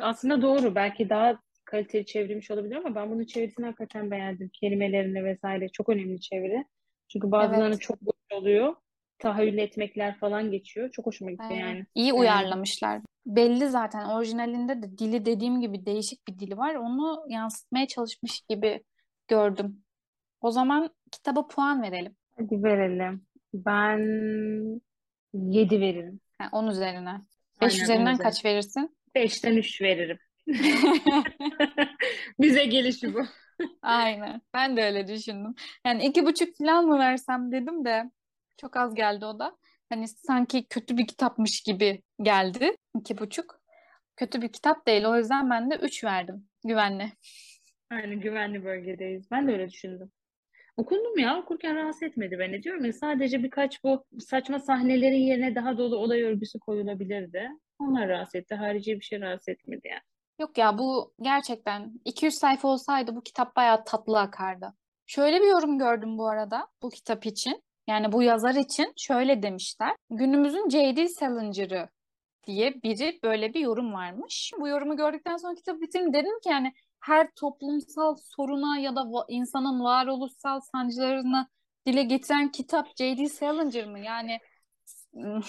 Aslında 0.00 0.42
doğru. 0.42 0.74
Belki 0.74 1.08
daha 1.08 1.40
kaliteli 1.64 2.06
çevrilmiş 2.06 2.50
olabilir 2.50 2.76
ama 2.76 2.94
ben 2.94 3.10
bunun 3.10 3.24
çevirisini 3.24 3.66
hakikaten 3.66 4.10
beğendim. 4.10 4.50
Kelimelerini 4.60 5.24
vesaire 5.24 5.68
çok 5.68 5.88
önemli 5.88 6.20
çeviri. 6.20 6.64
Çünkü 7.08 7.30
bazılarının 7.30 7.68
Evet, 7.68 7.80
çok 7.80 8.02
boş 8.02 8.14
oluyor. 8.32 8.74
Tahayyül 9.20 9.58
etmekler 9.58 10.18
falan 10.18 10.50
geçiyor. 10.50 10.90
Çok 10.90 11.06
hoşuma 11.06 11.30
gitti 11.30 11.42
aynen. 11.50 11.60
yani. 11.60 11.86
İyi 11.94 12.04
Beğendim. 12.04 12.20
uyarlamışlar. 12.20 13.00
belli 13.26 13.68
zaten 13.68 14.04
orijinalinde 14.08 14.82
de 14.82 14.98
dili 14.98 15.24
dediğim 15.24 15.60
gibi 15.60 15.86
değişik 15.86 16.28
bir 16.28 16.38
dili 16.38 16.56
var. 16.56 16.74
Onu 16.74 17.24
yansıtmaya 17.28 17.86
çalışmış 17.86 18.40
gibi 18.48 18.84
gördüm. 19.28 19.84
O 20.40 20.50
zaman 20.50 20.90
kitaba 21.12 21.46
puan 21.46 21.82
verelim. 21.82 22.16
Hadi 22.38 22.62
verelim. 22.62 23.26
Ben 23.54 23.98
7 25.34 25.80
veririm. 25.80 26.20
Ha, 26.38 26.48
10 26.52 26.66
üzerine. 26.66 27.20
5 27.60 27.72
Aynen, 27.72 27.84
üzerinden 27.84 28.12
üzerine. 28.12 28.22
kaç 28.22 28.44
verirsin? 28.44 28.96
5'ten 29.14 29.56
3 29.56 29.82
veririm. 29.82 30.18
Bize 32.40 32.64
gelişi 32.64 33.14
bu. 33.14 33.22
Aynen. 33.82 34.40
Ben 34.54 34.76
de 34.76 34.82
öyle 34.84 35.06
düşündüm. 35.08 35.54
Yani 35.86 36.04
iki 36.06 36.26
buçuk 36.26 36.56
falan 36.58 36.86
mı 36.86 36.98
versem 36.98 37.52
dedim 37.52 37.84
de 37.84 38.10
çok 38.60 38.76
az 38.76 38.94
geldi 38.94 39.24
o 39.24 39.38
da. 39.38 39.56
Hani 39.88 40.08
sanki 40.08 40.66
kötü 40.68 40.96
bir 40.98 41.06
kitapmış 41.06 41.62
gibi 41.62 42.02
geldi. 42.22 42.76
İki 42.98 43.18
buçuk. 43.18 43.60
Kötü 44.16 44.42
bir 44.42 44.52
kitap 44.52 44.86
değil. 44.86 45.04
O 45.04 45.16
yüzden 45.16 45.50
ben 45.50 45.70
de 45.70 45.76
üç 45.76 46.04
verdim. 46.04 46.48
Güvenli. 46.64 47.12
Aynen 47.90 48.20
güvenli 48.20 48.64
bölgedeyiz. 48.64 49.30
Ben 49.30 49.48
de 49.48 49.52
öyle 49.52 49.70
düşündüm. 49.70 50.12
Okundum 50.76 51.18
ya 51.18 51.38
okurken 51.38 51.76
rahatsız 51.76 52.02
etmedi 52.02 52.38
beni 52.38 52.62
diyorum 52.62 52.84
ya 52.84 52.92
sadece 52.92 53.42
birkaç 53.42 53.84
bu 53.84 54.04
saçma 54.20 54.58
sahnelerin 54.58 55.22
yerine 55.22 55.54
daha 55.54 55.78
dolu 55.78 55.96
olay 55.96 56.22
örgüsü 56.22 56.58
koyulabilirdi. 56.58 57.48
Onlar 57.78 58.08
rahatsız 58.08 58.34
etti. 58.34 58.54
Harici 58.54 59.00
bir 59.00 59.04
şey 59.04 59.20
rahatsız 59.20 59.48
etmedi 59.48 59.88
yani. 59.88 60.00
Yok 60.40 60.58
ya 60.58 60.78
bu 60.78 61.14
gerçekten 61.20 61.92
200 62.04 62.34
sayfa 62.34 62.68
olsaydı 62.68 63.16
bu 63.16 63.22
kitap 63.22 63.56
bayağı 63.56 63.84
tatlı 63.84 64.20
akardı. 64.20 64.74
Şöyle 65.06 65.40
bir 65.40 65.46
yorum 65.46 65.78
gördüm 65.78 66.18
bu 66.18 66.28
arada 66.28 66.68
bu 66.82 66.90
kitap 66.90 67.26
için. 67.26 67.62
Yani 67.90 68.12
bu 68.12 68.22
yazar 68.22 68.54
için 68.54 68.92
şöyle 68.96 69.42
demişler. 69.42 69.96
Günümüzün 70.10 70.68
J.D. 70.68 71.08
Salinger'ı 71.08 71.88
diye 72.46 72.82
biri 72.82 73.18
böyle 73.22 73.54
bir 73.54 73.60
yorum 73.60 73.92
varmış. 73.92 74.52
Bu 74.60 74.68
yorumu 74.68 74.96
gördükten 74.96 75.36
sonra 75.36 75.54
kitabı 75.54 75.80
bitirdim. 75.80 76.12
Dedim 76.12 76.40
ki 76.42 76.48
yani 76.48 76.72
her 77.00 77.28
toplumsal 77.36 78.16
soruna 78.36 78.78
ya 78.78 78.96
da 78.96 79.02
insanın 79.28 79.84
varoluşsal 79.84 80.60
sancılarını 80.60 81.46
dile 81.86 82.02
getiren 82.02 82.50
kitap 82.52 82.88
J.D. 82.98 83.28
Salinger 83.28 83.86
mı? 83.86 83.98
Yani 83.98 84.38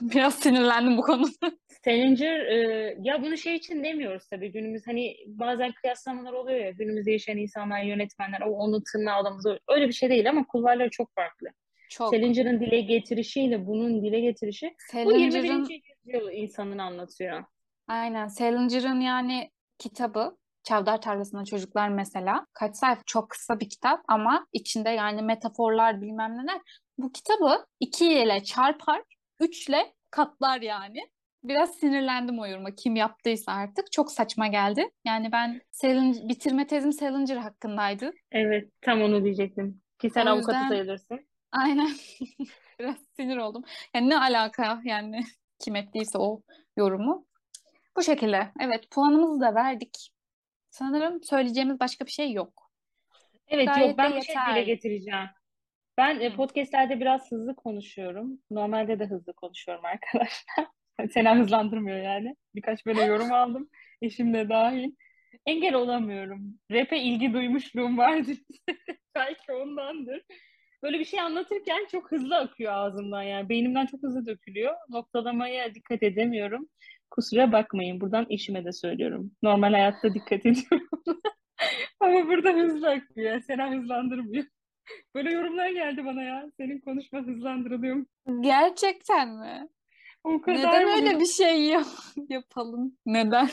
biraz 0.00 0.34
sinirlendim 0.34 0.96
bu 0.96 1.02
konuda. 1.02 1.58
Salinger 1.84 2.40
e, 2.40 2.96
ya 3.02 3.22
bunu 3.22 3.36
şey 3.36 3.54
için 3.54 3.84
demiyoruz 3.84 4.28
tabii 4.28 4.52
günümüz 4.52 4.86
hani 4.86 5.16
bazen 5.26 5.72
kıyaslamalar 5.72 6.32
oluyor 6.32 6.58
ya 6.58 6.70
günümüzde 6.70 7.12
yaşayan 7.12 7.38
insanlar 7.38 7.82
yönetmenler 7.82 8.40
o 8.40 8.50
onu 8.50 8.82
tırnağa 8.92 9.14
alamaz 9.14 9.44
öyle 9.68 9.88
bir 9.88 9.92
şey 9.92 10.10
değil 10.10 10.30
ama 10.30 10.46
kulvarları 10.46 10.90
çok 10.90 11.14
farklı. 11.14 11.48
Çok. 11.90 12.10
Salinger'ın 12.10 12.60
dile 12.60 12.80
getirişiyle 12.80 13.66
bunun 13.66 14.02
dile 14.02 14.20
getirişi 14.20 14.66
bu 14.66 14.92
Salinger'ın 14.92 15.64
21. 15.64 15.82
yüzyıl 16.06 16.30
insanını 16.32 16.82
anlatıyor. 16.82 17.44
aynen 17.88 18.28
Salinger'ın 18.28 19.00
yani 19.00 19.50
kitabı 19.78 20.36
Çavdar 20.62 21.00
Tarlası'nda 21.00 21.44
Çocuklar 21.44 21.88
mesela 21.88 22.46
kaç 22.52 22.76
sayfa 22.76 23.02
çok 23.06 23.30
kısa 23.30 23.60
bir 23.60 23.68
kitap 23.70 24.00
ama 24.08 24.46
içinde 24.52 24.90
yani 24.90 25.22
metaforlar 25.22 26.00
bilmem 26.00 26.38
neler. 26.38 26.60
Bu 26.98 27.12
kitabı 27.12 27.66
iki 27.80 28.12
ile 28.12 28.42
çarpar, 28.42 29.02
üçle 29.40 29.92
katlar 30.10 30.60
yani. 30.60 30.98
Biraz 31.44 31.74
sinirlendim 31.74 32.38
o 32.38 32.46
yoruma. 32.46 32.74
Kim 32.74 32.96
yaptıysa 32.96 33.52
artık. 33.52 33.92
Çok 33.92 34.12
saçma 34.12 34.46
geldi. 34.46 34.90
Yani 35.04 35.32
ben 35.32 35.60
Salinger, 35.70 36.28
bitirme 36.28 36.66
tezim 36.66 36.92
Salinger 36.92 37.36
hakkındaydı. 37.36 38.12
Evet 38.32 38.72
tam 38.82 39.02
onu 39.02 39.24
diyecektim. 39.24 39.80
Ki 39.98 40.10
sen 40.10 40.26
O 40.26 40.30
avukatı 40.30 40.56
yüzden 40.56 40.68
sayılırsın. 40.68 41.28
Aynen 41.52 41.90
biraz 42.78 42.96
sinir 43.16 43.36
oldum. 43.36 43.64
Yani 43.94 44.08
ne 44.08 44.18
alaka 44.18 44.80
yani 44.84 45.20
kim 45.58 45.76
ettiyse 45.76 46.18
o 46.18 46.42
yorumu. 46.76 47.26
Bu 47.96 48.02
şekilde. 48.02 48.52
Evet 48.60 48.90
puanımızı 48.90 49.40
da 49.40 49.54
verdik. 49.54 50.10
Sanırım 50.70 51.22
söyleyeceğimiz 51.22 51.80
başka 51.80 52.06
bir 52.06 52.10
şey 52.10 52.32
yok. 52.32 52.70
Evet 53.48 53.66
Gayet 53.66 53.88
yok 53.88 53.98
ben 53.98 54.16
bir 54.16 54.22
şey 54.22 54.34
dile 54.50 54.62
getireceğim. 54.62 55.28
Ben 55.98 56.20
e, 56.20 56.34
podcastlerde 56.34 57.00
biraz 57.00 57.30
hızlı 57.30 57.56
konuşuyorum. 57.56 58.40
Normalde 58.50 58.98
de 58.98 59.06
hızlı 59.06 59.32
konuşuyorum 59.32 59.84
arkadaşlar. 59.84 60.66
Sena 61.12 61.36
hızlandırmıyor 61.36 61.98
yani. 61.98 62.36
Birkaç 62.54 62.86
böyle 62.86 63.02
yorum 63.02 63.32
aldım. 63.32 63.70
Eşim 64.02 64.34
de 64.34 64.48
dahil. 64.48 64.90
Engel 65.46 65.74
olamıyorum. 65.74 66.58
Rap'e 66.70 66.98
ilgi 66.98 67.32
duymuşluğum 67.32 67.98
vardır. 67.98 68.38
Belki 69.14 69.52
ondandır. 69.52 70.22
Böyle 70.82 70.98
bir 70.98 71.04
şey 71.04 71.20
anlatırken 71.20 71.86
çok 71.92 72.12
hızlı 72.12 72.36
akıyor 72.36 72.72
ağzımdan 72.72 73.22
yani. 73.22 73.48
Beynimden 73.48 73.86
çok 73.86 74.02
hızlı 74.02 74.26
dökülüyor. 74.26 74.74
Noktalamaya 74.88 75.74
dikkat 75.74 76.02
edemiyorum. 76.02 76.68
Kusura 77.10 77.52
bakmayın. 77.52 78.00
Buradan 78.00 78.26
eşime 78.30 78.64
de 78.64 78.72
söylüyorum. 78.72 79.32
Normal 79.42 79.72
hayatta 79.72 80.14
dikkat 80.14 80.40
ediyorum. 80.46 80.88
Ama 82.00 82.26
burada 82.28 82.50
hızlı 82.50 82.90
akıyor. 82.90 83.40
Sena 83.40 83.70
hızlandırmıyor. 83.70 84.44
Böyle 85.14 85.32
yorumlar 85.32 85.68
geldi 85.68 86.04
bana 86.04 86.22
ya. 86.22 86.50
Senin 86.56 86.80
konuşma 86.80 87.18
hızlandırılıyor. 87.20 88.04
Gerçekten 88.40 89.28
mi? 89.28 89.68
O 90.24 90.40
kadar 90.40 90.58
Neden 90.58 90.84
mı? 90.84 90.90
öyle 90.96 91.20
bir 91.20 91.26
şey 91.26 91.64
yap- 91.64 91.86
yapalım? 92.28 92.96
Neden? 93.06 93.48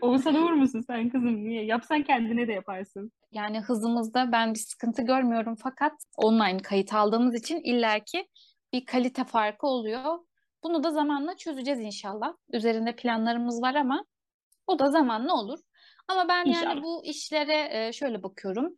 Oğuzhan 0.00 0.34
Uğur 0.34 0.52
musun 0.52 0.80
sen 0.86 1.08
kızım? 1.10 1.44
Niye? 1.48 1.64
Yapsan 1.64 2.02
kendine 2.02 2.48
de 2.48 2.52
yaparsın. 2.52 3.12
Yani 3.32 3.60
hızımızda 3.60 4.32
ben 4.32 4.54
bir 4.54 4.58
sıkıntı 4.58 5.02
görmüyorum 5.02 5.56
fakat 5.62 5.92
online 6.16 6.58
kayıt 6.58 6.94
aldığımız 6.94 7.34
için 7.34 7.60
illaki 7.60 8.28
bir 8.72 8.84
kalite 8.84 9.24
farkı 9.24 9.66
oluyor. 9.66 10.18
Bunu 10.62 10.84
da 10.84 10.90
zamanla 10.90 11.36
çözeceğiz 11.36 11.80
inşallah. 11.80 12.32
Üzerinde 12.52 12.96
planlarımız 12.96 13.62
var 13.62 13.74
ama 13.74 14.04
o 14.66 14.78
da 14.78 14.90
zamanla 14.90 15.34
olur. 15.34 15.58
Ama 16.08 16.28
ben 16.28 16.44
yani 16.44 16.48
İnşallah. 16.48 16.82
bu 16.82 17.04
işlere 17.04 17.68
e, 17.70 17.92
şöyle 17.92 18.22
bakıyorum. 18.22 18.76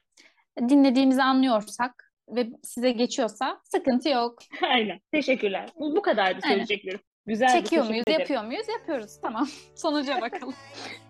Dinlediğimizi 0.68 1.22
anlıyorsak 1.22 2.12
ve 2.28 2.48
size 2.62 2.90
geçiyorsa 2.90 3.60
sıkıntı 3.64 4.08
yok. 4.08 4.38
Aynen. 4.62 5.00
Teşekkürler. 5.12 5.68
Bu, 5.80 5.96
bu 5.96 6.02
kadardı 6.02 6.40
söyleyeceklerim. 6.48 7.00
Güzeldi. 7.26 7.52
Çekiyor 7.52 7.86
muyuz, 7.86 8.02
ederim. 8.02 8.20
yapıyor 8.20 8.44
muyuz? 8.44 8.68
Yapıyoruz. 8.68 9.20
Tamam. 9.22 9.48
Sonuca 9.76 10.20
bakalım. 10.20 10.54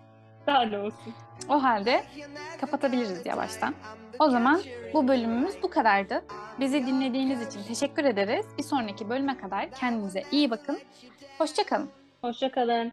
Ne 0.49 0.79
olsun. 0.79 1.13
O 1.49 1.63
halde 1.63 2.03
kapatabiliriz 2.61 3.25
yavaştan. 3.25 3.73
O 4.19 4.29
zaman 4.29 4.61
bu 4.93 5.07
bölümümüz 5.07 5.63
bu 5.63 5.69
kadardı. 5.69 6.23
Bizi 6.59 6.87
dinlediğiniz 6.87 7.47
için 7.47 7.63
teşekkür 7.63 8.05
ederiz. 8.05 8.45
Bir 8.57 8.63
sonraki 8.63 9.09
bölüme 9.09 9.37
kadar 9.37 9.71
kendinize 9.71 10.23
iyi 10.31 10.51
bakın. 10.51 10.79
Hoşçakalın. 11.37 11.89
Hoşça 12.21 12.51
kalın. 12.51 12.91